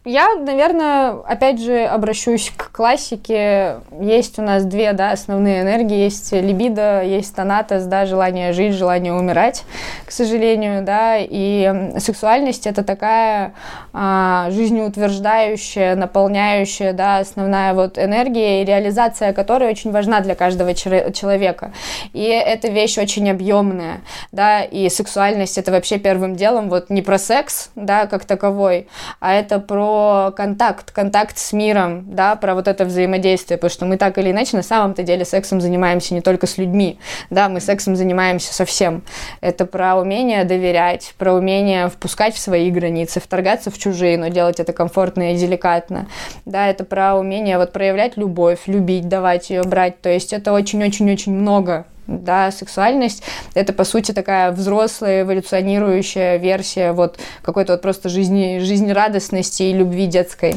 [0.06, 3.80] я, наверное, опять же обращусь к классике.
[4.00, 5.96] Есть у нас две да, основные энергии.
[5.96, 9.64] Есть либидо, есть тонатос, да, желание жить, желание умирать,
[10.06, 10.84] к сожалению.
[10.84, 13.54] Да, и сексуальность– это такая
[13.92, 21.72] а, жизнеутверждающая, наполняющая да, основная вот энергия, и реализация которой очень важна для каждого человека.
[22.12, 24.02] И эта вещь очень объемная.
[24.30, 28.86] Да, и сексуальность– это вообще первым делом вот не про секс да, как таковой,
[29.18, 29.95] а это про
[30.36, 34.56] контакт, контакт с миром, да, про вот это взаимодействие, потому что мы так или иначе
[34.56, 36.98] на самом-то деле сексом занимаемся не только с людьми,
[37.30, 39.02] да, мы сексом занимаемся со всем.
[39.40, 44.60] Это про умение доверять, про умение впускать в свои границы, вторгаться в чужие, но делать
[44.60, 46.06] это комфортно и деликатно,
[46.44, 51.32] да, это про умение вот проявлять любовь, любить, давать ее, брать, то есть это очень-очень-очень
[51.32, 53.22] много Да, сексуальность–
[53.54, 60.06] это, по сути, такая взрослая, эволюционирующая версия вот какой-то вот просто жизни, жизнерадостности и любви
[60.06, 60.54] детской.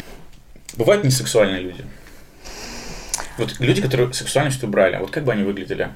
[0.77, 1.83] Бывают несексуальные люди?
[3.37, 5.89] Вот люди, которые сексуальность убрали, вот как бы они выглядели?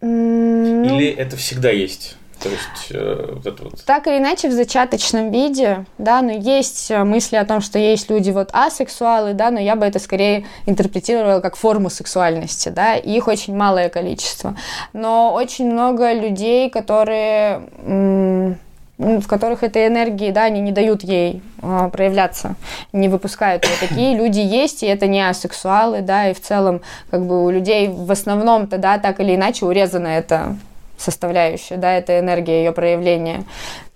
[0.00, 2.16] Ну, Или это всегда есть?
[2.42, 3.84] То есть, э, вот это вот.
[3.84, 8.10] Так или иначе, в зачаточном виде, да, но есть э, мысли о том, что есть
[8.10, 13.10] люди вот асексуалы, да, но я бы это скорее интерпретировала как форму сексуальности, да, и
[13.16, 14.56] их очень малое количество.
[14.92, 18.58] Но очень много людей, которые м,
[18.98, 22.56] м, в которых этой энергии, да, они не дают ей а, проявляться,
[22.92, 23.70] не выпускают ее.
[23.80, 26.80] Такие люди есть, и это не асексуалы, да, и в целом,
[27.10, 30.56] как бы у людей в основном-то, да, так или иначе урезана эта
[31.02, 33.44] составляющая, да, это энергия ее проявления.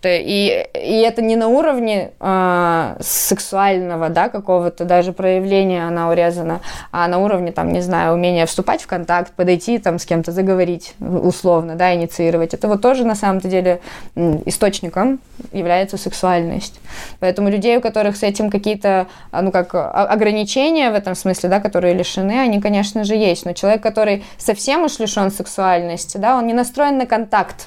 [0.06, 6.60] То- И, и это не на уровне а, сексуального, да, какого-то даже проявления она урезана,
[6.92, 10.94] а на уровне, там, не знаю, умения вступать в контакт, подойти, там, с кем-то заговорить,
[11.00, 12.54] условно, да, инициировать.
[12.54, 13.80] Это вот тоже, на самом-то деле,
[14.14, 15.18] источником
[15.52, 16.78] является сексуальность.
[17.18, 21.48] Поэтому людей, у которых с этим какие-то, а, ну, как а, ограничения в этом смысле,
[21.48, 23.44] да, которые лишены, они, конечно же, есть.
[23.44, 27.66] Но человек, который совсем уж лишен сексуальности, да, он не настроен на контакт.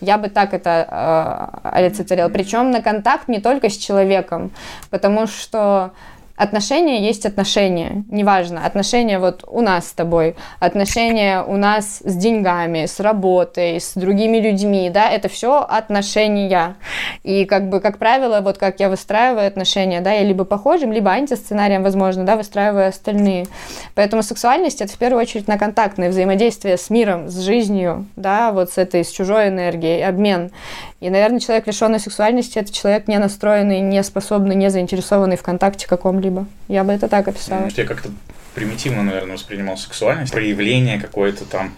[0.00, 2.28] Я бы так это э, олицетворила.
[2.28, 4.50] Причем на контакт не только с человеком,
[4.90, 5.92] потому что
[6.36, 8.04] отношения есть отношения.
[8.10, 13.94] Неважно, отношения вот у нас с тобой, отношения у нас с деньгами, с работой, с
[13.94, 16.76] другими людьми, да, это все отношения.
[17.22, 21.10] И как бы, как правило, вот как я выстраиваю отношения, да, я либо похожим, либо
[21.10, 23.46] антисценарием, возможно, да, выстраиваю остальные.
[23.94, 28.70] Поэтому сексуальность это в первую очередь на контактное взаимодействие с миром, с жизнью, да, вот
[28.70, 30.50] с этой, с чужой энергией, обмен.
[31.00, 35.86] И, наверное, человек, лишенный сексуальности, это человек не настроенный, не способный, не заинтересованный в контакте
[35.86, 36.25] каком-либо.
[36.68, 37.58] Я бы это так описала.
[37.58, 38.10] Потому что я как-то
[38.54, 41.74] примитивно, наверное, воспринимал сексуальность, проявление какое-то там,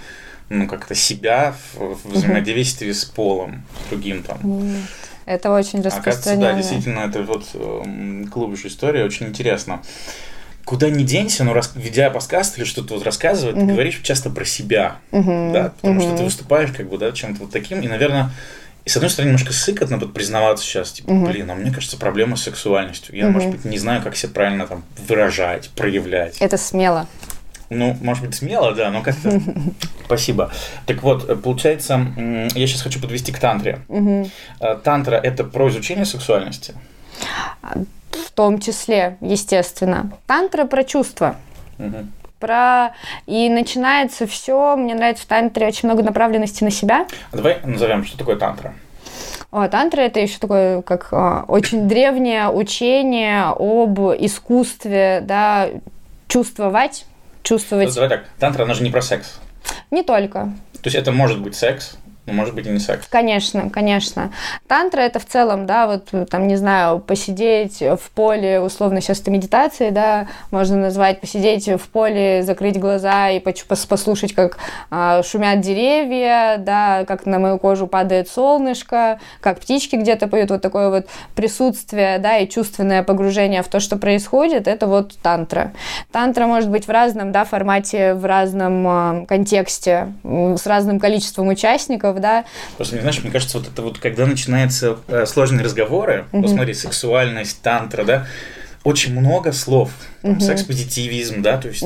[0.49, 4.39] ну, как-то себя в, в взаимодействии с полом, с другим там.
[5.27, 6.55] Это очень Оказывается, да, распространенная.
[6.57, 7.47] действительно, это вот
[8.31, 9.83] глубже история, очень интересно.
[10.65, 11.73] Куда ни денься, но рас...
[11.75, 16.11] ведя подкаст или что-то вот рассказывать, ты говоришь часто про себя, Мгм, да, потому что
[16.11, 16.19] мгм.
[16.19, 18.31] ты выступаешь как бы, да, чем-то вот таким, и, наверное,
[18.89, 21.27] и с одной стороны, немножко сыкотно вот признаваться сейчас, типа, Мгм.
[21.31, 23.15] блин, а мне кажется, проблема с сексуальностью.
[23.15, 23.33] Я, Мгм.
[23.35, 26.39] может быть, не знаю, как себя правильно там выражать, проявлять.
[26.39, 27.07] Это смело.
[27.69, 29.43] Ну, может быть, смело, да, но как-то...
[30.07, 30.51] Спасибо.
[30.87, 32.01] Так вот, э, получается,
[32.55, 33.81] я сейчас хочу подвести к тантре.
[33.91, 36.73] Э, Тантра– это про изучение сексуальности.
[37.63, 40.11] В том числе, естественно.
[40.27, 41.37] Тантра про чувства.
[41.77, 42.11] Мгм.
[42.39, 42.93] Про...
[43.27, 47.07] И начинается все, мне нравится в тантре очень много направленности на себя.
[47.33, 48.75] А Давай назовем, что такое тантра.
[49.51, 55.71] О, тантра это еще такое, как а, очень древнее учение об искусстве, да,
[56.29, 57.07] чувствовать,
[57.43, 59.41] чувствовать Давай так, тантра, она же не про секс.
[59.91, 60.53] не только.
[60.75, 61.97] То есть это может быть секс,
[62.29, 63.07] но может быть и не секс.
[63.09, 64.31] Конечно, конечно.
[64.67, 69.31] Тантра это в целом, да, вот там, не знаю, посидеть в поле, условно сейчас это
[69.31, 74.59] медитацией, да, можно назвать, посидеть в поле, закрыть глаза и послушать, как
[74.91, 80.61] а, шумят деревья, да, как на мою кожу падает солнышко, как птички где-то поют, вот
[80.61, 85.73] такое вот присутствие, да, и чувственное погружение в то, что происходит, это вот тантра.
[86.13, 92.18] Тантра может быть в разном, да, формате, в разном а, контексте, с разным количеством участников,
[92.19, 92.45] да,
[92.77, 96.75] Просто, мне, знаешь, мне кажется, вот это вот, когда начинаются э, сложные разговоры, вот смотри,
[96.75, 98.27] сексуальность, тантра, да,
[98.85, 99.91] очень много слов,
[100.23, 101.85] там, секс-позитивизм, да, то есть...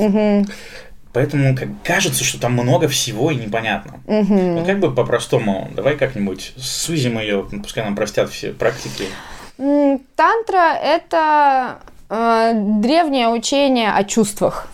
[1.13, 3.99] Поэтому как, кажется, что там много всего и непонятно.
[4.07, 9.05] Ну, как бы по-простому, давай как-нибудь сузим ее, пускай нам простят все практики.
[9.57, 11.77] Тантра– это
[12.09, 14.67] э, древнее учение о чувствах.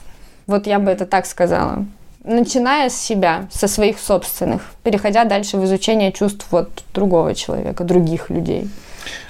[0.48, 1.86] Вот я бы это так сказала.
[2.30, 8.30] Начиная с себя, со своих собственных, переходя дальше в изучение чувств вот другого человека, других
[8.30, 8.70] людей.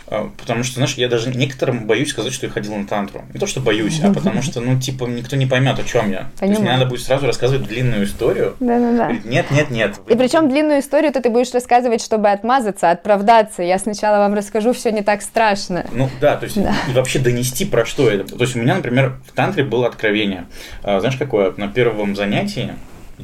[0.10, 3.24] А, Потому что, знаешь, я даже некоторым боюсь сказать, что я ходил на тантру.
[3.34, 6.30] Не то, что боюсь, а потому что, ну, типа, никто не поймет, о чем я.
[6.40, 6.80] То есть мне Понимаю.
[6.80, 8.56] надо будет сразу рассказывать длинную историю.
[8.60, 9.12] Да-да-да.
[9.24, 9.96] Нет, нет, нет.
[10.08, 13.62] И причем длинную историю ты будешь рассказывать, чтобы отмазаться, оправдаться.
[13.62, 15.86] Я сначала вам расскажу, все не так страшно.
[15.92, 18.26] Ну да, то есть и вообще донести про что это.
[18.36, 20.46] То есть у меня, например, в тантре было откровение.
[20.84, 21.54] А, знаешь, какое?
[21.58, 22.74] На первом занятии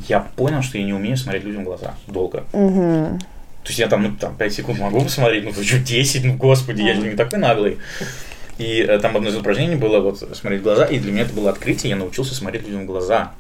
[0.07, 2.43] я понял, что я не умею смотреть людям в глаза долго.
[3.66, 6.34] То есть я там, ну, там 5 секунд могу посмотреть, ну, ты что, 10, ну,
[6.36, 7.80] господи, я же не такой наглый.
[8.59, 11.34] И э, там одно из упражнений было вот смотреть в глаза, и для меня это
[11.34, 13.34] было открытие, я научился смотреть людям в глаза.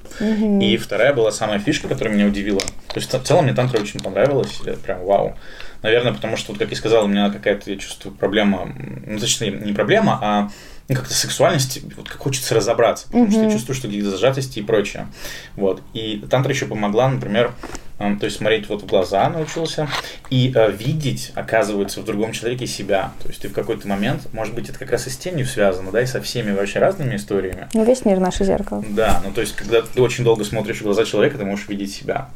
[0.59, 2.59] И вторая была самая фишка, которая меня удивила.
[2.59, 5.35] То есть в целом мне тантра очень понравилась, прям вау.
[5.83, 8.73] Наверное, потому что, вот, как я сказал, у меня какая-то, я чувствую, проблема,
[9.05, 10.49] ну, точнее, не проблема, а
[10.87, 14.61] ну, как-то сексуальности, вот как хочется разобраться, потому что я чувствую, что какие-то зажатости и
[14.61, 15.07] прочее.
[15.55, 15.81] Вот.
[15.93, 17.53] И тантра еще помогла, например,
[17.97, 19.87] то есть смотреть вот в глаза научился
[20.29, 23.13] и э, видеть, оказывается, в другом человеке себя.
[23.21, 25.91] То есть ты в какой-то момент, может быть, это как раз и с тенью связано,
[25.91, 27.69] да, и со всеми вообще разными историями.
[27.73, 28.83] Ну, весь мир наше зеркало.
[28.89, 31.93] Да, ну то есть, когда ты очень долго смотришь в глаза человека, ты можешь видеть
[31.93, 32.29] себя.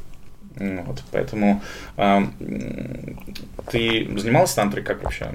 [0.59, 1.61] Вот, поэтому
[1.97, 2.19] э,
[3.71, 5.31] ты занималась тантрой как вообще?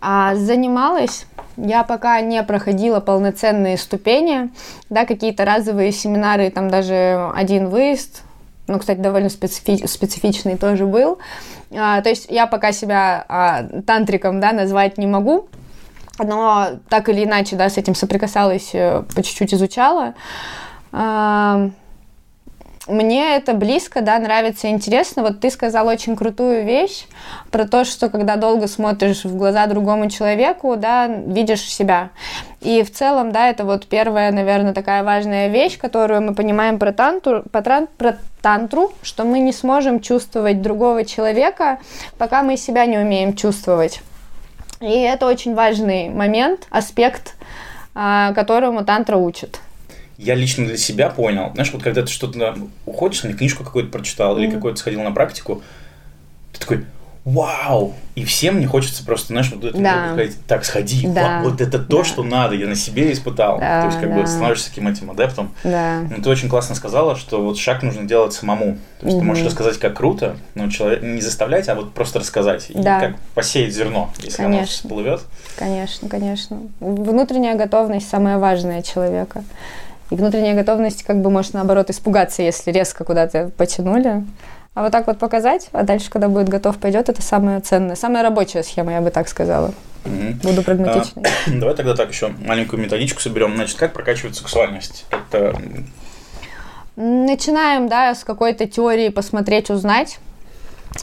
[0.00, 1.26] А, занималась.
[1.56, 4.50] Я пока не проходила полноценные ступени,
[4.88, 8.22] да, какие-то разовые семинары, там даже один выезд,
[8.66, 11.18] ну, кстати, довольно специфи- специфичный тоже был.
[11.72, 15.48] А, то есть я пока себя а, тантриком, да, назвать не могу,
[16.18, 20.14] но так или иначе, да, с этим соприкасалась, э, по чуть-чуть изучала.
[20.92, 21.70] А,
[22.86, 25.22] мне это близко, да, нравится, интересно.
[25.22, 27.04] Вот ты сказал очень крутую вещь
[27.50, 32.08] про то, что когда долго смотришь в глаза другому человеку, да, видишь себя.
[32.62, 36.92] И в целом, да, это вот первая, наверное, такая важная вещь, которую мы понимаем про
[36.92, 41.80] тантру, про, тран, про тантру, что мы не сможем чувствовать другого человека,
[42.16, 44.00] пока мы себя не умеем чувствовать.
[44.80, 47.34] И это очень важный момент, аспект,
[47.94, 49.60] а, которому тантра учит
[50.20, 52.54] я лично для себя понял, знаешь, вот когда ты что-то
[52.84, 54.44] уходишь, или книжку какую-то прочитал, mm-hmm.
[54.44, 55.62] или какую-то сходил на практику,
[56.52, 56.84] ты такой,
[57.24, 57.94] вау!
[58.14, 60.08] И всем не хочется просто, знаешь, вот это да.
[60.08, 61.40] сказать, так, сходи, да.
[61.42, 62.04] вот это то, да.
[62.04, 63.58] что надо, я на себе испытал.
[63.58, 64.20] Да, то есть, как да.
[64.20, 65.54] бы становишься таким этим адептом.
[65.64, 66.00] Да.
[66.00, 68.76] Ну, ты очень классно сказала, что вот шаг нужно делать самому.
[69.00, 69.20] То есть, угу.
[69.20, 72.70] ты можешь рассказать, как круто, но человек не заставлять, а вот просто рассказать.
[72.74, 72.98] Да.
[72.98, 74.58] И как посеять зерно, если конечно.
[74.58, 75.20] оно всплывет.
[75.56, 76.58] Конечно, конечно.
[76.80, 79.44] Внутренняя готовность самая важная человека.
[80.10, 84.24] И внутренняя готовность как бы может наоборот испугаться, если резко куда-то потянули.
[84.74, 87.96] А вот так вот показать, а дальше, когда будет готов, пойдет, это самое ценное.
[87.96, 89.74] Самая рабочая схема, я бы так сказала.
[90.04, 90.48] Угу.
[90.48, 91.24] Буду прагматичной.
[91.24, 93.56] А, давай тогда так еще маленькую методичку соберем.
[93.56, 95.06] Значит, как прокачивать сексуальность?
[95.10, 95.60] Это...
[96.96, 100.18] Начинаем, да, с какой-то теории посмотреть, узнать.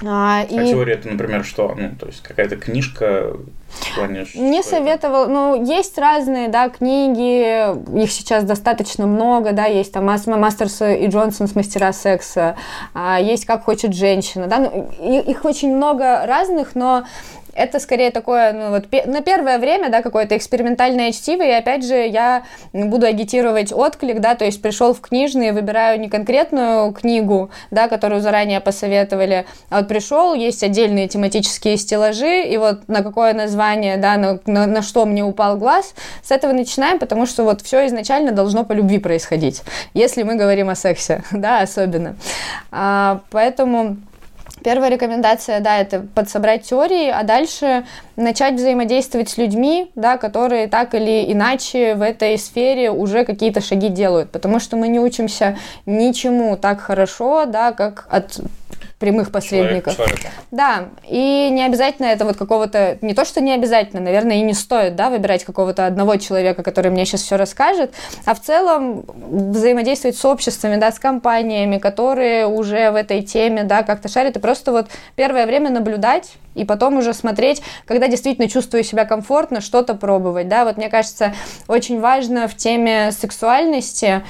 [0.05, 0.57] А, и...
[0.57, 1.75] а теория это, например, что?
[1.77, 3.33] Ну, то есть какая-то книжка,
[3.95, 10.05] плане, Не советовал, ну, есть разные, да, книги, их сейчас достаточно много, да, есть там
[10.05, 12.55] Мастерс и Джонсон с мастера секса,
[12.93, 17.03] а, есть Как хочет женщина, да, ну, их очень много разных, но
[17.57, 21.95] это скорее такое, ну вот на первое время, да, какое-то экспериментальное чтиво, и опять же
[21.95, 27.87] я буду агитировать отклик, да, то есть пришел в книжные, выбираю не конкретную книгу, да,
[27.87, 33.97] которую заранее посоветовали, а вот пришел, есть отдельные тематические стеллажи, и вот на какое название,
[33.97, 37.87] да, на, на, на что мне упал глаз, с этого начинаем, потому что вот все
[37.87, 39.63] изначально должно по любви происходить,
[39.95, 42.15] если мы говорим о сексе, да, особенно.
[42.71, 43.97] А, поэтому
[44.63, 47.85] Первая рекомендация, да, это подсобрать теории, а дальше
[48.15, 53.89] начать взаимодействовать с людьми, да, которые так или иначе в этой сфере уже какие-то шаги
[53.89, 58.39] делают, потому что мы не учимся ничему так хорошо, да, как от
[58.99, 59.95] прямых посредников.
[59.95, 60.19] Человек,
[60.51, 64.53] да, и не обязательно это вот какого-то, не то, что не обязательно, наверное, и не
[64.53, 67.93] стоит, да, выбирать какого-то одного человека, который мне сейчас все расскажет,
[68.25, 73.83] а в целом взаимодействовать с обществами, да, с компаниями, которые уже в этой теме, да,
[73.83, 78.83] как-то шарят, и просто вот первое время наблюдать, и потом уже смотреть, когда действительно чувствую
[78.83, 81.33] себя комфортно, что-то пробовать, да, вот мне кажется,
[81.67, 84.23] очень важно в теме сексуальности,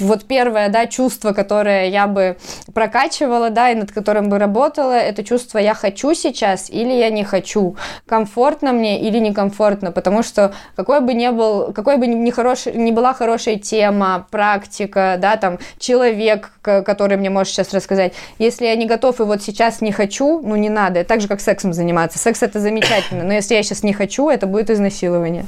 [0.00, 2.38] вот первое, да, чувство, которое я бы
[2.72, 7.24] прокачивала, да, и над которым бы работала, это чувство «я хочу сейчас» или «я не
[7.24, 7.76] хочу»,
[8.06, 12.90] комфортно мне или некомфортно, потому что какой бы ни был, какой бы ни, хорош, ни
[12.90, 18.86] была хорошая тема, практика, да, там, человек, который мне может сейчас рассказать, если я не
[18.86, 22.18] готов и вот сейчас не хочу, ну, не надо, так же, как сексом заниматься.
[22.18, 25.46] Секс это замечательно, но если я сейчас не хочу, это будет изнасилование.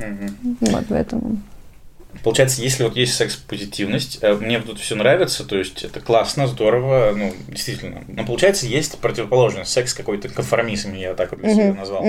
[0.00, 0.56] Угу.
[0.60, 1.38] Вот поэтому.
[2.24, 7.12] Получается, если вот есть секс-позитивность, э, мне тут все нравится, то есть это классно, здорово,
[7.14, 8.02] ну, действительно.
[8.08, 12.04] Но получается, есть противоположность, секс какой-то конформизм, я так вот для себя назвал.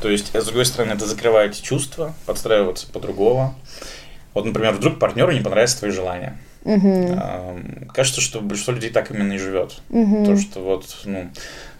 [0.00, 3.54] То есть, с другой стороны, это закрывает чувства, подстраиваться по-другому.
[4.34, 6.38] Вот, например, вдруг партнеру не понравятся твои желания.
[6.64, 7.88] Угу.
[7.92, 9.80] Кажется, что большинство людей так именно и живет.
[9.90, 10.24] Угу.
[10.24, 11.30] То, что вот, ну,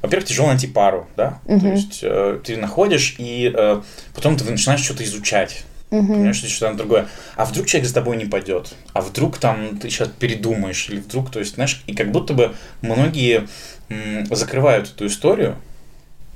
[0.02, 1.60] во-первых, тяжело найти пару, да, угу.
[1.60, 3.82] то есть э, ты находишь, и э,
[4.14, 5.64] потом ты начинаешь что-то изучать.
[5.90, 6.06] Угу.
[6.06, 7.06] Понимаешь, что что-то другое.
[7.36, 8.74] А вдруг человек за тобой не пойдет?
[8.94, 10.88] А вдруг там ты сейчас передумаешь?
[10.88, 13.46] Или вдруг, то есть, знаешь, и как будто бы многие
[13.90, 15.56] м, закрывают эту историю,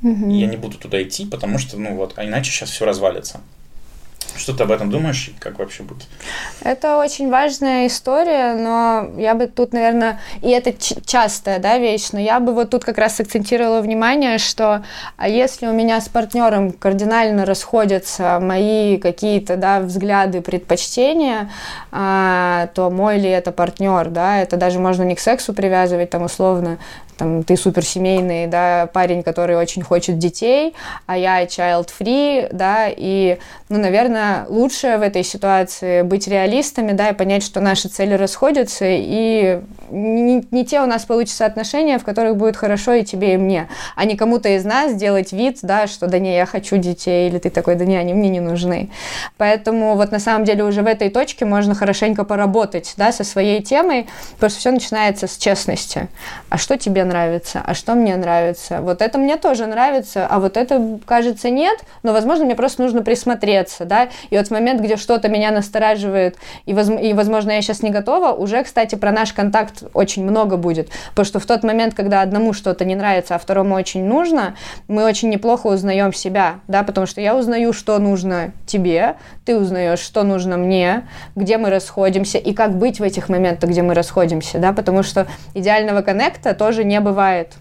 [0.03, 0.31] угу.
[0.31, 3.41] и я не буду туда идти, потому что, ну вот, а иначе сейчас все развалится.
[4.37, 6.07] Что ты об этом думаешь и как вообще быть?
[6.63, 10.73] Это очень важная история, но я бы тут, наверное, и это
[11.05, 14.85] частая да, вещь, но я бы вот тут как раз акцентировала внимание, что
[15.17, 21.51] а если у меня с партнером кардинально расходятся мои какие-то да, взгляды, предпочтения,
[21.91, 26.23] а, то мой ли это партнер, да, это даже можно не к сексу привязывать, там
[26.23, 26.79] условно,
[27.17, 30.75] там, ты суперсемейный, да, парень, который очень хочет детей,
[31.07, 33.39] а я child-free, да, и,
[33.69, 38.85] ну, наверное, лучше в этой ситуации быть реалистами, да, и понять, что наши цели расходятся,
[38.87, 39.61] и
[39.91, 43.69] не, не те у нас получатся отношения, в которых будет хорошо и тебе, и мне,
[43.95, 47.39] а не кому-то из нас делать вид, да, что да не, я хочу детей, или
[47.39, 48.91] ты такой, да не, они мне не нужны.
[49.39, 53.63] Поэтому вот на самом деле уже в этой точке можно хорошенько поработать, да, со своей
[53.63, 54.07] темой,
[54.37, 56.09] что все начинается с честности.
[56.51, 58.81] А что тебе нравится, а что мне нравится.
[58.83, 63.03] Вот это мне тоже нравится, а вот это, кажется, нет, но, возможно, мне просто нужно
[63.03, 66.37] присмотреться, да, и вот в момент, где что-то меня настораживает,
[66.67, 66.91] и, воз...
[66.91, 71.27] и возможно, я сейчас не готова, уже, кстати, про наш контакт очень много будет, потому
[71.27, 74.57] что в тот момент, когда одному что-то не нравится, а второму очень нужно,
[74.89, 80.01] мы очень неплохо узнаем себя, да, потому что я узнаю, что нужно тебе, ты узнаешь,
[80.01, 84.59] что нужно мне, где мы расходимся, и как быть в этих моментах, где мы расходимся,
[84.59, 87.53] да, потому что идеального коннекта тоже не не бывает.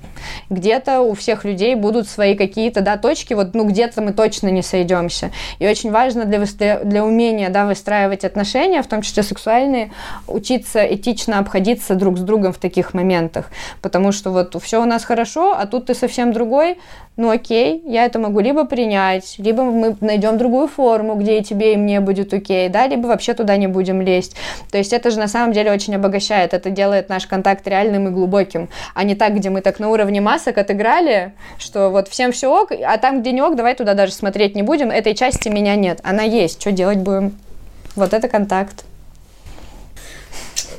[0.50, 4.62] Где-то у всех людей будут свои какие-то, да, точки, вот, ну, где-то мы точно не
[4.62, 5.32] сойдемся.
[5.60, 9.92] И очень важно для, для, для умения, да, выстраивать отношения, в том числе сексуальные,
[10.28, 13.52] учиться этично обходиться друг с другом в таких моментах.
[13.82, 16.78] Потому что вот все у нас хорошо, а тут ты совсем другой,
[17.18, 21.74] ну окей, я это могу либо принять, либо мы найдем другую форму, где и тебе,
[21.74, 24.36] и мне будет окей, да, либо вообще туда не будем лезть.
[24.72, 28.12] То есть это же на самом деле очень обогащает, это делает наш контакт реальным и
[28.12, 32.48] глубоким, а не так, где мы так на уровне масок отыграли, что вот всем все
[32.48, 35.76] ок, а там, где не ок, давай туда даже смотреть не будем, этой части меня
[35.76, 37.38] нет, она есть, что делать будем?
[37.96, 38.84] Вот это контакт.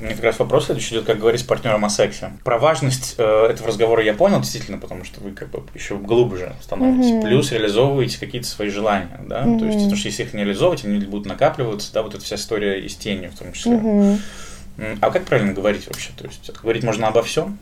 [0.00, 2.32] Мне как раз вопрос следующий идет, как говорить с партнером о сексе.
[2.44, 6.54] Про важность э, этого разговора я понял, действительно, потому что вы как бы еще глубже
[6.62, 7.10] становитесь.
[7.10, 7.22] Mm-hmm.
[7.22, 9.42] Плюс реализовываете какие-то свои желания, да.
[9.42, 9.58] Mm-hmm.
[9.58, 12.36] То есть, потому что если их не реализовывать, они будут накапливаться, да, вот эта вся
[12.36, 13.72] история из тени в том числе.
[13.72, 14.18] Mm-hmm.
[15.00, 16.10] А как правильно говорить вообще?
[16.16, 17.58] То есть говорить можно обо всем?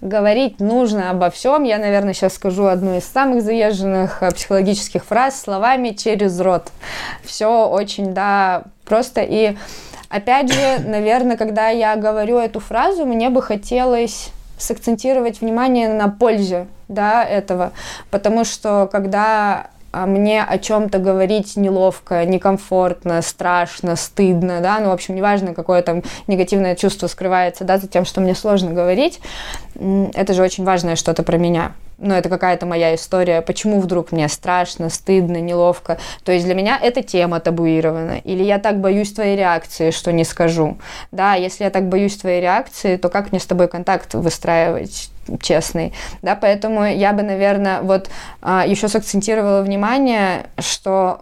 [0.00, 1.64] Говорить нужно обо всем.
[1.64, 6.68] Я, наверное, сейчас скажу одну из самых заезженных э, психологических фраз словами через рот.
[7.22, 9.56] Все очень, да, просто и
[10.10, 16.66] Опять же, наверное, когда я говорю эту фразу, мне бы хотелось сакцентировать внимание на пользе
[16.88, 17.70] да, этого,
[18.10, 24.92] потому что когда а, мне о чем-то говорить неловко, некомфортно, страшно, стыдно, да, ну, в
[24.92, 29.20] общем, неважно, какое там негативное чувство скрывается, да, за тем, что мне сложно говорить,
[29.76, 34.28] это же очень важное что-то про меня ну, это какая-то моя история, почему вдруг мне
[34.28, 35.98] страшно, стыдно, неловко.
[36.24, 38.18] То есть для меня эта тема табуирована.
[38.24, 40.78] Или я так боюсь твоей реакции, что не скажу.
[41.12, 45.10] Да, если я так боюсь твоей реакции, то как мне с тобой контакт выстраивать?
[45.40, 45.92] честный,
[46.22, 48.10] да, поэтому я бы, наверное, вот
[48.42, 51.20] а, еще сакцентировала внимание, что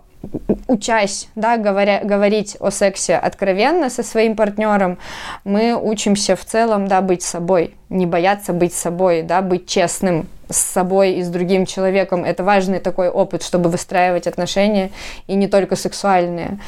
[0.66, 4.96] учась, да, говоря, говорить о сексе откровенно со своим партнером,
[5.44, 10.56] мы учимся в целом, да, быть собой, не бояться быть собой, да, быть честным с
[10.56, 12.24] собой и с другим человеком.
[12.24, 14.90] Это важный такой опыт, чтобы выстраивать отношения,
[15.26, 16.58] и не только сексуальные.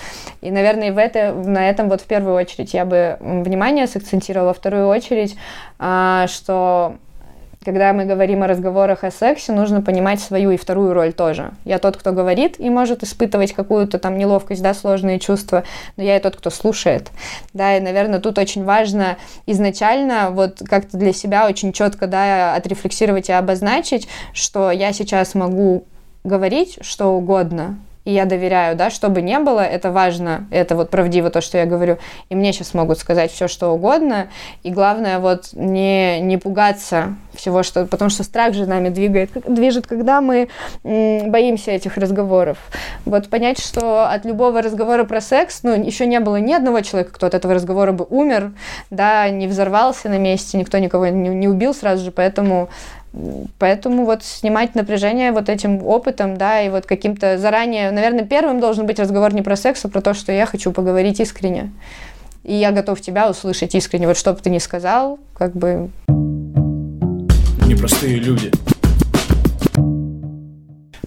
[0.40, 4.54] И, наверное, в это, на этом вот в первую очередь я бы внимание сакцентировала, во
[4.54, 5.36] вторую очередь,
[5.78, 6.96] а, что
[7.62, 11.52] когда мы говорим о разговорах о сексе, нужно понимать свою и вторую роль тоже.
[11.66, 15.64] Я тот, кто говорит и может испытывать какую-то там неловкость, да, сложные чувства,
[15.98, 17.10] но я и тот, кто слушает.
[17.52, 23.28] Да, и, наверное, тут очень важно изначально вот как-то для себя очень четко, да, отрефлексировать
[23.28, 25.84] и обозначить, что я сейчас могу
[26.24, 30.90] говорить что угодно, и я доверяю, да, что бы ни было, это важно, это вот
[30.90, 31.98] правдиво то, что я говорю,
[32.28, 34.28] и мне сейчас могут сказать все, что угодно,
[34.62, 39.86] и главное вот не, не пугаться всего, что, потому что страх же нами двигает, движет,
[39.86, 40.48] когда мы
[40.82, 42.58] боимся этих разговоров.
[43.04, 47.12] Вот понять, что от любого разговора про секс, ну, еще не было ни одного человека,
[47.14, 48.52] кто от этого разговора бы умер,
[48.90, 52.68] да, не взорвался на месте, никто никого не, не убил сразу же, поэтому
[53.58, 58.86] Поэтому вот снимать напряжение вот этим опытом, да, и вот каким-то заранее, наверное, первым должен
[58.86, 61.72] быть разговор не про секс, а про то, что я хочу поговорить искренне.
[62.44, 64.06] И я готов тебя услышать искренне.
[64.06, 65.90] Вот что бы ты ни сказал, как бы...
[67.66, 68.50] Непростые люди.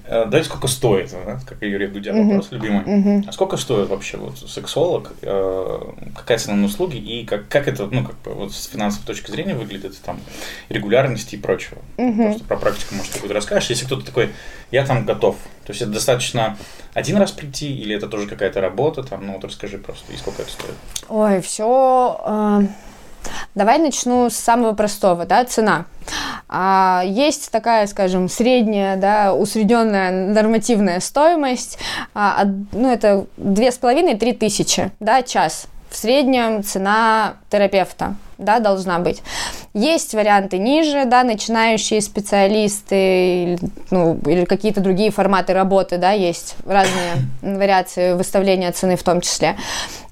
[0.06, 1.40] Э, давайте сколько стоит, да?
[1.46, 2.56] как Юрий Дудя вопрос uh-huh.
[2.56, 2.82] любимый.
[2.84, 3.26] Uh-huh.
[3.28, 5.80] А сколько стоит вообще вот сексолог, э,
[6.16, 9.32] какая цена на услуги и как, как это, ну, как бы вот с финансовой точки
[9.32, 10.20] зрения выглядит, там,
[10.70, 11.78] регулярности и прочего.
[11.98, 12.24] Uh-huh.
[12.24, 13.70] Просто про практику, может, какую-то расскажешь.
[13.70, 14.30] Если кто-то такой,
[14.72, 15.36] я там готов,
[15.66, 16.58] то есть это достаточно
[16.94, 20.42] один раз прийти или это тоже какая-то работа, там, ну, вот расскажи просто, и сколько
[20.42, 20.76] это стоит.
[21.10, 22.22] Ой, все...
[22.26, 22.62] Э
[23.56, 25.86] Давай начну с самого простого, да, цена.
[26.50, 31.78] А, есть такая, скажем, средняя, да, усредненная нормативная стоимость,
[32.14, 35.68] а, ну, это две с половиной-три тысячи, да, час.
[35.90, 39.22] В среднем цена терапевта да, должна быть.
[39.74, 43.58] Есть варианты ниже, да, начинающие специалисты,
[43.90, 49.56] ну, или какие-то другие форматы работы, да, есть разные вариации выставления цены в том числе.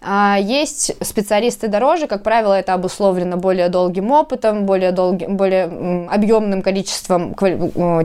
[0.03, 6.63] А есть специалисты дороже, как правило, это обусловлено более долгим опытом, более, долгим, более объемным
[6.63, 7.35] количеством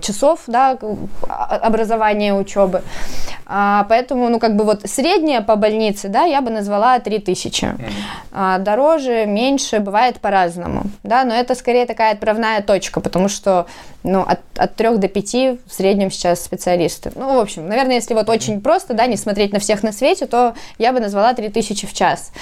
[0.01, 0.79] часов да,
[1.27, 2.83] образования, учебы.
[3.47, 7.65] А, поэтому, ну, как бы вот средняя по больнице, да, я бы назвала 3000.
[7.65, 7.93] Mm-hmm.
[8.33, 13.67] А, дороже, меньше, бывает по-разному, да, но это скорее такая отправная точка, потому что,
[14.03, 15.33] ну, от, от 3 до 5
[15.65, 17.13] в среднем сейчас специалисты.
[17.15, 20.27] Ну, в общем, наверное, если вот очень просто, да, не смотреть на всех на свете,
[20.27, 22.33] то я бы назвала 3000 в час.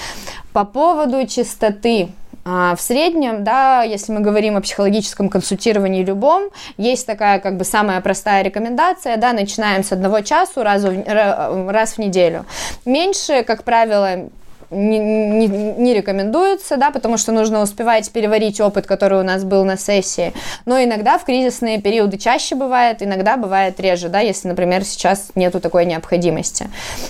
[0.52, 2.08] По поводу чистоты,
[2.44, 7.64] а, в среднем, да, если мы говорим о психологическом консультировании любом, есть такая как бы
[7.64, 12.44] самая простая рекомендация, да, начинаем с одного часу раз в, раз в неделю.
[12.84, 14.28] Меньше, как правило,
[14.74, 19.64] не, не, не рекомендуется, да, потому что нужно успевать переварить опыт, который у нас был
[19.64, 20.32] на сессии.
[20.66, 25.60] Но иногда в кризисные периоды чаще бывает, иногда бывает реже, да, если, например, сейчас нету
[25.60, 26.68] такой необходимости.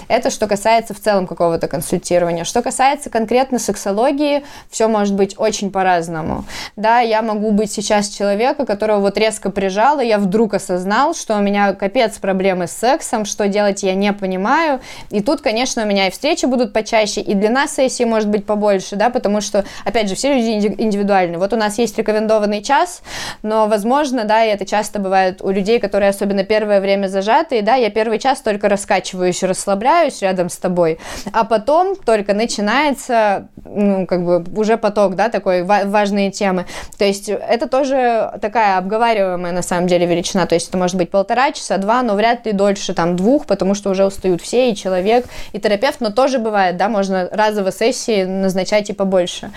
[0.08, 2.44] Это что касается в целом какого-то консультирования.
[2.44, 6.44] Что касается конкретно сексологии, все может быть очень по-разному.
[6.76, 11.40] Да, я могу быть сейчас человека, которого вот резко прижало, я вдруг осознал, что у
[11.40, 14.80] меня капец проблемы с сексом, что делать я не понимаю.
[15.10, 18.44] И тут, конечно, у меня и встречи будут почаще, и для длина сессии может быть
[18.44, 21.38] побольше, да, потому что, опять же, все люди индивидуальны.
[21.38, 23.00] Вот у нас есть рекомендованный час,
[23.42, 27.76] но, возможно, да, и это часто бывает у людей, которые особенно первое время зажаты, да,
[27.76, 30.98] я первый час только раскачиваюсь, расслабляюсь рядом с тобой,
[31.32, 36.66] а потом только начинается, ну, как бы уже поток, да, такой важные темы.
[36.98, 41.10] То есть это тоже такая обговариваемая на самом деле величина, то есть это может быть
[41.10, 44.74] полтора часа, два, но вряд ли дольше там двух, потому что уже устают все, и
[44.74, 49.50] человек, и терапевт, но тоже бывает, да, можно разово сессии назначать и побольше.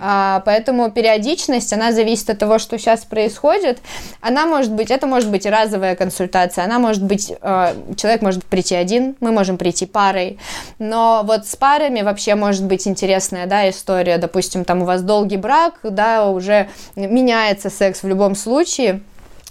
[0.00, 3.78] А, поэтому периодичность, она зависит от того, что сейчас происходит.
[4.20, 8.74] Она может быть, это может быть разовая консультация, она может быть, э, человек может прийти
[8.74, 10.38] один, мы можем прийти парой,
[10.78, 15.36] но вот с парами вообще может быть интересная, да, история, допустим, там у вас долгий
[15.36, 19.00] брак, да, уже меняется секс в любом случае,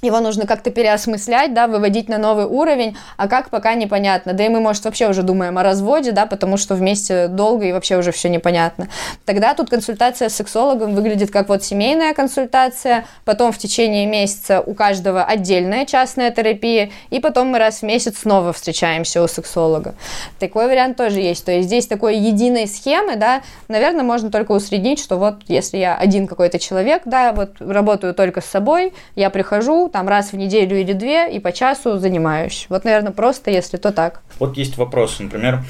[0.03, 4.33] его нужно как-то переосмыслять, да, выводить на новый уровень, а как пока непонятно.
[4.33, 7.71] Да и мы, может, вообще уже думаем о разводе, да, потому что вместе долго и
[7.71, 8.87] вообще уже все непонятно.
[9.25, 14.73] Тогда тут консультация с сексологом выглядит как вот семейная консультация, потом в течение месяца у
[14.73, 19.95] каждого отдельная частная терапия, и потом мы раз в месяц снова встречаемся у сексолога.
[20.39, 21.45] Такой вариант тоже есть.
[21.45, 25.95] То есть здесь такой единой схемы, да, наверное, можно только усреднить, что вот если я
[25.95, 30.77] один какой-то человек, да, вот работаю только с собой, я прихожу, там раз в неделю
[30.77, 32.65] или две и по часу занимаюсь.
[32.67, 34.21] Вот, наверное, просто, если то так.
[34.39, 35.63] Вот есть вопрос, например,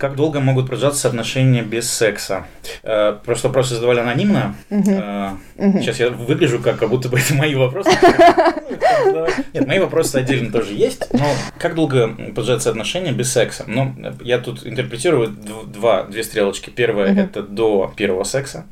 [0.00, 2.46] как долго могут продолжаться отношения без секса?
[2.82, 4.54] Э, просто вопросы задавали анонимно.
[4.70, 7.90] Сейчас я выгляжу как, как будто бы это мои вопросы.
[9.52, 11.26] Нет, мои вопросы отдельно тоже есть, но
[11.58, 13.64] как долго продолжаются отношения без секса?
[13.66, 16.70] Ну, я тут интерпретирую два, две стрелочки.
[16.70, 18.64] Первое– это до первого секса.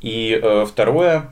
[0.00, 1.30] И э, второе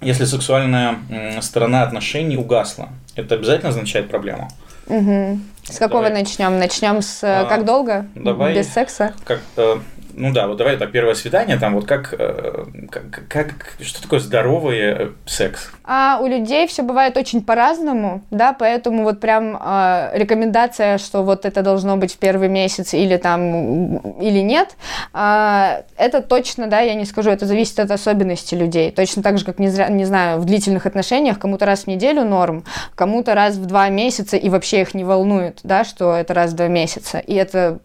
[0.00, 0.98] если сексуальная
[1.40, 4.48] сторона отношений угасла, это обязательно означает проблему.
[4.86, 5.38] Угу.
[5.64, 6.22] С какого давай.
[6.22, 6.58] начнем?
[6.58, 8.06] Начнем с а, как долго?
[8.14, 8.54] Давай.
[8.54, 9.14] Без секса?
[9.24, 9.76] Как, э,
[10.20, 14.20] ну да, вот давай так, первое свидание, там вот как, э, как, как что такое
[14.20, 15.70] здоровый э, секс?
[15.84, 21.46] А у людей все бывает очень по-разному, да, поэтому вот прям э, рекомендация, что вот
[21.46, 24.76] это должно быть в первый месяц или там, или нет,
[25.14, 28.90] э, это точно, да, я не скажу, это зависит от особенностей людей.
[28.90, 32.64] Точно так же, как, не, не знаю, в длительных отношениях кому-то раз в неделю норм,
[32.94, 36.56] кому-то раз в два месяца и вообще их не волнует, да, что это раз в
[36.56, 37.18] два месяца.
[37.18, 37.80] И это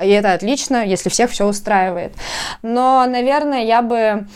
[0.00, 1.59] и это отлично, если всех все устраивает.
[2.62, 4.26] Но, наверное, я бы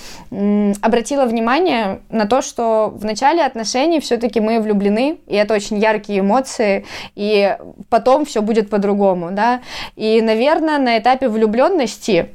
[0.82, 6.20] обратила внимание на то, что в начале отношений все-таки мы влюблены, и это очень яркие
[6.20, 7.56] эмоции, и
[7.88, 9.60] потом все будет по-другому, да.
[9.96, 12.30] И, наверное, на этапе влюбленности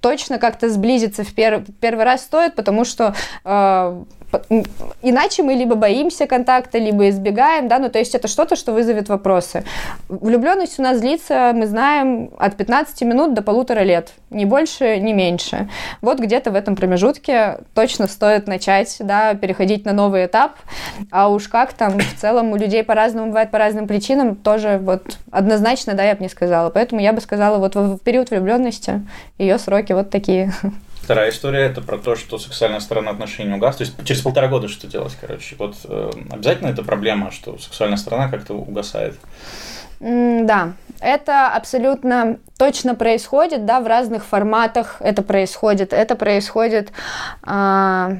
[0.00, 4.02] точно как-то сблизиться в пер- первый раз стоит, потому что э,
[5.02, 9.08] иначе мы либо боимся контакта, либо избегаем, да, ну то есть это что-то, что вызовет
[9.08, 9.64] вопросы.
[10.08, 15.12] Влюбленность у нас длится, мы знаем, от 15 минут до полутора лет, ни больше, ни
[15.12, 15.68] меньше.
[16.00, 20.52] Вот где-то в этом промежутке точно стоит начать, да, переходить на новый этап,
[21.10, 25.18] а уж как там в целом у людей по-разному бывает по разным причинам, тоже вот
[25.30, 26.70] однозначно, да, я бы не сказала.
[26.70, 29.02] Поэтому я бы сказала, вот в период влюбленности
[29.38, 30.52] ее сроки вот такие.
[31.04, 33.76] Вторая история это про то, что сексуальная сторона отношений угас.
[33.76, 35.54] То есть через полтора года что делать, короче.
[35.58, 39.14] Вот э, обязательно это проблема, что сексуальная сторона как-то угасает.
[40.00, 45.92] Mm, да, это абсолютно точно происходит, да, в разных форматах это происходит.
[45.92, 46.90] Это происходит.
[47.46, 48.16] Э,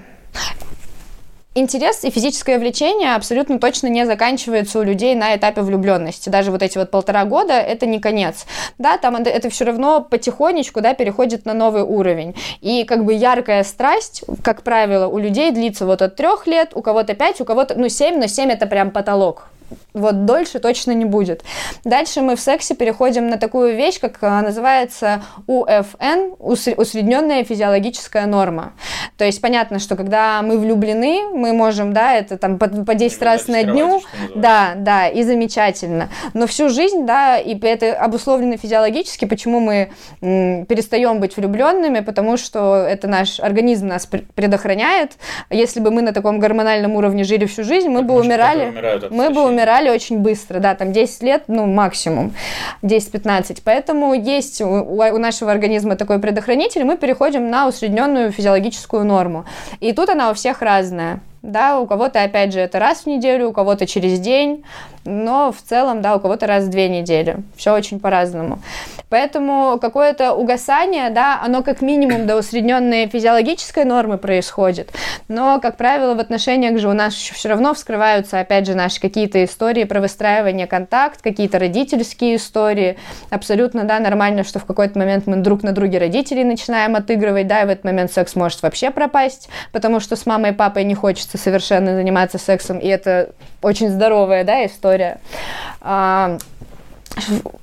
[1.54, 6.28] интерес и физическое влечение абсолютно точно не заканчиваются у людей на этапе влюбленности.
[6.28, 8.46] Даже вот эти вот полтора года это не конец.
[8.78, 12.34] Да, там это все равно потихонечку, да, переходит на новый уровень.
[12.60, 16.82] И как бы яркая страсть, как правило, у людей длится вот от трех лет, у
[16.82, 19.46] кого-то пять, у кого-то, ну, семь, но семь это прям потолок
[19.92, 21.44] вот дольше точно не будет.
[21.84, 28.72] Дальше мы в сексе переходим на такую вещь, как а, называется УФН, усредненная физиологическая норма.
[29.16, 33.22] То есть понятно, что когда мы влюблены, мы можем, да, это там по, по 10
[33.22, 34.02] раз на дню,
[34.34, 36.08] да, да, и замечательно.
[36.32, 39.90] Но всю жизнь, да, и это обусловлено физиологически, почему мы
[40.20, 45.12] перестаем быть влюбленными, потому что это наш организм нас предохраняет.
[45.50, 49.30] Если бы мы на таком гормональном уровне жили всю жизнь, мы так бы умирали, мы
[49.30, 52.34] бы умирали очень быстро, да, там 10 лет, ну, максимум,
[52.82, 53.62] 10-15.
[53.64, 59.44] Поэтому есть у, у нашего организма такой предохранитель, мы переходим на усредненную физиологическую норму.
[59.80, 63.50] И тут она у всех разная да, у кого-то, опять же, это раз в неделю,
[63.50, 64.64] у кого-то через день,
[65.04, 67.36] но в целом, да, у кого-то раз в две недели.
[67.56, 68.58] Все очень по-разному.
[69.08, 74.90] Поэтому какое-то угасание, да, оно как минимум до усредненной физиологической нормы происходит,
[75.28, 79.44] но, как правило, в отношениях же у нас все равно вскрываются, опять же, наши какие-то
[79.44, 82.96] истории про выстраивание контакт, какие-то родительские истории.
[83.30, 87.62] Абсолютно, да, нормально, что в какой-то момент мы друг на друге родителей начинаем отыгрывать, да,
[87.62, 90.94] и в этот момент секс может вообще пропасть, потому что с мамой и папой не
[90.94, 93.30] хочется совершенно заниматься сексом, и это
[93.64, 95.18] очень здоровая, да, история.
[95.80, 96.38] А,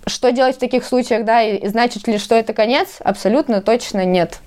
[0.07, 2.98] что делать в таких случаях, да, и значит ли, что это конец?
[2.99, 4.40] Абсолютно точно нет.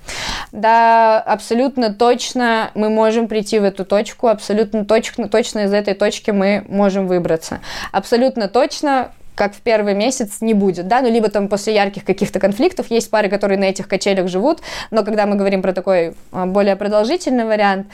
[0.52, 6.30] Да, абсолютно точно мы можем прийти в эту точку, абсолютно точно, точно из этой точки
[6.30, 7.60] мы можем выбраться.
[7.92, 12.38] Абсолютно точно как в первый месяц не будет, да, ну, либо там после ярких каких-то
[12.38, 16.46] конфликтов есть пары, которые на этих качелях живут, но когда мы говорим про такой а,
[16.46, 17.86] более продолжительный вариант,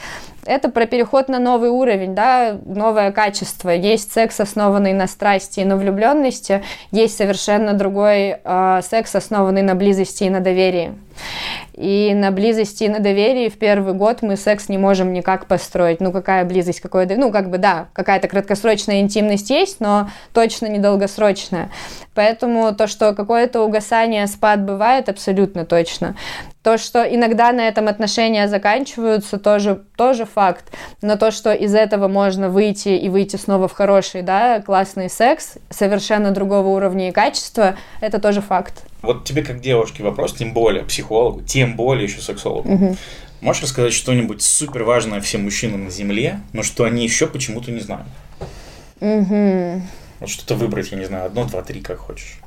[0.44, 3.70] это про переход на новый уровень, да, новое качество.
[3.70, 9.74] Есть секс, основанный на страсти и на влюбленности, есть совершенно другой э, секс, основанный на
[9.74, 10.94] близости и на доверии.
[11.74, 16.01] И на близости и на доверии в первый год мы секс не можем никак построить.
[16.01, 17.06] Ну, какая близость, какое...
[17.16, 21.70] Ну, как бы, да, какая-то краткосрочная интимность есть, но точно недолгосрочная.
[22.14, 26.16] Поэтому то, что какое-то угасание, спад бывает, абсолютно точно.
[26.62, 30.66] То, что иногда на этом отношения заканчиваются, тоже, тоже факт.
[31.01, 35.55] Но то, что из этого можно выйти и выйти снова в хороший, да, классный секс,
[35.70, 38.84] совершенно другого уровня и качества, это тоже факт.
[39.02, 42.72] Вот тебе как девушке вопрос, тем более психологу, тем более еще сексологу.
[42.72, 42.97] Угу.
[43.40, 47.81] Можешь рассказать что-нибудь супер важное всем мужчинам на Земле, но что они еще почему-то не
[47.81, 48.06] знают?
[49.01, 49.82] Угу.
[50.20, 52.39] Вот что-то выбрать, я не знаю, одно, два, три, как хочешь.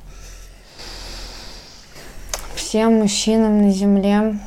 [2.54, 4.40] Всем мужчинам на Земле,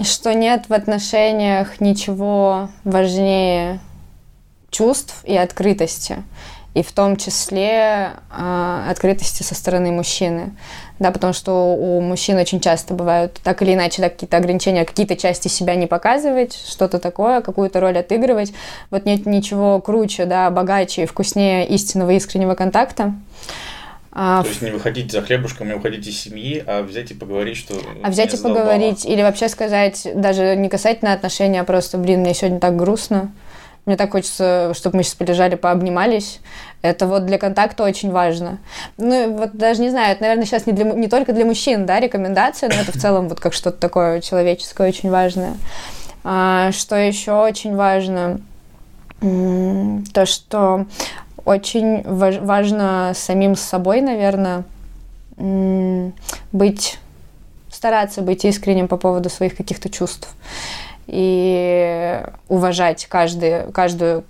[0.00, 3.80] что нет в отношениях ничего важнее
[4.70, 6.22] чувств и открытости
[6.78, 10.52] и в том числе э, открытости со стороны мужчины,
[11.00, 15.16] да, потому что у мужчин очень часто бывают так или иначе да, какие-то ограничения, какие-то
[15.16, 18.52] части себя не показывать, что-то такое, какую-то роль отыгрывать.
[18.90, 23.12] Вот нет ничего круче, да, богаче и вкуснее истинного искреннего контакта.
[24.12, 27.56] А, То есть не выходить за хлебушком, не уходить из семьи, а взять и поговорить,
[27.56, 27.74] что...
[28.04, 32.34] А взять и поговорить, или вообще сказать, даже не касательно отношений, а просто, блин, мне
[32.34, 33.32] сегодня так грустно,
[33.88, 36.40] мне так хочется, чтобы мы сейчас полежали, пообнимались.
[36.82, 38.58] Это вот для контакта очень важно.
[38.98, 41.98] Ну, вот даже не знаю, это, наверное, сейчас не, для, не только для мужчин, да,
[41.98, 45.54] рекомендация, но это в целом вот как что-то такое человеческое очень важное.
[46.22, 48.40] А, что еще очень важно?
[49.20, 50.84] То, что
[51.46, 54.64] очень важ, важно самим собой, наверное,
[56.52, 56.98] быть,
[57.70, 60.28] стараться быть искренним по поводу своих каких-то чувств
[61.08, 64.24] и уважать каждый, каждую,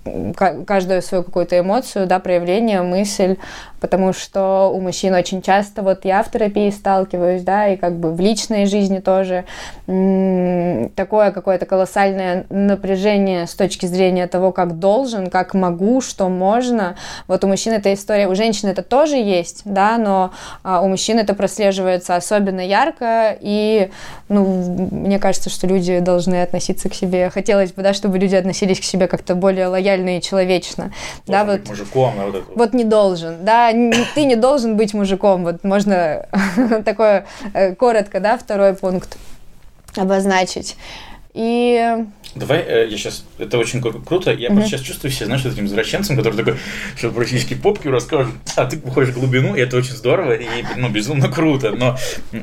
[0.66, 3.36] каждую свою какую-то эмоцию, да, проявление, мысль,
[3.80, 8.12] потому что у мужчин очень часто, вот я в терапии сталкиваюсь, да, и как бы
[8.12, 9.44] в личной жизни тоже
[9.86, 16.96] такое какое-то колоссальное напряжение с точки зрения того, как должен, как могу, что можно.
[17.26, 20.32] Вот у мужчин эта история, у женщин это тоже есть, да, но
[20.62, 23.90] а, у мужчин это прослеживается особенно ярко, и,
[24.28, 28.80] ну, мне кажется, что люди должны относиться к себе, хотелось бы, да, чтобы люди относились
[28.80, 30.92] к себе как-то более лояльно и человечно.
[31.26, 32.44] Должен да, вот, мужиком, вот, это.
[32.54, 33.67] вот не должен, да,
[34.14, 36.26] ты не должен быть мужиком, вот можно
[36.84, 39.16] такое э, коротко, да, второй пункт
[39.96, 40.76] обозначить.
[41.34, 42.04] И...
[42.38, 44.54] Давай, э, я сейчас, это очень круто, я mm-hmm.
[44.54, 46.56] просто сейчас чувствую себя, знаешь, этим извращенцем, который такой,
[46.96, 50.46] что практически попки расскажет, а ты уходишь в глубину, и это очень здорово, и,
[50.76, 51.96] ну, безумно круто, но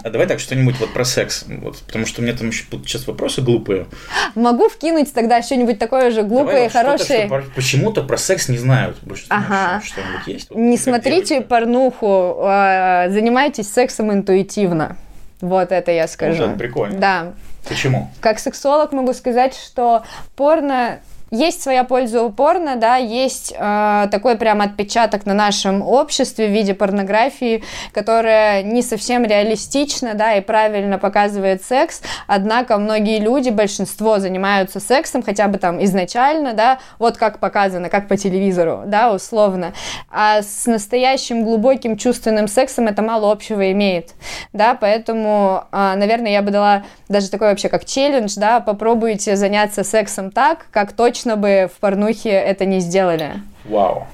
[0.04, 2.88] а давай так, что-нибудь вот про секс, вот, потому что у меня там еще будут
[2.88, 3.88] сейчас вопросы глупые.
[4.36, 7.28] Могу вкинуть тогда что-нибудь такое же глупое, давай, хорошее.
[7.28, 8.98] Что почему-то про секс не знают.
[9.30, 9.82] Ага.
[9.84, 10.50] Что-нибудь есть?
[10.50, 11.50] Вот, не смотрите девочка.
[11.50, 14.98] порнуху, а, занимайтесь сексом интуитивно.
[15.42, 16.44] Вот это я скажу.
[16.44, 17.00] Вот это прикольно.
[17.00, 17.34] Да.
[17.68, 18.10] Почему?
[18.22, 20.04] Как сексолог могу сказать, что
[20.36, 21.00] порно
[21.36, 26.52] есть своя польза у порно, да, есть э, такой прям отпечаток на нашем обществе в
[26.52, 27.64] виде порнографии,
[27.94, 35.22] которая не совсем реалистична, да, и правильно показывает секс, однако многие люди, большинство занимаются сексом
[35.24, 39.74] хотя бы там изначально, да, вот как показано, как по телевизору, да, условно,
[40.10, 44.12] а с настоящим глубоким чувственным сексом это мало общего имеет,
[44.54, 49.84] да, поэтому, э, наверное, я бы дала даже такой вообще как челлендж, да, попробуйте заняться
[49.84, 53.42] сексом так, как точно точно бы в порнухе это не сделали.
[53.66, 54.06] Вау.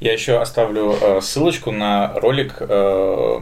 [0.00, 3.38] Я еще оставлю э, ссылочку на ролик э,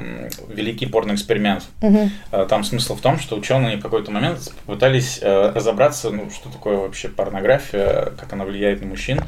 [0.49, 1.65] «Великий порный эксперимент».
[1.83, 2.11] Угу.
[2.33, 6.51] Э, там смысл в том, что ученые в какой-то момент пытались э, разобраться, ну, что
[6.51, 9.21] такое вообще порнография, как она влияет на мужчин.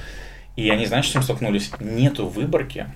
[0.57, 1.71] И они, знаешь, с чем столкнулись?
[1.79, 2.87] Нету выборки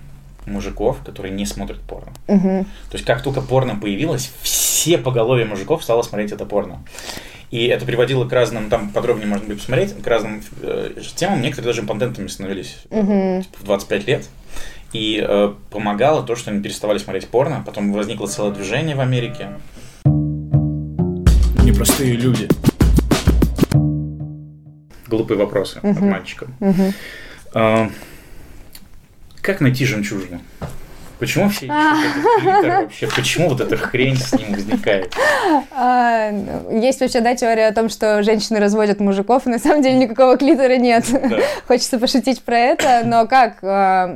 [0.45, 2.11] мужиков, которые не смотрят порно.
[2.27, 2.65] Угу.
[2.89, 6.83] То есть, как только порно появилось, все поголовье мужиков стало смотреть это порно.
[7.49, 11.41] И это приводило к разным, там подробнее можно будет посмотреть, к разным э, темам.
[11.41, 13.43] Некоторые даже импотентами становились mm-hmm.
[13.43, 14.29] типа, в 25 лет.
[14.91, 17.63] И э, помогало то, что они переставали смотреть порно.
[17.65, 19.51] Потом возникло целое движение в Америке.
[21.63, 22.49] Непростые люди.
[25.07, 25.91] Глупые вопросы mm-hmm.
[25.91, 26.47] от мальчика.
[26.59, 26.93] Mm-hmm.
[27.53, 27.89] Э,
[29.41, 30.41] как найти жемчужину?
[31.19, 33.07] Почему все ищут вообще?
[33.07, 35.13] Почему вот эта хрень с ним возникает?
[35.71, 36.31] А,
[36.71, 40.37] есть вообще, да, теория о том, что женщины разводят мужиков, и на самом деле никакого
[40.37, 41.05] клитора нет.
[41.67, 43.63] Хочется пошутить про это, но как?
[43.63, 44.15] А,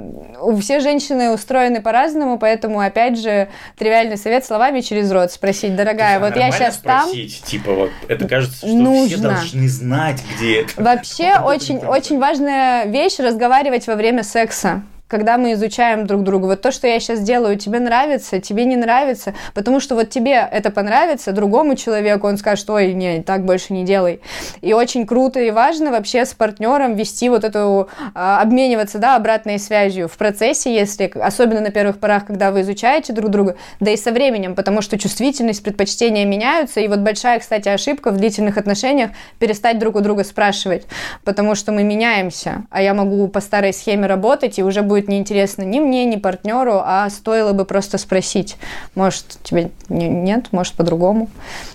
[0.60, 6.36] все женщины устроены по-разному, поэтому, опять же, тривиальный совет словами через рот спросить, дорогая, вот
[6.36, 7.10] я сейчас там...
[7.12, 10.82] типа, вот, это кажется, что все должны знать, где это.
[10.82, 16.46] Вообще, очень, очень важная вещь разговаривать во время секса когда мы изучаем друг друга.
[16.46, 20.48] Вот то, что я сейчас делаю, тебе нравится, тебе не нравится, потому что вот тебе
[20.50, 24.22] это понравится, другому человеку он скажет, ой, не, так больше не делай.
[24.62, 29.60] И очень круто и важно вообще с партнером вести вот эту, а, обмениваться, да, обратной
[29.60, 33.98] связью в процессе, если, особенно на первых порах, когда вы изучаете друг друга, да и
[33.98, 39.12] со временем, потому что чувствительность, предпочтения меняются, и вот большая, кстати, ошибка в длительных отношениях
[39.40, 40.86] перестать друг у друга спрашивать,
[41.26, 45.10] потому что мы меняемся, а я могу по старой схеме работать, и уже будет будет
[45.10, 48.58] неинтересно ни мне, ни партнеру, а стоило бы просто спросить,
[48.96, 51.30] может, тебе нет, может, по-другому.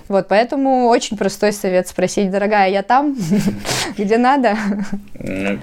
[0.09, 3.17] Вот, поэтому очень простой совет спросить, дорогая, я там,
[3.99, 4.57] где надо.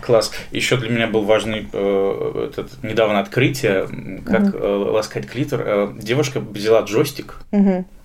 [0.01, 0.31] Класс.
[0.51, 3.87] Еще для меня был важный э, недавно открытие,
[4.25, 5.61] как э, ласкать клитор.
[5.65, 7.39] Э, девушка взяла джойстик,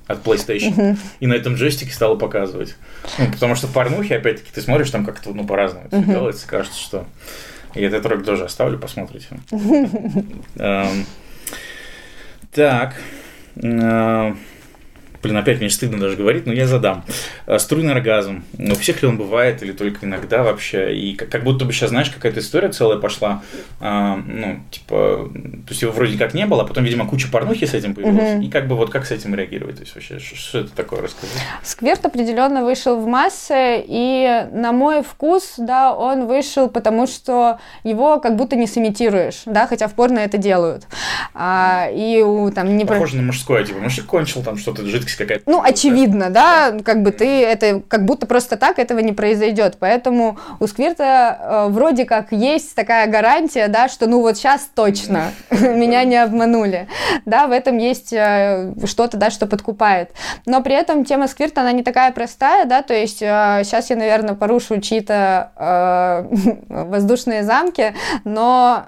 [0.06, 0.74] от PlayStation.
[0.74, 0.98] Uh-huh.
[1.20, 2.76] И на этом джойстике стала показывать.
[3.18, 6.06] Ну, потому что в порнухе, опять-таки, ты смотришь, там как-то ну, по-разному uh-huh.
[6.06, 6.48] делается.
[6.48, 7.04] Кажется, что
[7.74, 9.28] и этот ролик тоже оставлю, посмотрите.
[10.56, 11.06] Эм,
[12.52, 12.94] так.
[15.22, 17.04] Блин, опять мне стыдно даже говорить, но я задам.
[17.46, 18.44] Э, струйный оргазм.
[18.58, 20.96] У всех ли он бывает или только иногда вообще?
[20.96, 23.42] И как, как будто бы сейчас, знаешь, какая-то история целая пошла.
[23.80, 25.30] А, ну, типа,
[25.66, 28.34] то есть его вроде как не было, а потом, видимо, куча порнухи с этим появилась.
[28.34, 28.42] Угу.
[28.42, 29.76] И как бы вот как с этим реагировать?
[29.76, 31.32] То есть вообще, что, что это такое, расскажи.
[31.62, 38.20] Скверт определенно вышел в массы, и на мой вкус, да, он вышел, потому что его
[38.20, 40.86] как будто не сымитируешь, да, хотя в порно это делают.
[41.34, 43.20] А, и у, там не Похоже про...
[43.20, 45.50] на мужское, типа, мужик кончил там что-то, жидкость какая-то.
[45.50, 49.76] Ну, очевидно, да, как бы ты это, как будто просто так этого не произойдет.
[49.78, 55.32] Поэтому у сквирта э, вроде как есть такая гарантия, да, что ну вот сейчас точно
[55.50, 56.88] меня не обманули.
[57.24, 60.10] Да, в этом есть э, что-то, да, что подкупает.
[60.46, 63.96] Но при этом тема сквирта, она не такая простая, да, то есть э, сейчас я,
[63.96, 67.94] наверное, порушу чьи-то э, воздушные замки,
[68.24, 68.86] но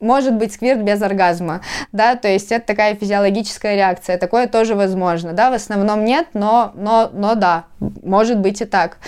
[0.00, 1.60] может быть сквирт без оргазма,
[1.92, 6.72] да, то есть это такая физиологическая реакция, такое тоже возможно, да, в основном нет, но,
[6.74, 8.98] но, но да, может быть и так.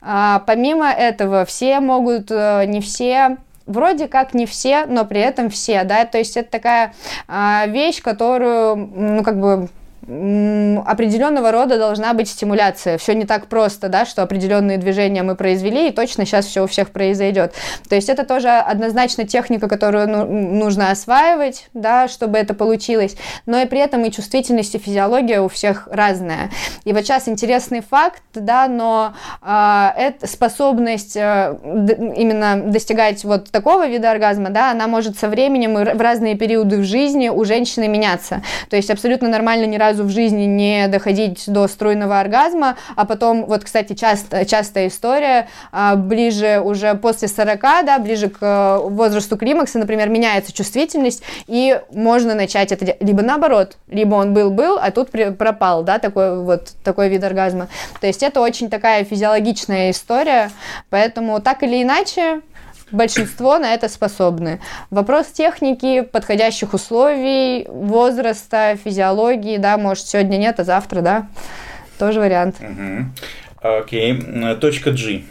[0.00, 3.36] А, помимо этого, все могут, э, не все
[3.68, 6.94] вроде как не все, но при этом все, да, то есть это такая
[7.28, 9.68] а, вещь, которую, ну, как бы
[10.08, 12.96] определенного рода должна быть стимуляция.
[12.96, 16.66] Все не так просто, да, что определенные движения мы произвели, и точно сейчас все у
[16.66, 17.52] всех произойдет.
[17.88, 23.16] То есть это тоже однозначно техника, которую ну, нужно осваивать, да, чтобы это получилось.
[23.44, 26.50] Но и при этом и чувствительность, и физиология у всех разная.
[26.84, 29.12] И вот сейчас интересный факт, да, но
[29.42, 31.54] э, эта способность э,
[32.16, 36.78] именно достигать вот такого вида оргазма, да, она может со временем и в разные периоды
[36.78, 38.42] в жизни у женщины меняться.
[38.70, 43.44] То есть абсолютно нормально ни разу в жизни не доходить до струйного оргазма, а потом,
[43.46, 49.36] вот, кстати, часто, частая история, а, ближе уже после 40, да, ближе к э, возрасту
[49.36, 55.10] климакса, например, меняется чувствительность, и можно начать это либо наоборот, либо он был-был, а тут
[55.36, 57.68] пропал, да, такой вот такой вид оргазма.
[58.00, 60.50] То есть это очень такая физиологичная история,
[60.90, 62.40] поэтому так или иначе
[62.90, 64.60] большинство на это способны.
[64.90, 71.28] Вопрос техники, подходящих условий, возраста, физиологии, да, может, сегодня нет, а завтра, да,
[71.98, 72.56] тоже вариант.
[73.60, 74.20] Окей,
[74.60, 75.22] точка G.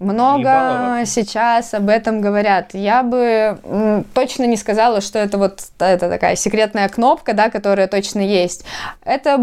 [0.00, 2.70] Много сейчас об этом говорят.
[2.72, 8.20] Я бы точно не сказала, что это вот это такая секретная кнопка, да, которая точно
[8.20, 8.64] есть.
[9.04, 9.36] Это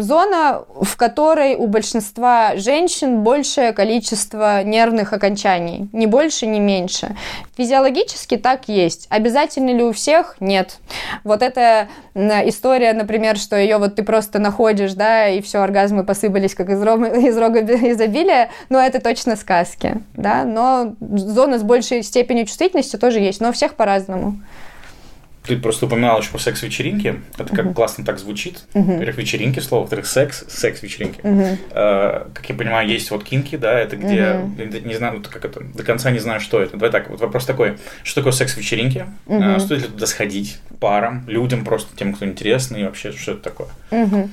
[0.00, 5.88] зона, в которой у большинства женщин большее количество нервных окончаний.
[5.92, 7.16] Ни больше, ни меньше.
[7.56, 9.06] Физиологически так есть.
[9.08, 10.36] Обязательно ли у всех?
[10.38, 10.80] Нет.
[11.24, 16.54] Вот эта история, например, что ее вот ты просто находишь, да, и все, оргазмы посыпались
[16.54, 22.02] как из, рога, из рога изобилия, но это точно сказки да, но зона с большей
[22.02, 24.38] степенью чувствительности тоже есть, но у всех по-разному.
[25.46, 27.20] Ты просто упоминала еще про секс-вечеринки.
[27.36, 27.74] Это как uh-huh.
[27.74, 28.64] классно так звучит.
[28.72, 28.94] Uh-huh.
[28.94, 29.82] Во-первых, вечеринки, слово.
[29.82, 31.20] Во-вторых, секс, секс-вечеринки.
[31.20, 31.58] Uh-huh.
[31.70, 34.86] Uh, как я понимаю, есть вот кинки, да, это где, uh-huh.
[34.86, 36.78] не знаю, как это, до конца не знаю, что это.
[36.78, 37.76] Давай так, вот вопрос такой.
[38.04, 39.04] Что такое секс-вечеринки?
[39.26, 39.56] Uh-huh.
[39.56, 43.42] Uh, стоит ли туда сходить парам, людям, просто тем, кто интересно, и вообще, что это
[43.42, 43.68] такое?
[43.90, 44.30] Uh-huh.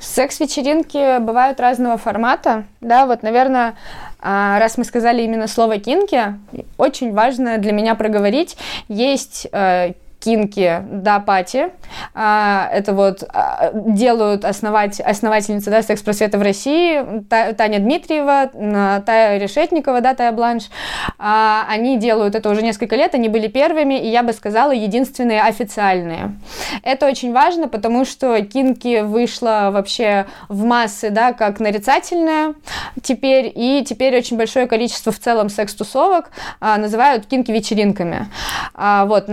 [0.00, 3.74] Секс-вечеринки бывают разного формата, да, вот, наверное,
[4.24, 6.34] раз мы сказали именно слово кинки,
[6.78, 8.56] очень важно для меня проговорить,
[8.88, 9.92] есть э,
[10.24, 11.68] кинки да пати.
[12.14, 20.00] А, это вот а, делают основать, основательница да, секс-просвета в России, Таня Дмитриева, Тая Решетникова,
[20.00, 20.64] да, Тая Бланш.
[21.18, 25.42] А, они делают это уже несколько лет, они были первыми, и я бы сказала, единственные
[25.42, 26.34] официальные.
[26.82, 32.54] Это очень важно, потому что кинки вышла вообще в массы, да, как нарицательная
[33.02, 36.30] теперь, и теперь очень большое количество в целом секс-тусовок
[36.60, 38.28] называют кинки вечеринками.
[38.74, 39.26] Вот,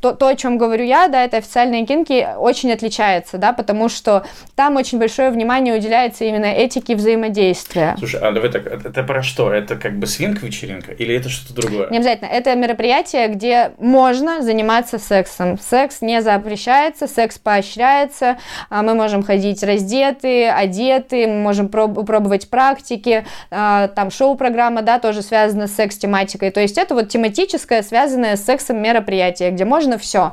[0.00, 4.24] то, то о чем говорю я, да, это официальные кинки, очень отличается, да, потому что
[4.54, 7.94] там очень большое внимание уделяется именно этике взаимодействия.
[7.98, 9.52] Слушай, а давай так, это про что?
[9.52, 11.88] Это как бы свинг-вечеринка или это что-то другое?
[11.90, 12.28] Не обязательно.
[12.28, 15.58] Это мероприятие, где можно заниматься сексом.
[15.58, 18.38] Секс не запрещается, секс поощряется,
[18.70, 24.98] а мы можем ходить раздеты, одеты, мы можем проб- пробовать практики, а, там шоу-программа, да,
[24.98, 26.50] тоже связана с секс-тематикой.
[26.50, 30.32] То есть это вот тематическое, связанное с сексом мероприятие, где можно все все.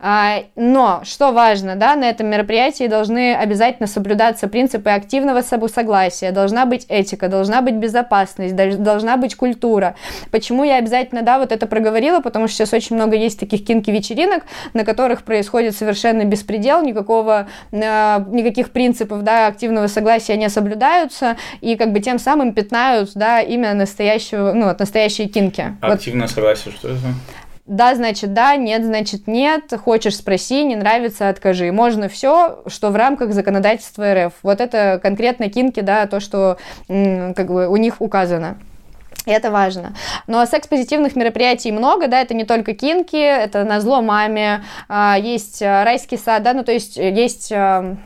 [0.00, 6.66] А, но, что важно, да, на этом мероприятии должны обязательно соблюдаться принципы активного согласия, должна
[6.66, 9.94] быть этика, должна быть безопасность, должна быть культура.
[10.30, 14.44] Почему я обязательно, да, вот это проговорила, потому что сейчас очень много есть таких кинки-вечеринок,
[14.74, 21.76] на которых происходит совершенно беспредел, никакого, а, никаких принципов, да, активного согласия не соблюдаются, и
[21.76, 25.76] как бы тем самым пятнают, да, именно настоящего, ну, настоящие кинки.
[25.80, 26.30] Активное вот.
[26.30, 26.98] согласие, что это?
[27.66, 29.72] Да, значит да, нет, значит нет.
[29.84, 31.70] Хочешь спроси, не нравится, откажи.
[31.70, 34.32] Можно все, что в рамках законодательства РФ.
[34.42, 36.58] Вот это конкретно кинки, да, то, что
[36.88, 38.58] как бы у них указано.
[39.24, 39.94] Это важно.
[40.26, 45.62] Но секс-позитивных мероприятий много, да, это не только кинки, это на зло маме, а, есть
[45.62, 47.96] а, райский сад, да, ну то есть есть а,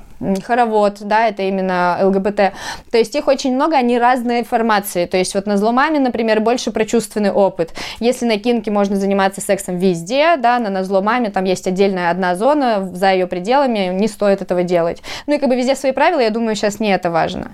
[0.44, 2.52] хоровод, да, это именно ЛГБТ.
[2.90, 5.06] То есть их очень много, они разные формации.
[5.06, 7.72] То есть вот на зломаме, например, больше про чувственный опыт.
[8.00, 12.34] Если на кинке можно заниматься сексом везде, да, на, на зломаме там есть отдельная одна
[12.34, 15.02] зона, за ее пределами не стоит этого делать.
[15.26, 17.52] Ну и как бы везде свои правила, я думаю, сейчас не это важно.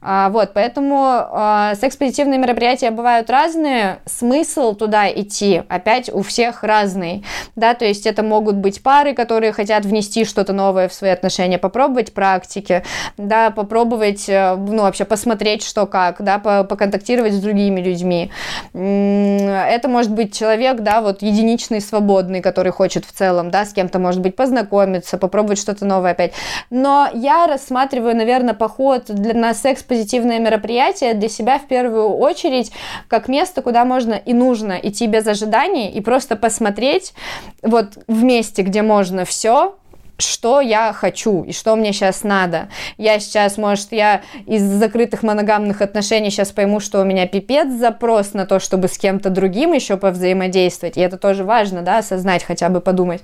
[0.00, 7.24] А, вот, поэтому а, секс-позитивные мероприятия бывают разные, смысл туда идти опять у всех разный,
[7.56, 11.58] да, то есть это могут быть пары, которые хотят внести что-то новое в свои отношения,
[11.58, 12.82] попробовать попробовать практики,
[13.16, 18.30] да, попробовать, э, ну, вообще посмотреть, что как, да, поконтактировать с другими людьми.
[18.72, 23.98] Это может быть человек, да, вот единичный, свободный, который хочет в целом, да, с кем-то,
[23.98, 26.32] может быть, познакомиться, попробовать что-то новое опять.
[26.70, 32.72] Но я рассматриваю, наверное, поход для, на секс-позитивное мероприятие для себя в первую очередь
[33.08, 37.14] как место, куда можно и нужно идти без ожиданий и просто посмотреть
[37.62, 39.74] вот в месте, где можно все,
[40.18, 42.68] что я хочу и что мне сейчас надо.
[42.98, 48.32] Я сейчас, может, я из закрытых моногамных отношений сейчас пойму, что у меня пипец запрос
[48.32, 50.96] на то, чтобы с кем-то другим еще повзаимодействовать.
[50.96, 53.22] И это тоже важно, да, осознать, хотя бы подумать.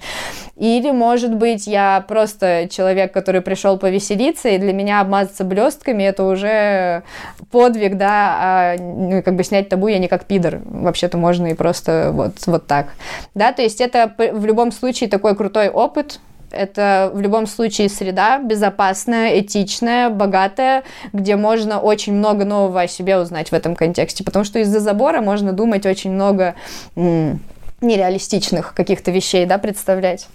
[0.57, 6.25] Или, может быть, я просто человек, который пришел повеселиться, и для меня обмазаться блестками это
[6.25, 7.03] уже
[7.51, 10.61] подвиг, да, а, ну, как бы снять табу я не как пидор.
[10.65, 12.89] Вообще-то можно и просто вот, вот так.
[13.35, 16.19] Да, то есть это в любом случае такой крутой опыт,
[16.51, 23.19] это в любом случае среда безопасная, этичная, богатая, где можно очень много нового о себе
[23.19, 24.25] узнать в этом контексте.
[24.25, 26.55] Потому что из-за забора можно думать очень много
[26.95, 30.29] нереалистичных каких-то вещей, да, представлять.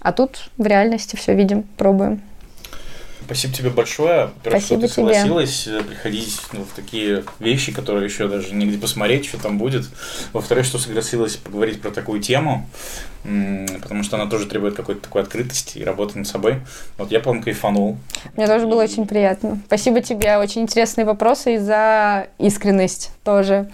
[0.00, 2.22] А тут в реальности все видим, пробуем.
[3.30, 4.30] Спасибо тебе большое.
[4.40, 5.82] Спасибо что ты согласилась тебе.
[5.82, 9.84] приходить ну, в такие вещи, которые еще даже нигде посмотреть, что там будет.
[10.32, 12.68] Во-вторых, что согласилась поговорить про такую тему,
[13.22, 16.56] потому что она тоже требует какой-то такой открытости и работы над собой.
[16.98, 17.98] Вот я, по-моему, кайфанул.
[18.36, 19.60] Мне тоже было очень приятно.
[19.66, 20.36] Спасибо тебе.
[20.36, 23.70] Очень интересные вопросы и за искренность тоже.